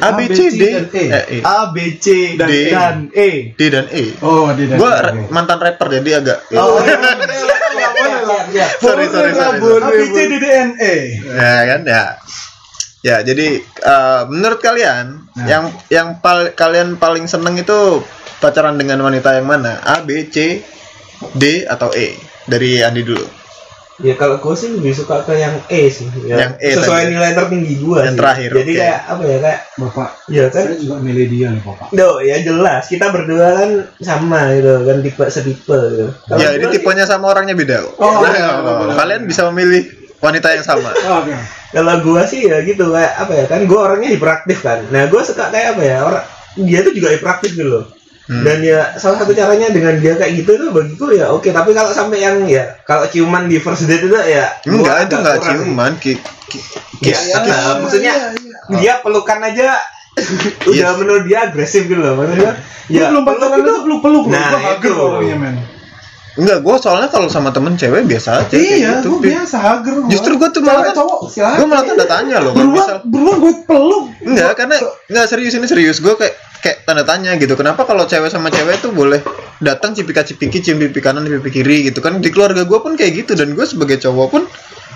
A, 0.00 0.16
B, 0.16 0.24
C, 0.26 0.48
D, 0.48 0.62
dan 0.72 0.88
E. 0.88 1.04
eh, 1.04 1.24
E. 1.28 1.38
A 1.44 1.68
B 1.68 1.76
C 1.94 2.32
dan, 2.32 2.48
D. 2.48 2.54
dan 2.70 2.96
E 3.12 3.28
D 3.52 3.68
dan 3.68 3.84
E. 3.90 4.16
oh 4.24 4.48
dia 4.50 4.72
dan 4.72 4.76
Gue 4.78 4.88
oke. 4.88 5.28
mantan 5.28 5.60
rapper 5.60 5.92
jadi 5.92 6.24
agak. 6.24 6.38
Oh, 6.56 6.80
sorry, 8.78 9.06
sorry, 9.06 9.32
sorry. 9.32 9.58
Boleh, 9.58 9.80
sorry. 9.80 9.98
ABC 10.02 10.16
DDNE 10.28 10.94
Ya 11.28 11.54
kan 11.66 11.80
ya. 11.82 12.04
Ya 13.00 13.16
jadi 13.22 13.48
eh, 13.62 14.22
menurut 14.26 14.58
kalian 14.58 15.22
Nah. 15.36 15.44
yang 15.44 15.64
yang 15.88 16.08
pal- 16.18 16.52
kalian 16.52 16.96
paling 16.96 17.28
seneng 17.28 17.54
itu 17.54 18.00
pacaran 18.40 18.74
dengan 18.74 19.04
wanita 19.04 19.36
yang 19.36 19.44
mana? 19.44 19.84
A, 19.84 20.00
B, 20.00 20.24
C, 20.26 20.64
D 21.32 21.60
atau 21.62 21.92
E? 21.92 22.16
Dari 22.42 22.80
Andi 22.80 23.04
dulu. 23.04 23.20
Ya 23.98 24.12
kalau 24.12 24.36
gue 24.36 24.52
sih 24.52 24.68
lebih 24.70 24.92
suka 24.92 25.24
ke 25.24 25.32
yang 25.34 25.56
E 25.66 25.88
sih. 25.88 26.04
Ya, 26.22 26.36
Yang 26.38 26.52
E 26.58 26.68
Sesuai 26.74 27.02
tadi. 27.02 27.12
nilai 27.12 27.30
tertinggi 27.32 27.74
gue 27.76 27.96
Yang 27.98 28.08
sih. 28.08 28.18
terakhir, 28.18 28.50
Jadi 28.54 28.68
oke. 28.68 28.78
kayak 28.78 29.00
apa 29.06 29.22
ya 29.22 29.36
kayak 29.38 29.60
bapak 29.76 30.08
ya 30.26 30.44
kan. 30.46 30.62
saya 30.62 30.76
juga 30.76 30.96
milih 30.98 31.26
dia 31.26 31.46
nih 31.48 31.62
bapak 31.62 31.86
Duh, 31.90 32.16
ya 32.20 32.36
jelas 32.38 32.82
kita 32.84 33.06
berdua 33.08 33.46
kan 33.54 33.70
sama 33.98 34.40
gitu 34.52 34.74
kan 34.82 34.96
tipe 35.00 35.24
setipe 35.26 35.78
gitu. 35.90 36.06
Kalau 36.22 36.38
ya 36.38 36.48
ini 36.52 36.66
tipenya 36.68 37.04
sama 37.04 37.24
orangnya 37.30 37.54
beda. 37.54 37.76
kok. 37.82 37.92
Oh, 37.96 38.20
Nah, 38.20 38.30
iya, 38.30 38.48
oh, 38.54 38.74
benar. 38.82 38.94
kalian 38.96 39.22
bisa 39.24 39.42
memilih 39.48 39.82
wanita 40.18 40.48
yang 40.50 40.62
sama. 40.62 40.90
oh, 40.92 41.16
oke 41.22 41.34
kalau 41.66 41.94
gua 42.00 42.24
sih 42.24 42.44
ya 42.44 42.60
gitu 42.62 42.88
kayak 42.88 43.16
apa 43.18 43.32
ya 43.32 43.44
kan 43.46 43.60
gua 43.64 43.80
orangnya 43.86 44.08
hiperaktif 44.10 44.60
kan 44.60 44.86
nah 44.88 45.04
gua 45.06 45.20
suka 45.20 45.48
kayak 45.48 45.76
apa 45.76 45.82
ya 45.82 45.96
orang 46.00 46.24
dia 46.58 46.80
tuh 46.80 46.92
juga 46.92 47.10
hiperaktif 47.10 47.52
gitu 47.52 47.68
loh 47.68 47.84
Hmm. 48.26 48.42
dan 48.42 48.58
ya 48.58 48.90
salah 48.92 49.22
satu 49.22 49.30
caranya 49.30 49.70
dengan 49.70 49.94
dia 49.96 50.12
kayak 50.12 50.34
gitu 50.36 50.58
tuh 50.58 50.68
bagiku 50.70 51.14
ya 51.14 51.30
oke 51.30 51.46
tapi 51.46 51.70
kalau 51.70 51.88
sampai 51.88 52.18
yang 52.18 52.42
ya 52.42 52.74
kalau 52.82 53.06
ciuman 53.06 53.46
di 53.46 53.54
first 53.56 53.86
date 53.86 54.02
itu 54.02 54.18
ya 54.18 54.50
Enggak, 54.64 55.06
itu 55.06 55.14
enggak 55.14 55.36
ciuman, 55.40 55.92
ki- 55.96 56.18
ki- 56.44 56.64
ya, 57.00 57.14
kiss. 57.14 57.22
ya, 57.24 57.34
enggak, 57.38 57.60
maksudnya 57.78 58.12
dia 58.74 58.92
pelukan 58.98 59.38
aja 59.40 59.78
udah 60.66 60.90
Yes. 60.90 60.96
menurut 60.96 61.22
dia 61.22 61.38
agresif 61.44 61.84
gitu 61.84 61.96
loh 61.96 62.16
maksudnya 62.16 62.58
ya, 62.88 62.98
ya 62.98 63.06
belum 63.08 63.22
pacaran 63.22 63.46
peluk 63.52 63.62
itu 63.62 63.72
peluk 63.78 64.00
peluk 64.00 64.24
Nah, 64.26 64.50
itu. 64.74 64.94
men 65.36 65.56
Enggak, 66.36 66.58
gue 66.60 66.76
soalnya 66.76 67.08
kalau 67.08 67.28
sama 67.28 67.48
temen 67.48 67.72
cewek 67.74 68.04
biasa 68.04 68.28
aja. 68.38 68.50
kayak 68.50 68.60
iya 68.76 68.92
gitu. 69.00 69.08
gua 69.08 69.20
biasa 69.24 69.56
hager 69.56 69.94
gua. 69.96 70.10
Justru 70.10 70.32
gua 70.34 70.48
tuh 70.50 70.60
malah- 70.60 70.92
cowok 70.92 71.20
silakan 71.30 71.56
Gue 71.56 71.66
malah 71.66 71.84
tanda 71.86 72.04
tanya 72.06 72.36
loh. 72.38 72.52
beruang 72.52 72.74
misal 72.74 72.96
beruang 73.06 73.38
gue 73.38 73.54
peluk 73.64 74.04
Enggak, 74.20 74.52
karena 74.54 74.76
enggak 75.06 75.26
serius 75.26 75.54
ini 75.54 75.64
serius. 75.64 75.96
Gue 75.96 76.12
kayak 76.12 76.36
kayak 76.66 76.82
tanda 76.82 77.02
tanya 77.02 77.34
gitu. 77.34 77.54
Kenapa 77.54 77.82
kalau 77.82 78.02
cewek 78.02 78.26
sama 78.26 78.50
cewek 78.50 78.80
tuh 78.80 78.90
boleh 78.90 79.22
datang 79.58 79.92
cipika 79.92 80.20
cipiki 80.20 80.58
cium 80.60 80.76
pipi 80.80 80.98
kanan 80.98 81.22
pipi 81.24 81.50
kiri 81.52 81.86
gitu 81.86 82.00
kan? 82.00 82.18
Di 82.18 82.28
keluarga 82.28 82.62
gue 82.62 82.78
pun 82.80 82.92
kayak 82.92 83.12
gitu 83.16 83.32
dan 83.32 83.52
gue 83.52 83.62
sebagai 83.62 83.96
cowok 83.98 84.26
pun 84.28 84.42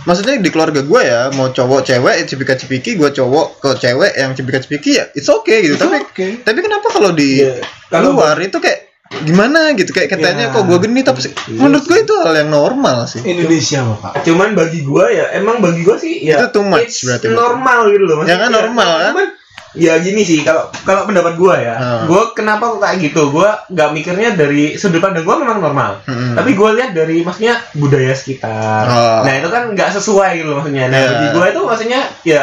maksudnya 0.00 0.34
di 0.34 0.48
keluarga 0.48 0.80
gue 0.80 1.00
ya 1.02 1.28
mau 1.30 1.48
cowok 1.48 1.84
cewek 1.84 2.24
cipika 2.24 2.56
cipiki 2.56 2.96
gue 2.96 3.12
cowok 3.12 3.46
ke 3.58 3.70
cewek 3.78 4.12
yang 4.14 4.32
cipika 4.32 4.58
cipiki 4.58 4.96
ya 4.96 5.04
it's 5.12 5.28
okay 5.28 5.60
gitu 5.60 5.76
It's 5.76 5.82
tapi 5.82 5.96
okay. 6.02 6.30
tapi 6.40 6.58
kenapa 6.58 6.88
kalau 6.88 7.12
di. 7.12 7.44
Kalau 7.86 8.14
luar 8.14 8.34
itu 8.38 8.56
kayak 8.56 8.88
gimana 9.20 9.74
gitu 9.74 9.90
kayak 9.90 10.06
katanya 10.08 10.48
Ya. 10.48 10.54
kok 10.54 10.64
gue 10.64 10.78
genit 10.80 11.02
tapi 11.02 11.18
sih- 11.20 11.34
Iya 11.34 11.58
menurut 11.60 11.82
gue 11.82 11.98
itu 11.98 12.14
hal 12.16 12.30
yang 12.32 12.48
normal 12.48 13.04
sih 13.04 13.18
Indonesia 13.20 13.82
bapak 13.84 14.22
cuman 14.22 14.54
bagi 14.54 14.80
gua 14.80 15.10
ya 15.10 15.34
emang 15.34 15.58
bagi 15.58 15.82
gua 15.82 15.98
sih 15.98 16.22
ya 16.22 16.38
Itu 16.38 16.54
too 16.54 16.64
much 16.64 16.86
it's 16.86 17.02
berarti. 17.02 17.26
normal 17.28 17.90
gitu 17.90 18.04
loh 18.06 18.22
Ya 18.22 18.38
kan 18.38 18.48
normal, 18.48 18.86
kan? 18.86 19.10
cuman 19.10 19.26
ya 19.72 19.94
gini 19.96 20.20
sih 20.20 20.40
kalau 20.40 20.66
kalau 20.80 21.04
pendapat 21.04 21.34
gua 21.34 21.54
ya 21.54 21.74
Hmm. 21.74 22.04
gua 22.04 22.30
kenapa 22.30 22.66
kok 22.68 22.80
kayak 22.80 22.98
gitu 23.00 23.28
gua 23.28 23.62
nggak 23.66 23.88
mikirnya 23.92 24.28
dari 24.32 24.74
sudut 24.74 24.98
pandang 24.98 25.22
gua 25.22 25.36
memang 25.36 25.58
normal 25.60 26.02
Mm-mm. 26.02 26.34
tapi 26.34 26.52
gua 26.52 26.72
lihat 26.72 26.90
dari 26.90 27.20
maksudnya 27.20 27.54
budaya 27.72 28.10
sekitar 28.12 28.82
Oh. 28.84 29.20
nah 29.22 29.32
itu 29.32 29.46
kan 29.46 29.68
nggak 29.68 29.90
sesuai 29.92 30.30
gitu 30.36 30.50
maksudnya 30.52 30.86
nah 30.86 30.98
Ya. 30.98 31.08
bagi 31.08 31.28
gua 31.30 31.46
itu 31.46 31.60
maksudnya 31.62 32.00
ya 32.22 32.42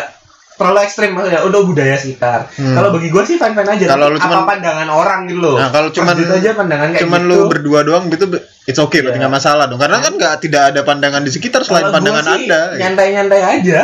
terlalu 0.54 0.80
ekstrim 0.82 1.12
maksudnya 1.12 1.44
udah 1.44 1.62
budaya 1.64 1.96
sekitar 1.96 2.40
Hmm. 2.54 2.74
kalau 2.74 2.90
bagi 2.90 3.10
gua 3.10 3.22
sih 3.22 3.36
fine 3.36 3.54
fine 3.54 3.70
aja 3.70 3.86
Kalau 3.90 4.08
lu 4.08 4.18
cuman- 4.18 4.38
apa 4.38 4.50
pandangan 4.50 4.90
orang 4.90 5.20
gitu 5.26 5.40
loh 5.40 5.56
Nah, 5.56 5.70
kalau 5.70 5.90
cuman- 5.92 6.16
Lanjut 6.16 6.32
aja 6.34 6.50
pandangan 6.54 6.88
kayak 6.90 7.02
cuman 7.04 7.22
gitu. 7.22 7.30
lu 7.30 7.38
berdua 7.46 7.80
doang 7.82 8.04
gitu 8.08 8.26
it's 8.64 8.80
okay 8.80 9.00
berarti 9.00 9.16
Iya. 9.16 9.22
nggak 9.22 9.36
masalah 9.36 9.66
dong 9.66 9.78
karena 9.78 10.00
kan 10.00 10.14
nggak 10.14 10.34
tidak 10.40 10.64
ada 10.66 10.82
pandangan 10.82 11.22
di 11.22 11.30
sekitar 11.30 11.62
selain 11.62 11.86
gua 11.86 11.94
pandangan 11.94 12.24
sih 12.26 12.34
anda 12.42 12.62
gitu. 12.66 12.80
nyantai-nyantai 12.80 13.42
aja 13.44 13.80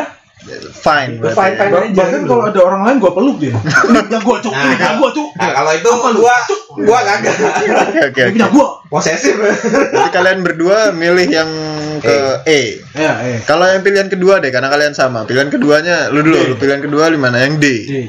fine 0.73 1.12
berarti. 1.17 1.36
fine-fine. 1.36 1.69
Bah- 1.69 1.82
aja 1.82 1.95
bahkan 1.95 2.19
gitu. 2.19 2.29
kalau 2.29 2.43
ada 2.45 2.60
orang 2.62 2.82
lain 2.84 2.95
gua 2.97 3.12
peluk 3.12 3.38
dia 3.38 3.53
punya 4.03 4.19
gua 4.19 4.38
cuk 4.38 4.51
Nah, 4.51 4.63
punya 4.69 4.91
gua 4.95 5.10
cuk 5.10 5.29
Nah, 5.34 5.51
kalau 5.53 5.71
itu 5.71 5.89
gua 6.13 6.36
gua 6.79 6.99
kagak. 7.01 7.36
oke 7.39 7.99
oke 8.10 8.21
punya 8.32 8.47
gua 8.49 8.67
Posesif. 8.86 9.34
Berarti 9.34 10.10
kalian 10.12 10.39
berdua 10.41 10.77
milih 10.91 11.25
yang 11.25 11.49
ke 11.97 12.13
E. 12.45 12.77
ya 12.93 13.13
eh 13.25 13.41
Kalau 13.41 13.65
yang 13.65 13.82
pilihan 13.82 14.06
kedua 14.06 14.38
deh, 14.38 14.47
karena 14.47 14.69
kalian 14.69 14.93
sama. 14.93 15.25
Pilihan 15.25 15.49
keduanya, 15.49 16.08
lu 16.08 16.21
dulu, 16.21 16.38
D. 16.38 16.45
lu 16.45 16.56
pilihan 16.56 16.77
kedua 16.79 17.10
di 17.10 17.17
mana? 17.17 17.41
Yang 17.41 17.58
D. 17.58 17.65
Di. 17.82 18.01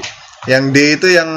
Yang 0.45 0.65
D 0.69 0.77
itu 0.93 1.07
yang 1.09 1.31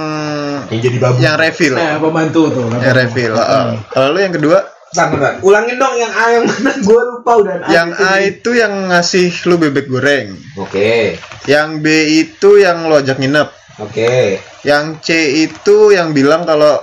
Yang 0.68 0.80
jadi 0.84 0.98
babu. 1.00 1.16
yang 1.18 1.36
refill. 1.38 1.74
eh 1.74 1.96
pembantu 1.96 2.42
tuh 2.52 2.68
Yang 2.76 2.96
refill. 2.98 3.34
heeh. 3.34 3.66
Kalau 3.88 4.08
lu 4.12 4.20
yang 4.20 4.36
kedua, 4.36 4.58
Bentar, 4.88 5.08
bentar. 5.12 5.32
Ulangin 5.42 5.76
dong 5.76 5.96
yang 5.96 6.10
A 6.10 6.26
yang 6.32 6.44
mana 6.44 6.72
gua 6.88 7.02
lupa 7.06 7.32
udah. 7.36 7.56
yang 7.68 7.92
A 7.94 8.24
itu 8.24 8.50
yang 8.52 8.88
ngasih 8.88 9.30
lu 9.44 9.56
bebek 9.58 9.86
goreng. 9.86 10.32
Oke. 10.56 11.20
Yang 11.44 11.70
B 11.78 11.86
itu 12.18 12.50
yang 12.58 12.86
lo 12.86 12.98
ajak 12.98 13.18
nginep. 13.18 13.50
Oke. 13.80 14.40
Yang 14.64 14.86
C 15.02 15.08
itu 15.44 15.92
yang 15.92 16.12
bilang 16.12 16.44
kalau 16.44 16.82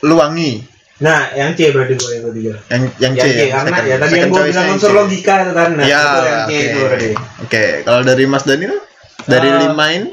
lu 0.00 0.16
wangi. 0.16 0.62
Nah, 1.00 1.32
yang 1.32 1.52
C 1.52 1.68
berarti 1.68 1.94
gua 1.96 2.10
yang 2.12 2.24
ketiga. 2.28 2.54
Yang 2.68 2.82
yang 2.96 3.12
C. 3.12 3.20
Yang 3.20 3.30
C 3.30 3.40
karena 3.50 3.68
second- 3.68 3.88
ya 3.88 3.96
tadi 3.98 4.14
yang 4.14 4.28
gua 4.28 4.38
choice 4.38 4.50
bilang 4.50 4.66
unsur 4.70 4.88
C. 4.88 4.94
logika 4.94 5.34
itu 5.40 5.52
kan. 5.52 5.70
Nah, 5.72 5.84
ya, 5.84 6.00
itu 6.00 6.18
yang 6.22 6.40
C 6.40 6.50
oke. 6.52 6.60
itu 6.62 6.78
berarti. 6.80 7.08
Oke, 7.40 7.64
kalau 7.82 8.00
dari 8.02 8.24
Mas 8.24 8.44
Daniel 8.44 8.76
dari 9.22 9.48
Eh, 9.48 9.56
lima 9.60 9.86
ini 9.90 10.10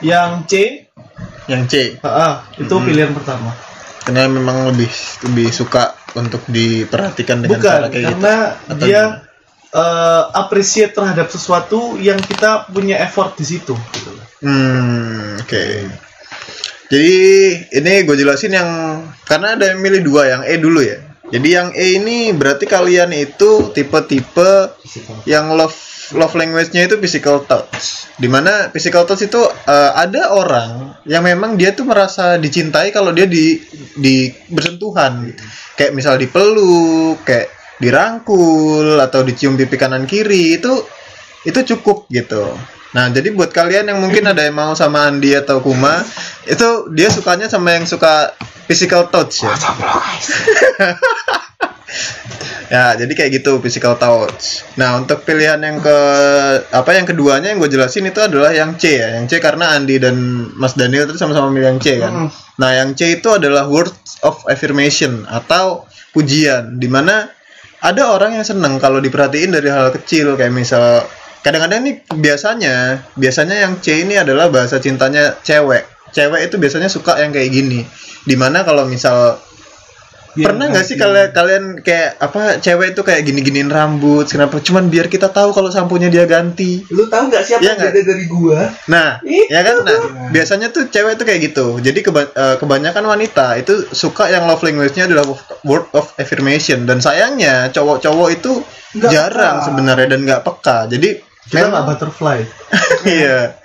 Yang 0.00 0.30
C, 0.44 0.52
yang 1.46 1.62
C. 1.64 1.94
ah, 2.02 2.42
itu 2.52 2.68
Hmm. 2.68 2.82
pilihan 2.82 3.12
pertama. 3.12 3.54
Karena 4.02 4.26
memang 4.26 4.66
lebih 4.66 4.90
lebih 5.22 5.48
suka 5.48 5.91
untuk 6.16 6.42
diperhatikan 6.48 7.40
dengan 7.40 7.60
cara 7.60 7.88
Bukan, 7.88 7.92
kayak 7.92 8.02
gitu. 8.02 8.10
karena 8.16 8.34
Atau 8.68 8.76
dia 8.84 9.00
gimana? 9.00 9.20
eh, 9.72 10.22
appreciate 10.36 10.92
terhadap 10.92 11.26
sesuatu 11.32 11.96
yang 11.96 12.20
kita 12.20 12.68
punya 12.68 13.00
effort 13.00 13.36
di 13.36 13.44
situ. 13.46 13.72
Gitu. 13.72 14.10
Hmm, 14.44 15.38
oke. 15.40 15.64
Jadi 16.92 17.16
ini 17.72 17.92
gue 18.04 18.16
jelasin 18.20 18.52
yang 18.52 18.70
karena 19.24 19.56
ada 19.56 19.72
yang 19.72 19.80
milih 19.80 20.04
dua, 20.04 20.28
yang 20.28 20.42
E 20.44 20.60
dulu 20.60 20.84
ya. 20.84 21.00
Jadi 21.32 21.48
yang 21.48 21.72
E 21.72 21.96
ini 21.96 22.36
berarti 22.36 22.68
kalian 22.68 23.16
itu 23.16 23.72
tipe-tipe 23.72 24.76
yang 25.24 25.56
love 25.56 25.72
love 26.10 26.34
language-nya 26.34 26.90
itu 26.90 26.98
physical 26.98 27.46
touch. 27.46 28.10
Di 28.18 28.26
mana 28.26 28.68
physical 28.74 29.06
touch 29.06 29.22
itu 29.30 29.38
eh, 29.46 29.92
ada 29.94 30.34
orang 30.34 30.98
yang 31.06 31.22
memang 31.22 31.54
dia 31.54 31.70
tuh 31.70 31.86
merasa 31.86 32.36
dicintai 32.42 32.90
kalau 32.90 33.14
dia 33.14 33.30
di 33.30 33.62
di 33.94 34.30
bersentuhan. 34.50 35.30
Kayak 35.78 35.92
misal 35.94 36.18
dipeluk, 36.18 37.22
kayak 37.22 37.48
dirangkul 37.78 38.98
atau 38.98 39.26
dicium 39.26 39.58
pipi 39.58 39.74
kanan 39.74 40.06
kiri 40.06 40.58
itu 40.58 40.82
itu 41.42 41.60
cukup 41.74 42.06
gitu. 42.10 42.54
Nah, 42.92 43.08
jadi 43.08 43.32
buat 43.32 43.50
kalian 43.50 43.88
yang 43.88 43.98
mungkin 44.04 44.28
ada 44.28 44.44
yang 44.44 44.54
mau 44.54 44.76
sama 44.76 45.08
Andi 45.08 45.32
atau 45.32 45.64
Kuma, 45.64 46.04
itu 46.44 46.92
dia 46.92 47.08
sukanya 47.08 47.48
sama 47.48 47.72
yang 47.72 47.88
suka 47.88 48.36
physical 48.68 49.08
touch 49.08 49.48
ya. 49.48 49.52
ya, 52.72 52.96
jadi 52.96 53.12
kayak 53.12 53.30
gitu 53.42 53.60
physical 53.60 53.96
touch. 54.00 54.64
Nah, 54.80 54.98
untuk 55.00 55.22
pilihan 55.22 55.60
yang 55.60 55.78
ke 55.78 55.98
apa 56.72 56.90
yang 56.96 57.04
keduanya 57.04 57.52
yang 57.52 57.58
gue 57.60 57.70
jelasin 57.70 58.08
itu 58.08 58.20
adalah 58.20 58.50
yang 58.52 58.74
C 58.80 58.96
ya. 58.96 59.20
Yang 59.20 59.24
C 59.30 59.32
karena 59.44 59.76
Andi 59.76 60.00
dan 60.00 60.16
Mas 60.56 60.74
Daniel 60.74 61.06
itu 61.06 61.16
sama-sama 61.20 61.52
milih 61.52 61.76
yang 61.76 61.80
C 61.80 62.00
kan. 62.00 62.32
Nah, 62.58 62.70
yang 62.72 62.96
C 62.96 63.20
itu 63.20 63.28
adalah 63.32 63.68
words 63.68 64.20
of 64.24 64.40
affirmation 64.48 65.24
atau 65.28 65.84
pujian 66.12 66.76
di 66.76 66.86
mana 66.86 67.28
ada 67.82 68.14
orang 68.14 68.38
yang 68.38 68.46
seneng 68.46 68.78
kalau 68.78 69.02
diperhatiin 69.02 69.50
dari 69.50 69.66
hal 69.66 69.90
kecil 69.90 70.38
kayak 70.38 70.54
misal 70.54 71.02
kadang-kadang 71.42 71.82
nih 71.82 71.94
biasanya 72.14 73.02
biasanya 73.18 73.66
yang 73.66 73.82
C 73.82 74.06
ini 74.06 74.14
adalah 74.14 74.46
bahasa 74.46 74.78
cintanya 74.78 75.34
cewek 75.42 75.82
cewek 76.14 76.46
itu 76.46 76.56
biasanya 76.60 76.86
suka 76.86 77.18
yang 77.18 77.34
kayak 77.34 77.50
gini 77.50 77.82
di 78.22 78.36
mana 78.38 78.62
kalau 78.62 78.86
misal 78.86 79.40
Biar 80.32 80.48
pernah 80.48 80.64
nggak 80.66 80.80
sih 80.82 80.94
nanti- 80.94 81.04
kalian 81.04 81.28
kalian 81.30 81.64
kayak 81.78 82.10
apa 82.16 82.40
cewek 82.58 82.92
itu 82.92 83.00
kayak 83.00 83.20
gini-giniin 83.22 83.68
rambut 83.68 84.24
kenapa 84.24 84.56
cuman 84.58 84.86
biar 84.86 85.06
kita 85.06 85.28
tahu 85.28 85.50
kalau 85.50 85.68
sampunya 85.68 86.08
dia 86.08 86.24
ganti 86.24 86.80
Lu 86.88 87.04
tahu 87.04 87.28
nggak 87.28 87.42
siapa 87.42 87.60
Iya 87.60 87.76
yang 87.76 88.02
dari 88.02 88.24
gua? 88.26 88.64
Nah, 88.86 89.20
Itu 89.20 89.46
ya 89.46 89.60
kan? 89.60 89.76
Nah, 89.82 89.98
biasanya 90.28 90.68
tuh 90.68 90.86
cewek 90.86 91.14
tuh 91.14 91.24
kayak 91.24 91.40
gitu. 91.44 91.76
Jadi 91.78 92.00
keba- 92.00 92.32
eh, 92.32 92.56
kebanyakan 92.56 93.04
wanita 93.06 93.54
itu 93.56 93.86
suka 93.88 94.26
yang 94.26 94.44
love 94.44 94.60
language-nya 94.60 95.04
adalah 95.04 95.28
word 95.62 95.84
of 95.92 96.10
affirmation 96.16 96.84
dan 96.84 96.98
sayangnya 96.98 97.68
cowok-cowok 97.68 98.28
itu 98.32 98.64
Nggak 98.92 99.10
jarang 99.10 99.56
peka. 99.58 99.66
sebenarnya 99.68 100.06
dan 100.08 100.20
nggak 100.22 100.42
peka. 100.42 100.78
Jadi 100.86 101.08
Kita 101.42 101.56
nggak 101.58 101.68
memang 101.68 101.84
butterfly. 101.86 102.38
iya. 103.20 103.56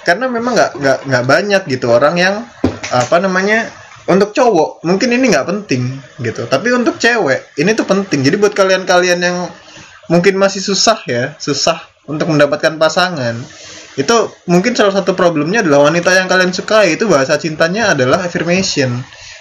Karena 0.00 0.24
memang 0.26 0.52
nggak 0.52 0.72
nggak 0.74 0.98
nggak 1.04 1.24
banyak 1.24 1.62
gitu 1.66 1.86
orang 1.90 2.14
yang 2.14 2.34
apa 2.86 3.16
namanya 3.18 3.68
untuk 4.04 4.36
cowok 4.36 4.84
mungkin 4.84 5.08
ini 5.16 5.32
nggak 5.32 5.48
penting 5.48 5.88
gitu. 6.20 6.44
Tapi 6.44 6.68
untuk 6.72 7.00
cewek 7.00 7.56
ini 7.60 7.72
tuh 7.72 7.88
penting. 7.88 8.20
Jadi 8.20 8.36
buat 8.36 8.52
kalian-kalian 8.52 9.20
yang 9.20 9.48
mungkin 10.12 10.36
masih 10.36 10.60
susah 10.60 11.00
ya 11.08 11.32
susah 11.40 11.80
untuk 12.04 12.28
mendapatkan 12.28 12.76
pasangan 12.76 13.40
itu 13.94 14.16
mungkin 14.50 14.74
salah 14.74 14.90
satu 14.90 15.14
problemnya 15.14 15.62
adalah 15.62 15.88
wanita 15.88 16.10
yang 16.12 16.26
kalian 16.26 16.50
sukai 16.50 16.98
itu 16.98 17.06
bahasa 17.06 17.38
cintanya 17.38 17.94
adalah 17.94 18.26
affirmation. 18.26 18.90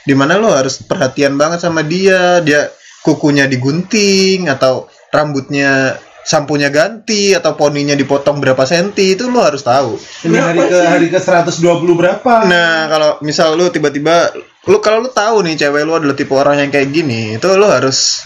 Di 0.04 0.14
mana 0.14 0.38
lo 0.38 0.52
harus 0.52 0.84
perhatian 0.84 1.40
banget 1.40 1.64
sama 1.64 1.82
dia 1.82 2.44
dia 2.46 2.70
kukunya 3.02 3.50
digunting 3.50 4.52
atau 4.52 4.88
rambutnya 5.10 5.98
sampunya 6.24 6.72
ganti 6.72 7.36
atau 7.36 7.58
poninya 7.60 7.98
dipotong 7.98 8.40
berapa 8.40 8.64
senti 8.64 9.18
itu 9.18 9.28
lo 9.28 9.42
harus 9.42 9.66
tahu. 9.66 10.00
Ini 10.30 10.38
hari 10.40 10.60
ke 10.70 10.80
hari 10.80 11.08
ke 11.12 11.20
120 11.20 12.00
berapa? 12.00 12.34
Nah, 12.48 12.88
kalau 12.88 13.10
misal 13.26 13.58
lu 13.58 13.68
tiba-tiba 13.74 14.32
lu 14.64 14.80
kalau 14.80 15.04
lu 15.04 15.10
tahu 15.12 15.44
nih 15.44 15.60
cewek 15.60 15.84
lu 15.84 15.94
adalah 15.96 16.16
tipe 16.16 16.32
orang 16.32 16.60
yang 16.64 16.72
kayak 16.72 16.90
gini, 16.90 17.36
itu 17.36 17.46
lu 17.52 17.68
harus 17.68 18.24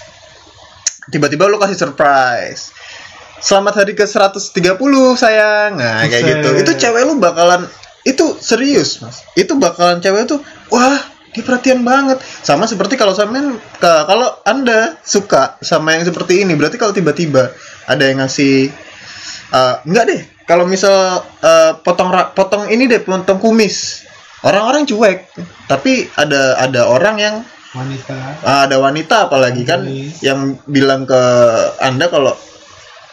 tiba-tiba 1.10 1.50
lu 1.50 1.58
kasih 1.58 1.78
surprise. 1.78 2.70
Selamat 3.38 3.86
hari 3.86 3.94
ke 3.94 4.06
130 4.06 4.54
sayang. 5.14 5.78
Nah, 5.78 6.06
kayak 6.10 6.24
gitu. 6.26 6.50
Itu 6.58 6.72
cewek 6.78 7.06
lu 7.06 7.22
bakalan 7.22 7.66
itu 8.02 8.38
serius, 8.42 9.02
Mas. 9.02 9.22
Itu 9.34 9.58
bakalan 9.58 10.02
cewek 10.02 10.26
tuh 10.26 10.42
wah, 10.70 10.98
dia 11.34 11.42
perhatian 11.46 11.82
banget. 11.82 12.18
Sama 12.42 12.66
seperti 12.66 12.98
kalau 12.98 13.14
sampean 13.14 13.58
ka- 13.78 14.06
kalau 14.06 14.42
Anda 14.42 14.98
suka 15.06 15.62
sama 15.62 15.94
yang 15.98 16.06
seperti 16.06 16.42
ini, 16.46 16.54
berarti 16.58 16.78
kalau 16.78 16.94
tiba-tiba 16.94 17.54
ada 17.86 18.04
yang 18.06 18.22
ngasih 18.22 18.86
Eh, 19.48 19.76
enggak 19.88 20.06
deh. 20.12 20.22
Kalau 20.44 20.68
misal 20.68 21.24
eh, 21.40 21.72
potong 21.80 22.12
potong 22.36 22.68
ini 22.68 22.84
deh, 22.88 23.00
potong 23.00 23.40
kumis. 23.40 24.07
Orang-orang 24.42 24.86
cuek. 24.86 25.18
Tapi 25.66 26.08
ada 26.14 26.58
ada 26.58 26.88
orang 26.88 27.16
yang 27.18 27.36
wanita 27.74 28.14
ah, 28.42 28.66
ada 28.66 28.78
wanita 28.78 29.28
apalagi 29.28 29.62
kan 29.62 29.84
Kumis. 29.84 30.24
yang 30.24 30.56
bilang 30.66 31.04
ke 31.04 31.22
Anda 31.78 32.08
kalau 32.08 32.34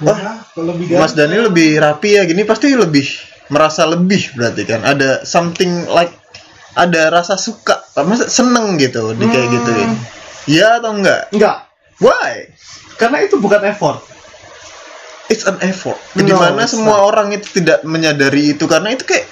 Wah, 0.00 0.18
kalau 0.50 0.74
lebih 0.74 0.96
Mas. 0.96 1.12
Dani 1.12 1.36
lebih 1.38 1.78
rapi 1.78 2.16
ya 2.16 2.22
gini 2.24 2.42
pasti 2.42 2.72
lebih 2.72 3.04
merasa 3.48 3.84
lebih 3.84 4.34
berarti 4.34 4.62
kan. 4.64 4.80
Ada 4.82 5.22
something 5.22 5.86
like 5.86 6.10
ada 6.74 7.06
rasa 7.08 7.38
suka, 7.38 7.78
masa 8.02 8.26
seneng 8.26 8.74
gitu 8.76 9.14
di 9.14 9.24
kayak 9.24 9.46
Hmm. 9.46 9.54
gituin. 9.54 9.90
Iya 10.44 10.82
atau 10.82 10.92
enggak? 10.92 11.30
Enggak, 11.30 11.56
Why? 11.98 12.50
karena 12.94 13.22
itu 13.22 13.38
bukan 13.38 13.62
effort. 13.64 14.02
It's 15.26 15.46
an 15.46 15.56
effort. 15.62 15.96
No, 16.12 16.20
Di 16.20 16.34
mana 16.34 16.66
semua 16.66 17.00
orang 17.00 17.32
itu 17.32 17.48
tidak 17.54 17.80
menyadari 17.82 18.52
itu 18.52 18.66
karena 18.66 18.92
itu 18.92 19.02
kayak 19.02 19.24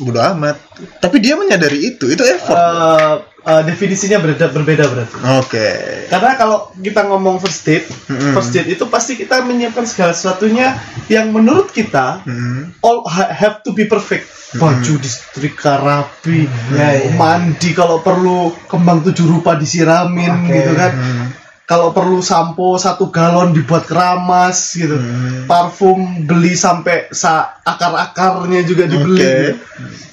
bodo 0.00 0.18
amat. 0.18 0.56
Tapi 0.98 1.20
dia 1.20 1.36
menyadari 1.36 1.92
itu, 1.92 2.08
itu 2.08 2.24
effort. 2.24 2.56
Eh, 2.56 3.14
uh, 3.44 3.62
definisinya 3.62 4.16
berbeda 4.16 4.48
berbeda 4.48 4.84
berarti. 4.84 5.16
Oke. 5.38 5.68
Karena 6.08 6.32
kalau 6.34 6.72
kita 6.74 7.04
ngomong 7.04 7.36
first 7.36 7.62
date, 7.62 7.86
Mm-mm. 8.08 8.32
first 8.32 8.50
date 8.50 8.68
itu 8.68 8.84
pasti 8.86 9.14
kita 9.14 9.44
menyiapkan 9.44 9.84
segala 9.84 10.12
sesuatunya 10.12 10.76
yang 11.06 11.30
menurut 11.30 11.68
kita 11.68 12.24
Hmm. 12.24 12.72
all 12.80 13.04
ha- 13.04 13.30
have 13.30 13.60
to 13.60 13.70
be 13.70 13.84
perfect. 13.84 14.28
Baju 14.50 14.98
disetrika 14.98 15.78
rapi, 15.78 16.42
ya. 16.74 17.14
mandi 17.14 17.70
kalau 17.70 18.02
perlu 18.02 18.50
kembang 18.66 18.98
tujuh 19.00 19.22
rupa 19.30 19.54
disiramin 19.54 20.42
Oke. 20.42 20.50
gitu 20.50 20.72
kan. 20.74 20.90
Hmm. 20.90 21.26
Kalau 21.70 21.94
perlu 21.94 22.18
sampo 22.18 22.74
satu 22.74 23.14
galon 23.14 23.54
dibuat 23.54 23.86
keramas 23.86 24.74
gitu. 24.74 24.98
Hmm. 24.98 25.46
Parfum 25.46 26.26
beli 26.26 26.58
sampai 26.58 27.06
sa 27.10 27.62
akar-akarnya 27.62 28.66
juga 28.66 28.90
dibeli. 28.90 29.22
Oke. 29.22 29.30
gitu. 29.30 29.54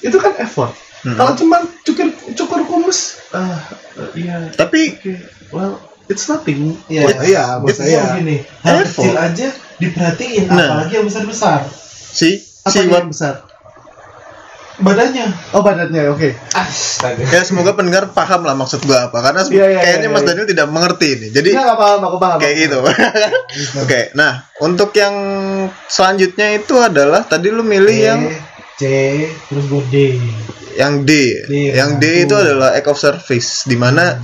Itu 0.06 0.16
kan 0.16 0.38
effort. 0.38 0.70
Hmm. 1.02 1.18
Kalau 1.18 1.34
cuman 1.34 1.66
cukur 1.82 2.06
cukur 2.32 2.62
kumis, 2.62 3.18
ah, 3.30 3.58
iya. 4.14 4.50
Tapi 4.50 4.94
Oke, 4.94 5.14
well, 5.50 5.82
it's 6.06 6.26
nothing. 6.26 6.78
Iya, 6.86 7.10
It's- 7.10 7.22
iya, 7.24 7.44
it's 7.60 7.78
saya. 7.78 8.14
gini 8.14 8.46
hal 8.62 8.78
Effort. 8.78 9.02
kecil 9.02 9.14
aja 9.14 9.48
diperhatiin 9.78 10.46
Nah. 10.46 10.78
apalagi 10.78 10.94
yang 10.94 11.06
besar 11.06 11.22
besar 11.22 11.58
si 12.08 12.38
Apa 12.62 12.70
si 12.70 12.78
yang 12.82 13.10
besar? 13.10 13.34
Badannya 14.78 15.26
Oh 15.52 15.60
badannya, 15.60 16.10
oke. 16.10 16.30
Astaga. 16.54 17.22
ya 17.26 17.42
semoga 17.42 17.74
pendengar 17.74 18.14
paham 18.14 18.46
lah 18.46 18.54
maksud 18.54 18.82
gua 18.82 19.10
apa 19.10 19.18
karena 19.20 19.42
Iya, 19.46 19.66
iya, 19.68 19.80
kayaknya 19.82 20.08
iya, 20.08 20.14
Mas 20.14 20.22
iya. 20.22 20.28
Daniel 20.30 20.46
tidak 20.46 20.66
mengerti 20.70 21.06
ini. 21.18 21.26
Jadi 21.30 21.48
Iya 21.50 21.60
nggak 21.66 21.78
paham, 21.78 22.00
aku 22.06 22.16
paham. 22.16 22.38
kayak 22.38 22.54
gitu. 22.62 22.78
Oke, 23.82 24.00
nah 24.14 24.32
untuk 24.58 24.90
yang 24.94 25.14
selanjutnya 25.86 26.54
itu 26.54 26.74
adalah 26.78 27.22
tadi 27.22 27.50
lu 27.50 27.62
milih 27.62 27.92
E, 27.92 28.06
yang 28.06 28.20
C 28.74 28.82
terus 29.50 29.64
gue 29.66 29.82
D 29.90 29.96
yang 30.78 31.02
D. 31.02 31.10
D, 31.50 31.74
yang 31.74 31.98
D 31.98 32.22
itu 32.22 32.30
tuh. 32.30 32.38
adalah 32.38 32.70
act 32.70 32.86
of 32.86 32.94
service 32.94 33.66
di 33.66 33.74
mana 33.74 34.14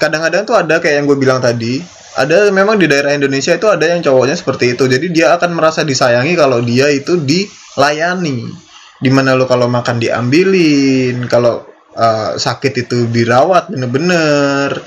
kadang-kadang 0.00 0.42
tuh 0.42 0.56
ada 0.56 0.80
kayak 0.80 0.98
yang 0.98 1.06
gue 1.06 1.14
bilang 1.14 1.38
tadi, 1.38 1.84
ada 2.16 2.48
memang 2.48 2.80
di 2.80 2.88
daerah 2.88 3.12
Indonesia 3.12 3.52
itu 3.52 3.68
ada 3.68 3.84
yang 3.84 4.00
cowoknya 4.00 4.32
seperti 4.32 4.72
itu. 4.72 4.88
Jadi 4.88 5.12
dia 5.12 5.36
akan 5.36 5.52
merasa 5.52 5.84
disayangi 5.84 6.32
kalau 6.32 6.64
dia 6.64 6.88
itu 6.88 7.20
dilayani. 7.20 8.71
Di 9.02 9.10
mana 9.10 9.34
lo 9.34 9.50
kalau 9.50 9.66
makan 9.66 9.98
diambilin, 9.98 11.26
kalau 11.26 11.66
uh, 11.98 12.38
sakit 12.38 12.86
itu 12.86 13.10
dirawat 13.10 13.74
bener-bener. 13.74 14.78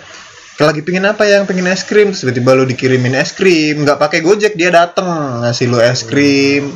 Kalau 0.56 0.72
lagi 0.72 0.88
pingin 0.88 1.04
apa 1.04 1.28
yang 1.28 1.44
pengen 1.44 1.68
es 1.68 1.84
krim, 1.84 2.16
tiba-tiba 2.16 2.56
lo 2.56 2.64
dikirimin 2.64 3.12
es 3.20 3.36
krim, 3.36 3.84
nggak 3.84 4.00
pakai 4.00 4.24
gojek 4.24 4.56
dia 4.56 4.72
dateng 4.72 5.44
ngasih 5.44 5.68
lo 5.68 5.84
es 5.84 6.08
krim. 6.08 6.72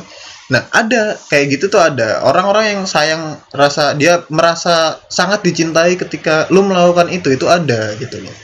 Nah 0.52 0.68
ada 0.68 1.16
kayak 1.16 1.56
gitu 1.56 1.72
tuh 1.72 1.80
ada 1.80 2.20
orang-orang 2.26 2.76
yang 2.76 2.82
sayang 2.84 3.40
rasa 3.54 3.96
dia 3.96 4.20
merasa 4.28 5.00
sangat 5.08 5.40
dicintai 5.46 5.96
ketika 5.96 6.50
lu 6.52 6.60
melakukan 6.66 7.08
itu 7.08 7.32
itu 7.32 7.48
ada 7.48 7.96
gitu 7.96 8.20
loh. 8.20 8.36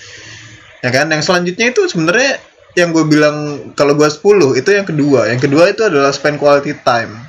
Ya 0.80 0.88
kan 0.88 1.12
yang 1.12 1.20
selanjutnya 1.20 1.68
itu 1.68 1.84
sebenarnya 1.84 2.40
yang 2.78 2.94
gue 2.94 3.04
bilang 3.04 3.36
kalau 3.74 3.98
gue 3.98 4.06
10 4.06 4.56
itu 4.56 4.70
yang 4.70 4.86
kedua. 4.86 5.26
Yang 5.28 5.50
kedua 5.50 5.64
itu 5.68 5.82
adalah 5.82 6.14
spend 6.14 6.38
quality 6.38 6.78
time. 6.86 7.25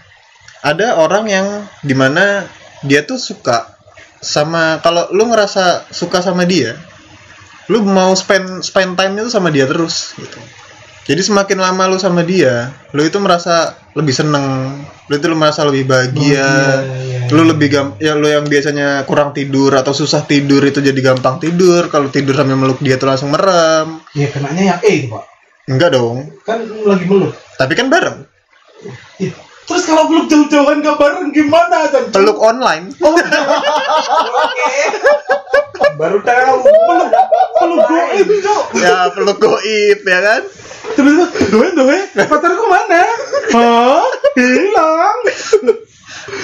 Ada 0.66 0.98
orang 0.98 1.26
yang 1.30 1.48
di 1.86 1.94
mana 1.94 2.46
dia 2.86 3.06
tuh 3.06 3.18
suka 3.18 3.78
sama 4.22 4.82
kalau 4.82 5.10
lu 5.14 5.30
ngerasa 5.30 5.90
suka 5.94 6.22
sama 6.26 6.44
dia, 6.46 6.78
lu 7.70 7.86
mau 7.86 8.14
spend 8.18 8.66
spend 8.66 8.98
time 8.98 9.14
itu 9.22 9.30
sama 9.30 9.54
dia 9.54 9.70
terus 9.70 10.18
gitu. 10.18 10.40
Jadi 11.08 11.24
semakin 11.24 11.64
lama 11.64 11.88
lu 11.88 11.96
sama 11.96 12.20
dia, 12.20 12.68
lu 12.92 13.00
itu 13.00 13.16
merasa 13.24 13.80
lebih 13.96 14.12
seneng, 14.12 14.76
lu 15.08 15.14
itu 15.16 15.32
lu 15.32 15.40
merasa 15.40 15.64
lebih 15.64 15.88
bahagia, 15.88 16.84
Bahagia, 16.84 17.00
iya, 17.00 17.20
lu 17.32 17.48
lebih 17.48 17.68
gam 17.72 17.88
ya 17.96 18.12
lu 18.12 18.28
yang 18.28 18.44
biasanya 18.44 19.08
kurang 19.08 19.32
tidur 19.32 19.72
atau 19.72 19.96
susah 19.96 20.28
tidur 20.28 20.60
itu 20.68 20.84
jadi 20.84 21.00
gampang 21.00 21.40
tidur, 21.40 21.88
kalau 21.88 22.12
tidur 22.12 22.36
sambil 22.36 22.60
meluk 22.60 22.84
dia 22.84 23.00
tuh 23.00 23.08
langsung 23.08 23.32
merem. 23.32 24.04
ya 24.12 24.28
kenanya 24.28 24.76
yang 24.76 24.80
E 24.84 24.92
itu 25.00 25.08
pak 25.08 25.24
Enggak 25.68 25.96
dong, 25.96 26.28
kan 26.44 26.60
lagi 26.64 27.06
meluk 27.08 27.32
tapi 27.56 27.74
kan 27.74 27.88
bareng. 27.88 28.28
Terus 29.68 29.84
kalau 29.84 30.08
peluk 30.08 30.32
jauh-jauhan 30.32 30.80
gak 30.80 30.96
bareng 30.96 31.30
gimana 31.36 31.92
kan 31.92 32.04
Peluk 32.16 32.40
online. 32.40 32.88
Baru 35.98 36.18
tahu. 36.24 36.56
peluk 36.64 37.10
peluk 37.58 37.80
goib 37.90 38.30
cok 38.46 38.64
ya 38.80 39.10
peluk 39.12 39.38
goib 39.42 40.00
ya 40.06 40.20
kan. 40.24 40.42
tiba-tiba 40.96 41.26
doe 41.52 41.68
doe 41.76 42.00
pacarku 42.16 42.66
mana? 42.72 43.04
Hah? 43.54 44.08
Hilang 44.38 45.18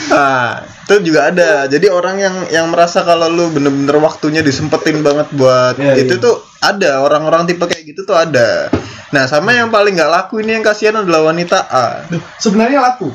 Nah, 0.10 0.64
itu 0.86 1.12
juga 1.12 1.28
ada. 1.28 1.68
Jadi 1.68 1.88
orang 1.88 2.16
yang 2.18 2.36
yang 2.48 2.68
merasa 2.70 3.04
kalau 3.04 3.28
lu 3.28 3.52
bener-bener 3.52 4.00
waktunya 4.00 4.40
disempetin 4.40 5.04
banget 5.04 5.28
buat 5.32 5.76
Iya, 5.76 6.00
itu 6.00 6.16
iya. 6.16 6.24
tuh 6.24 6.36
ada 6.60 6.92
orang-orang 7.02 7.44
tipe 7.44 7.64
kayak 7.64 7.84
gitu 7.84 8.04
tuh 8.04 8.16
ada. 8.16 8.72
Nah, 9.12 9.28
sama 9.28 9.52
yang 9.52 9.70
paling 9.70 9.94
nggak 9.94 10.10
laku 10.10 10.40
ini 10.40 10.56
yang 10.56 10.64
kasihan 10.64 10.98
adalah 10.98 11.30
wanita 11.30 11.60
A. 11.64 12.08
Sebenarnya 12.40 12.80
laku. 12.82 13.12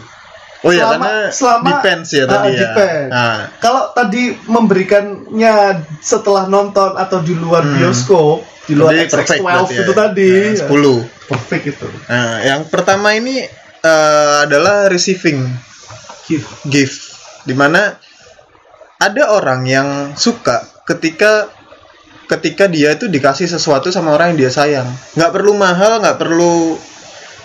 Oh 0.59 0.75
ya 0.75 0.85
Selama- 0.85 1.07
karena 1.07 1.15
selama- 1.31 1.69
depends 1.71 2.09
ya 2.11 2.23
Ah, 2.23 2.29
tadi 2.29 2.51
ya. 2.51 2.61
depends. 2.61 3.11
Nah, 3.11 3.37
Kalau 3.59 3.83
tadi 3.93 4.23
memberikannya 4.45 5.55
setelah 5.99 6.45
nonton 6.47 6.91
atau 6.95 7.19
di 7.21 7.33
luar 7.33 7.63
Hmm. 7.63 7.79
bioskop, 7.79 8.43
di 8.67 8.75
luar 8.75 8.91
jadi 8.93 9.07
perfect 9.07 9.39
XX12 9.39 9.47
berarti 9.47 9.73
ya. 9.73 9.81
itu 9.81 9.93
tadi, 9.95 10.31
Nah, 10.35 10.57
10. 10.59 10.97
perfect 11.25 11.65
itu. 11.69 11.87
Nah, 12.05 12.31
yang 12.43 12.61
pertama 12.67 13.09
ini 13.13 13.47
eh, 13.79 14.37
adalah 14.43 14.91
receiving 14.91 15.39
gift. 16.69 16.99
Di 17.43 17.57
mana 17.57 17.97
ada 18.99 19.23
orang 19.33 19.65
yang 19.65 19.89
suka 20.15 20.63
ketika 20.85 21.49
ketika 22.29 22.69
dia 22.69 22.93
itu 22.93 23.09
dikasih 23.09 23.49
sesuatu 23.49 23.89
sama 23.89 24.13
orang 24.13 24.37
yang 24.37 24.47
dia 24.47 24.53
sayang. 24.53 24.89
Nggak 25.17 25.33
perlu 25.33 25.53
mahal, 25.57 26.05
nggak 26.05 26.19
perlu 26.21 26.77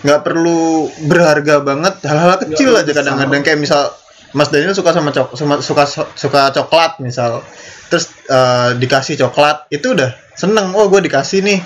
nggak 0.03 0.21
perlu 0.27 0.91
berharga 1.07 1.63
banget. 1.63 2.03
Hal-hal 2.03 2.35
kecil 2.43 2.75
aja 2.75 2.91
kadang-kadang 2.91 3.41
kayak 3.41 3.59
misal 3.63 3.95
Mas 4.33 4.49
Daniel 4.49 4.73
suka 4.75 4.91
sama 4.91 5.13
cok 5.13 5.37
sama- 5.37 5.63
suka 5.63 5.85
suka 6.17 6.41
coklat 6.51 6.99
misal. 6.99 7.45
Terus 7.87 8.11
eh, 8.27 8.69
dikasih 8.81 9.15
coklat 9.23 9.69
itu 9.71 9.93
udah 9.95 10.11
seneng. 10.35 10.73
Oh, 10.75 10.89
gue 10.91 10.99
dikasih 11.05 11.45
nih 11.45 11.59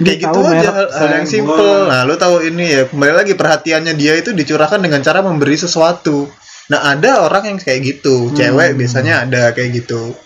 kayak 0.00 0.06
Dia 0.06 0.14
gitu 0.26 0.38
aja. 0.42 0.50
merek. 0.50 0.74
Hal, 0.74 0.86
hal 0.90 1.10
yang 1.22 1.28
simple 1.28 1.86
nah 1.86 2.02
lu 2.02 2.14
tahu 2.18 2.42
ini 2.42 2.64
ya 2.66 2.82
kembali 2.90 3.14
lagi 3.14 3.32
perhatiannya 3.38 3.94
dia 3.94 4.18
itu 4.18 4.34
dicurahkan 4.34 4.82
dengan 4.82 5.00
cara 5.04 5.22
memberi 5.22 5.54
sesuatu. 5.54 6.26
Nah 6.72 6.80
ada 6.96 7.22
orang 7.22 7.54
yang 7.54 7.58
kayak 7.60 7.80
gitu. 7.84 8.32
Cewek 8.34 8.74
biasanya 8.74 9.28
ada 9.28 9.52
kayak 9.54 9.84
gitu. 9.84 10.16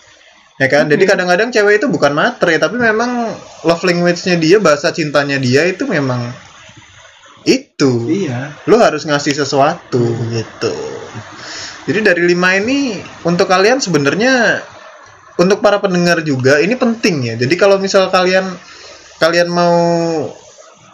Ya 0.59 0.67
kan? 0.67 0.91
Jadi 0.91 1.03
kadang-kadang 1.07 1.53
cewek 1.55 1.79
itu 1.79 1.87
bukan 1.87 2.11
matre 2.11 2.59
tapi 2.59 2.75
memang 2.81 3.31
love 3.63 3.83
language-nya 3.85 4.35
dia 4.35 4.57
bahasa 4.59 4.91
cintanya 4.91 5.39
dia 5.39 5.63
itu 5.67 5.87
memang 5.87 6.33
itu. 7.47 8.11
Iya. 8.11 8.51
lu 8.67 8.75
harus 8.75 9.07
ngasih 9.07 9.31
sesuatu 9.31 10.03
gitu. 10.35 10.75
Jadi 11.87 11.99
dari 12.03 12.23
lima 12.27 12.59
ini 12.59 12.99
untuk 13.23 13.47
kalian 13.47 13.79
sebenarnya 13.79 14.61
untuk 15.39 15.63
para 15.63 15.79
pendengar 15.79 16.19
juga 16.21 16.59
ini 16.59 16.75
penting 16.75 17.31
ya. 17.31 17.35
Jadi 17.39 17.55
kalau 17.55 17.79
misal 17.79 18.11
kalian 18.11 18.45
kalian 19.19 19.51
mau 19.51 19.75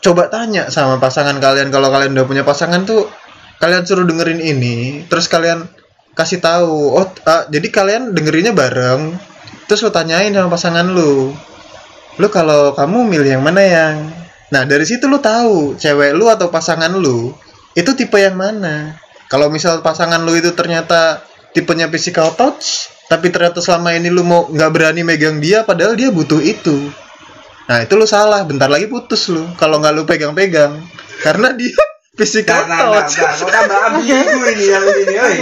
coba 0.01 0.29
tanya 0.29 0.69
sama 0.69 1.01
pasangan 1.01 1.37
kalian 1.37 1.69
kalau 1.73 1.89
kalian 1.89 2.13
udah 2.13 2.25
punya 2.25 2.43
pasangan 2.45 2.85
tuh 2.85 3.09
kalian 3.57 3.85
suruh 3.85 4.05
dengerin 4.05 4.41
ini 4.41 5.07
terus 5.09 5.29
kalian 5.31 5.65
kasih 6.13 6.41
tahu 6.41 6.97
oh 6.97 7.07
ah, 7.25 7.47
jadi 7.49 7.67
kalian 7.71 8.13
dengerinnya 8.13 8.53
bareng 8.53 9.15
terus 9.65 9.81
lu 9.81 9.89
tanyain 9.89 10.33
sama 10.33 10.49
pasangan 10.51 10.85
lu 10.85 11.33
lu 12.15 12.27
kalau 12.29 12.73
kamu 12.77 13.07
milih 13.07 13.39
yang 13.39 13.43
mana 13.43 13.61
yang 13.63 13.95
nah 14.53 14.61
dari 14.67 14.85
situ 14.85 15.09
lu 15.09 15.17
tahu 15.17 15.73
cewek 15.79 16.13
lu 16.13 16.29
atau 16.29 16.53
pasangan 16.53 16.93
lu 16.93 17.33
itu 17.75 17.91
tipe 17.91 18.15
yang 18.15 18.39
mana. 18.39 18.95
Kalau 19.27 19.51
misal 19.51 19.83
pasangan 19.83 20.23
lu 20.23 20.31
itu 20.39 20.55
ternyata 20.55 21.19
tipenya 21.51 21.91
physical 21.91 22.31
touch 22.33 22.87
tapi 23.05 23.29
ternyata 23.29 23.61
selama 23.61 23.93
ini 23.93 24.09
lu 24.09 24.25
mau 24.25 24.49
nggak 24.49 24.71
berani 24.73 25.05
megang 25.05 25.37
dia 25.37 25.61
padahal 25.61 25.93
dia 25.93 26.09
butuh 26.09 26.41
itu 26.41 26.89
nah 27.65 27.77
itu 27.81 27.93
lu 27.97 28.05
salah. 28.05 28.45
Bentar 28.45 28.69
lagi 28.69 28.85
putus 28.89 29.29
lu 29.29 29.45
kalau 29.59 29.81
nggak 29.81 29.93
lu 29.93 30.03
pegang-pegang. 30.05 30.81
Karena 31.21 31.53
dia 31.53 31.73
physical 32.19 32.63
Nah, 32.63 32.71
nah, 32.71 32.77
nah, 32.79 33.03
touch. 33.03 33.19
nah, 33.19 33.31
kok 33.35 33.49
tambah 33.51 33.79
ambigu 33.91 34.39
ini 34.55 34.65
yang 34.71 34.85
ini, 34.87 35.15
oi. 35.19 35.35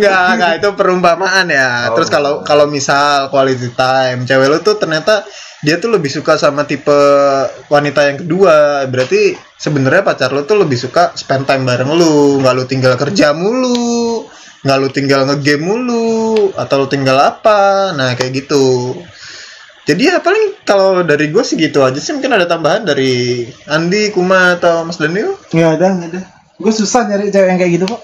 nggak 0.00 0.26
nggak 0.40 0.52
itu 0.64 0.68
perumpamaan 0.72 1.46
ya. 1.52 1.92
Oh. 1.92 2.00
terus 2.00 2.08
kalau 2.08 2.40
kalau 2.40 2.64
misal 2.72 3.28
quality 3.28 3.68
time 3.76 4.24
cewek 4.24 4.48
lu 4.48 4.58
tuh 4.64 4.80
ternyata 4.80 5.28
dia 5.60 5.76
tuh 5.76 5.92
lebih 5.92 6.08
suka 6.08 6.40
sama 6.40 6.64
tipe 6.64 6.96
wanita 7.68 8.00
yang 8.08 8.18
kedua. 8.24 8.86
Berarti 8.88 9.36
sebenarnya 9.60 10.02
pacar 10.04 10.32
lu 10.32 10.48
tuh 10.48 10.56
lebih 10.56 10.80
suka 10.80 11.12
spend 11.16 11.44
time 11.44 11.68
bareng 11.68 11.92
lu. 11.92 12.40
Nggak 12.40 12.54
lu 12.56 12.64
tinggal 12.64 12.94
kerja 12.96 13.36
mulu 13.36 14.24
nggak 14.66 14.78
lu 14.82 14.88
tinggal 14.90 15.20
ngegame 15.30 15.62
mulu 15.62 16.50
atau 16.58 16.74
lu 16.82 16.86
tinggal 16.90 17.14
apa. 17.22 17.94
Nah 17.94 18.18
kayak 18.18 18.34
gitu 18.34 18.98
jadi 19.86 20.02
ya 20.02 20.16
paling 20.18 20.66
kalau 20.66 21.06
dari 21.06 21.30
gue 21.30 21.44
sih 21.46 21.54
gitu 21.54 21.86
aja 21.86 22.02
sih. 22.02 22.10
Mungkin 22.10 22.34
ada 22.34 22.50
tambahan 22.50 22.82
dari 22.82 23.46
Andi 23.70 24.10
Kuma 24.10 24.58
atau 24.58 24.82
Mas 24.82 24.98
Daniel? 24.98 25.38
Nggak 25.54 25.70
ada 25.78 25.86
nggak 25.94 26.08
ada. 26.10 26.20
Gue 26.58 26.72
susah 26.74 27.06
nyari 27.06 27.30
cewek 27.30 27.48
yang 27.54 27.58
kayak 27.62 27.72
gitu 27.78 27.86
kok 27.86 28.02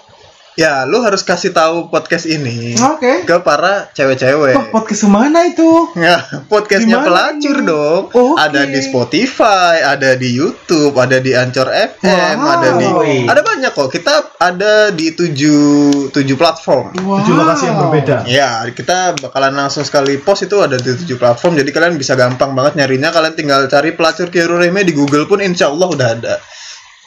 ya 0.53 0.84
lu 0.84 1.00
harus 1.00 1.24
kasih 1.24 1.50
tahu 1.50 1.88
podcast 1.88 2.28
ini 2.28 2.76
Oke. 2.76 3.24
ke 3.24 3.36
para 3.40 3.88
cewek-cewek. 3.96 4.53
Wah, 4.53 4.66
podcast 4.68 5.03
ke 5.05 5.09
mana 5.09 5.48
itu? 5.48 5.88
Ya, 5.96 6.20
podcastnya 6.46 7.00
mana 7.00 7.07
pelacur 7.09 7.57
ini? 7.57 7.68
dong. 7.68 8.03
Oke. 8.12 8.36
Ada 8.36 8.68
di 8.68 8.80
Spotify, 8.84 9.80
ada 9.80 10.12
di 10.12 10.28
YouTube, 10.36 10.92
ada 11.00 11.16
di 11.18 11.32
Anchor 11.32 11.68
FM, 11.72 12.36
Wow. 12.36 12.53
ada 12.53 12.68
di 12.76 12.88
ada 13.24 13.40
banyak 13.40 13.72
kok. 13.72 13.88
Kita 13.88 14.12
ada 14.36 14.92
di 14.92 15.16
tujuh 15.16 15.70
tujuh 16.12 16.36
platform. 16.36 17.00
Wow. 17.00 17.24
Tujuh 17.24 17.34
lokasi 17.34 17.62
yang 17.72 17.78
berbeda. 17.88 18.16
Ya, 18.28 18.64
kita 18.68 19.16
bakalan 19.18 19.57
langsung 19.57 19.82
sekali 19.82 20.20
post 20.20 20.44
itu 20.44 20.61
ada 20.61 20.76
di 20.76 20.92
tujuh 20.92 21.16
platform. 21.16 21.57
Jadi 21.57 21.70
kalian 21.72 21.96
bisa 21.96 22.12
gampang 22.12 22.53
banget 22.53 22.76
nyarinya. 22.76 23.09
Kalian 23.09 23.34
tinggal 23.34 23.64
cari 23.68 23.96
pelacur 23.96 24.28
Kiru 24.28 24.61
Reme 24.61 24.84
di 24.84 24.92
Google 24.92 25.24
pun 25.24 25.40
insya 25.40 25.72
Allah 25.72 25.88
udah 25.88 26.09
ada. 26.12 26.34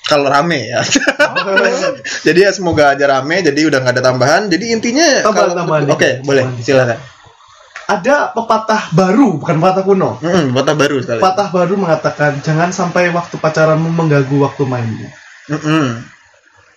Kalau 0.06 0.30
rame 0.30 0.70
ya. 0.70 0.82
jadi 2.26 2.40
ya 2.46 2.52
semoga 2.52 2.94
aja 2.94 3.06
rame. 3.10 3.42
Jadi 3.42 3.66
udah 3.66 3.82
nggak 3.82 3.94
ada 3.98 4.04
tambahan. 4.04 4.42
Jadi 4.48 4.66
intinya 4.70 5.02
Tambahan- 5.22 5.34
kalau- 5.34 5.58
tambahan 5.58 5.82
Oke, 5.90 5.98
dikit. 5.98 6.16
boleh. 6.22 6.44
Silakan. 6.62 6.98
Ada 7.86 8.34
pepatah 8.34 8.90
baru, 8.92 9.38
bukan 9.38 9.56
pepatah 9.58 9.84
kuno. 9.84 10.18
Mm 10.18 10.54
kota 10.54 10.74
baru 10.74 10.98
sekali. 11.00 11.22
Pepatah 11.22 11.48
baru 11.50 11.74
mengatakan 11.76 12.42
jangan 12.42 12.70
sampai 12.70 13.10
waktu 13.10 13.38
pacaranmu 13.38 13.90
mengganggu 13.90 14.38
waktu 14.42 14.64
mainmu. 14.66 15.06
Mm-mm. 15.54 16.02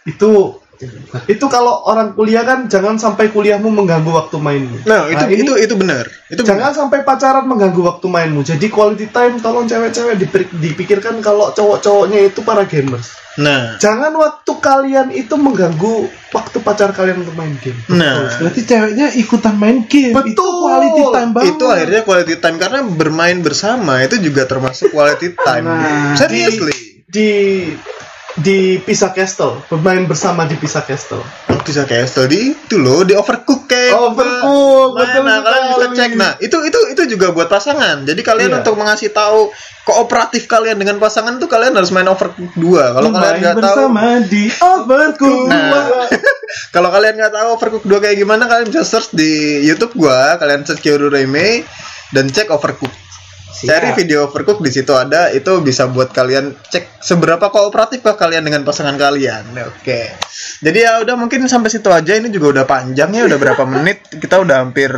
Itu 0.04 0.60
itu 1.34 1.46
kalau 1.50 1.82
orang 1.84 2.14
kuliah 2.14 2.46
kan 2.46 2.70
jangan 2.70 2.94
sampai 2.96 3.28
kuliahmu 3.28 3.66
mengganggu 3.66 4.08
waktu 4.08 4.36
mainmu. 4.38 4.86
Nah, 4.86 5.10
itu 5.10 5.18
Nah, 5.18 5.28
ini 5.28 5.42
itu 5.42 5.54
itu 5.58 5.74
benar. 5.74 6.04
Itu 6.30 6.42
Jangan 6.46 6.70
benar. 6.70 6.78
sampai 6.78 6.98
pacaran 7.02 7.44
mengganggu 7.44 7.82
waktu 7.82 8.06
mainmu. 8.06 8.40
Jadi 8.42 8.66
quality 8.70 9.10
time 9.10 9.42
tolong 9.42 9.66
cewek-cewek 9.66 10.14
dipikirkan 10.54 11.18
kalau 11.18 11.50
cowok-cowoknya 11.50 12.30
itu 12.30 12.40
para 12.46 12.62
gamers. 12.64 13.14
Nah, 13.38 13.78
Jangan 13.78 14.10
waktu 14.18 14.52
kalian 14.58 15.08
itu 15.14 15.34
mengganggu 15.38 16.10
waktu 16.34 16.58
pacar 16.58 16.90
kalian 16.90 17.22
untuk 17.22 17.38
main 17.38 17.54
game. 17.62 17.78
nah. 17.86 18.34
Berarti 18.34 18.66
ceweknya 18.66 19.14
ikutan 19.14 19.54
main 19.54 19.86
game. 19.86 20.10
Betul. 20.10 20.34
Itu 20.34 20.42
quality 20.42 21.02
time 21.14 21.30
banget. 21.30 21.48
Itu 21.54 21.64
akhirnya 21.70 22.00
quality 22.02 22.34
time 22.42 22.56
karena 22.58 22.80
bermain 22.82 23.38
bersama 23.38 24.02
itu 24.02 24.18
juga 24.18 24.42
termasuk 24.46 24.90
quality 24.90 25.38
time. 25.46 25.66
Nah, 25.70 26.18
Seriously. 26.18 26.74
Di 26.74 26.90
di 27.08 27.30
Pisa 28.84 29.08
Castle, 29.16 29.64
bermain 29.72 30.04
bersama 30.04 30.44
di 30.44 30.54
Pisa 30.60 30.84
Castle. 30.84 31.24
Bisa 31.64 31.84
castle 31.84 32.24
di 32.32 32.56
itu 32.56 32.80
loh 32.80 33.04
di 33.04 33.12
overcook 33.12 33.68
kayak 33.68 33.92
Overcook, 33.92 34.96
Nah, 34.96 35.04
betul 35.04 35.20
nah, 35.20 35.38
kalian 35.44 35.62
bisa 35.68 35.86
cek. 35.92 36.10
Nah, 36.16 36.32
itu 36.40 36.56
itu 36.64 36.80
itu 36.96 37.02
juga 37.12 37.28
buat 37.28 37.44
pasangan. 37.44 38.08
Jadi 38.08 38.20
kalian 38.24 38.56
Iya. 38.56 38.58
untuk 38.64 38.80
mengasih 38.80 39.12
tahu 39.12 39.52
kooperatif 39.84 40.48
kalian 40.48 40.80
dengan 40.80 40.96
pasangan 40.96 41.36
tuh 41.36 41.44
kalian 41.44 41.76
harus 41.76 41.92
main 41.92 42.08
overcook 42.08 42.56
dua. 42.56 42.96
Kalau 42.96 43.12
kalian 43.12 43.36
nggak 43.36 43.56
tahu 43.60 43.76
bersama 43.84 44.04
di 44.24 44.42
Overcook. 44.48 45.44
Nah, 45.44 46.08
kalau 46.74 46.88
kalian 46.88 47.14
nggak 47.20 47.32
tahu 47.36 47.48
Overcook 47.52 47.84
2 47.84 48.00
kayak 48.00 48.16
gimana, 48.16 48.42
kalian 48.48 48.66
bisa 48.72 48.84
search 48.88 49.12
di 49.12 49.60
YouTube 49.68 49.92
gua, 49.96 50.40
kalian 50.40 50.64
search 50.64 50.80
Kyoru 50.80 51.12
Reime 51.12 51.68
dan 52.16 52.32
cek 52.32 52.48
Overcook. 52.48 52.92
Cari 53.48 53.96
video 53.96 54.28
Overcook 54.28 54.60
di 54.60 54.70
situ 54.70 54.92
ada, 54.92 55.32
itu 55.32 55.64
bisa 55.64 55.88
buat 55.88 56.12
kalian 56.12 56.52
cek 56.68 57.00
seberapa 57.00 57.48
kooperatif 57.48 58.04
kah 58.04 58.14
kalian 58.14 58.44
dengan 58.44 58.62
pasangan 58.62 58.94
kalian. 59.00 59.56
Oke. 59.66 60.14
Jadi 60.60 60.78
ya 60.84 61.00
udah 61.00 61.16
mungkin 61.16 61.48
sampai 61.48 61.72
situ 61.72 61.88
aja. 61.88 62.12
Ini 62.14 62.28
juga 62.28 62.60
udah 62.60 62.64
panjang 62.68 63.10
ya, 63.10 63.24
udah 63.24 63.38
berapa 63.40 63.64
menit? 63.72 64.04
Kita 64.12 64.44
udah 64.44 64.62
hampir 64.62 64.92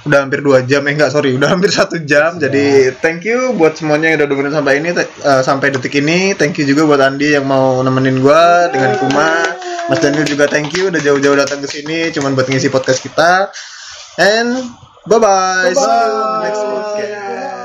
udah 0.00 0.24
hampir 0.24 0.40
dua 0.40 0.64
jam 0.64 0.80
eh 0.88 0.96
enggak 0.96 1.12
sorry 1.12 1.36
udah 1.36 1.48
hampir 1.56 1.72
satu 1.72 1.98
jam. 2.04 2.36
Jadi 2.36 2.94
thank 3.00 3.24
you 3.24 3.56
buat 3.56 3.80
semuanya 3.80 4.12
yang 4.12 4.24
udah 4.24 4.28
dengerin 4.28 4.54
sampai 4.54 4.74
ini 4.78 4.88
eh, 5.00 5.42
sampai 5.42 5.66
detik 5.72 5.94
ini. 5.98 6.36
Thank 6.36 6.60
you 6.60 6.68
juga 6.68 6.84
buat 6.84 7.00
Andi 7.00 7.34
yang 7.34 7.48
mau 7.48 7.80
nemenin 7.80 8.20
gua 8.20 8.68
dengan 8.68 8.96
Kuma. 9.00 9.56
Mas 9.90 9.98
Daniel 9.98 10.22
juga 10.22 10.46
thank 10.46 10.70
you 10.78 10.92
udah 10.92 11.02
jauh-jauh 11.02 11.34
datang 11.34 11.58
ke 11.58 11.66
sini 11.66 12.14
cuman 12.14 12.38
buat 12.38 12.46
ngisi 12.46 12.70
podcast 12.70 13.02
kita. 13.02 13.50
And 14.20 14.70
bye 15.08 15.18
bye, 15.18 15.72
see 15.72 15.80
you 15.80 16.22
next 16.44 16.62
podcast 16.62 17.59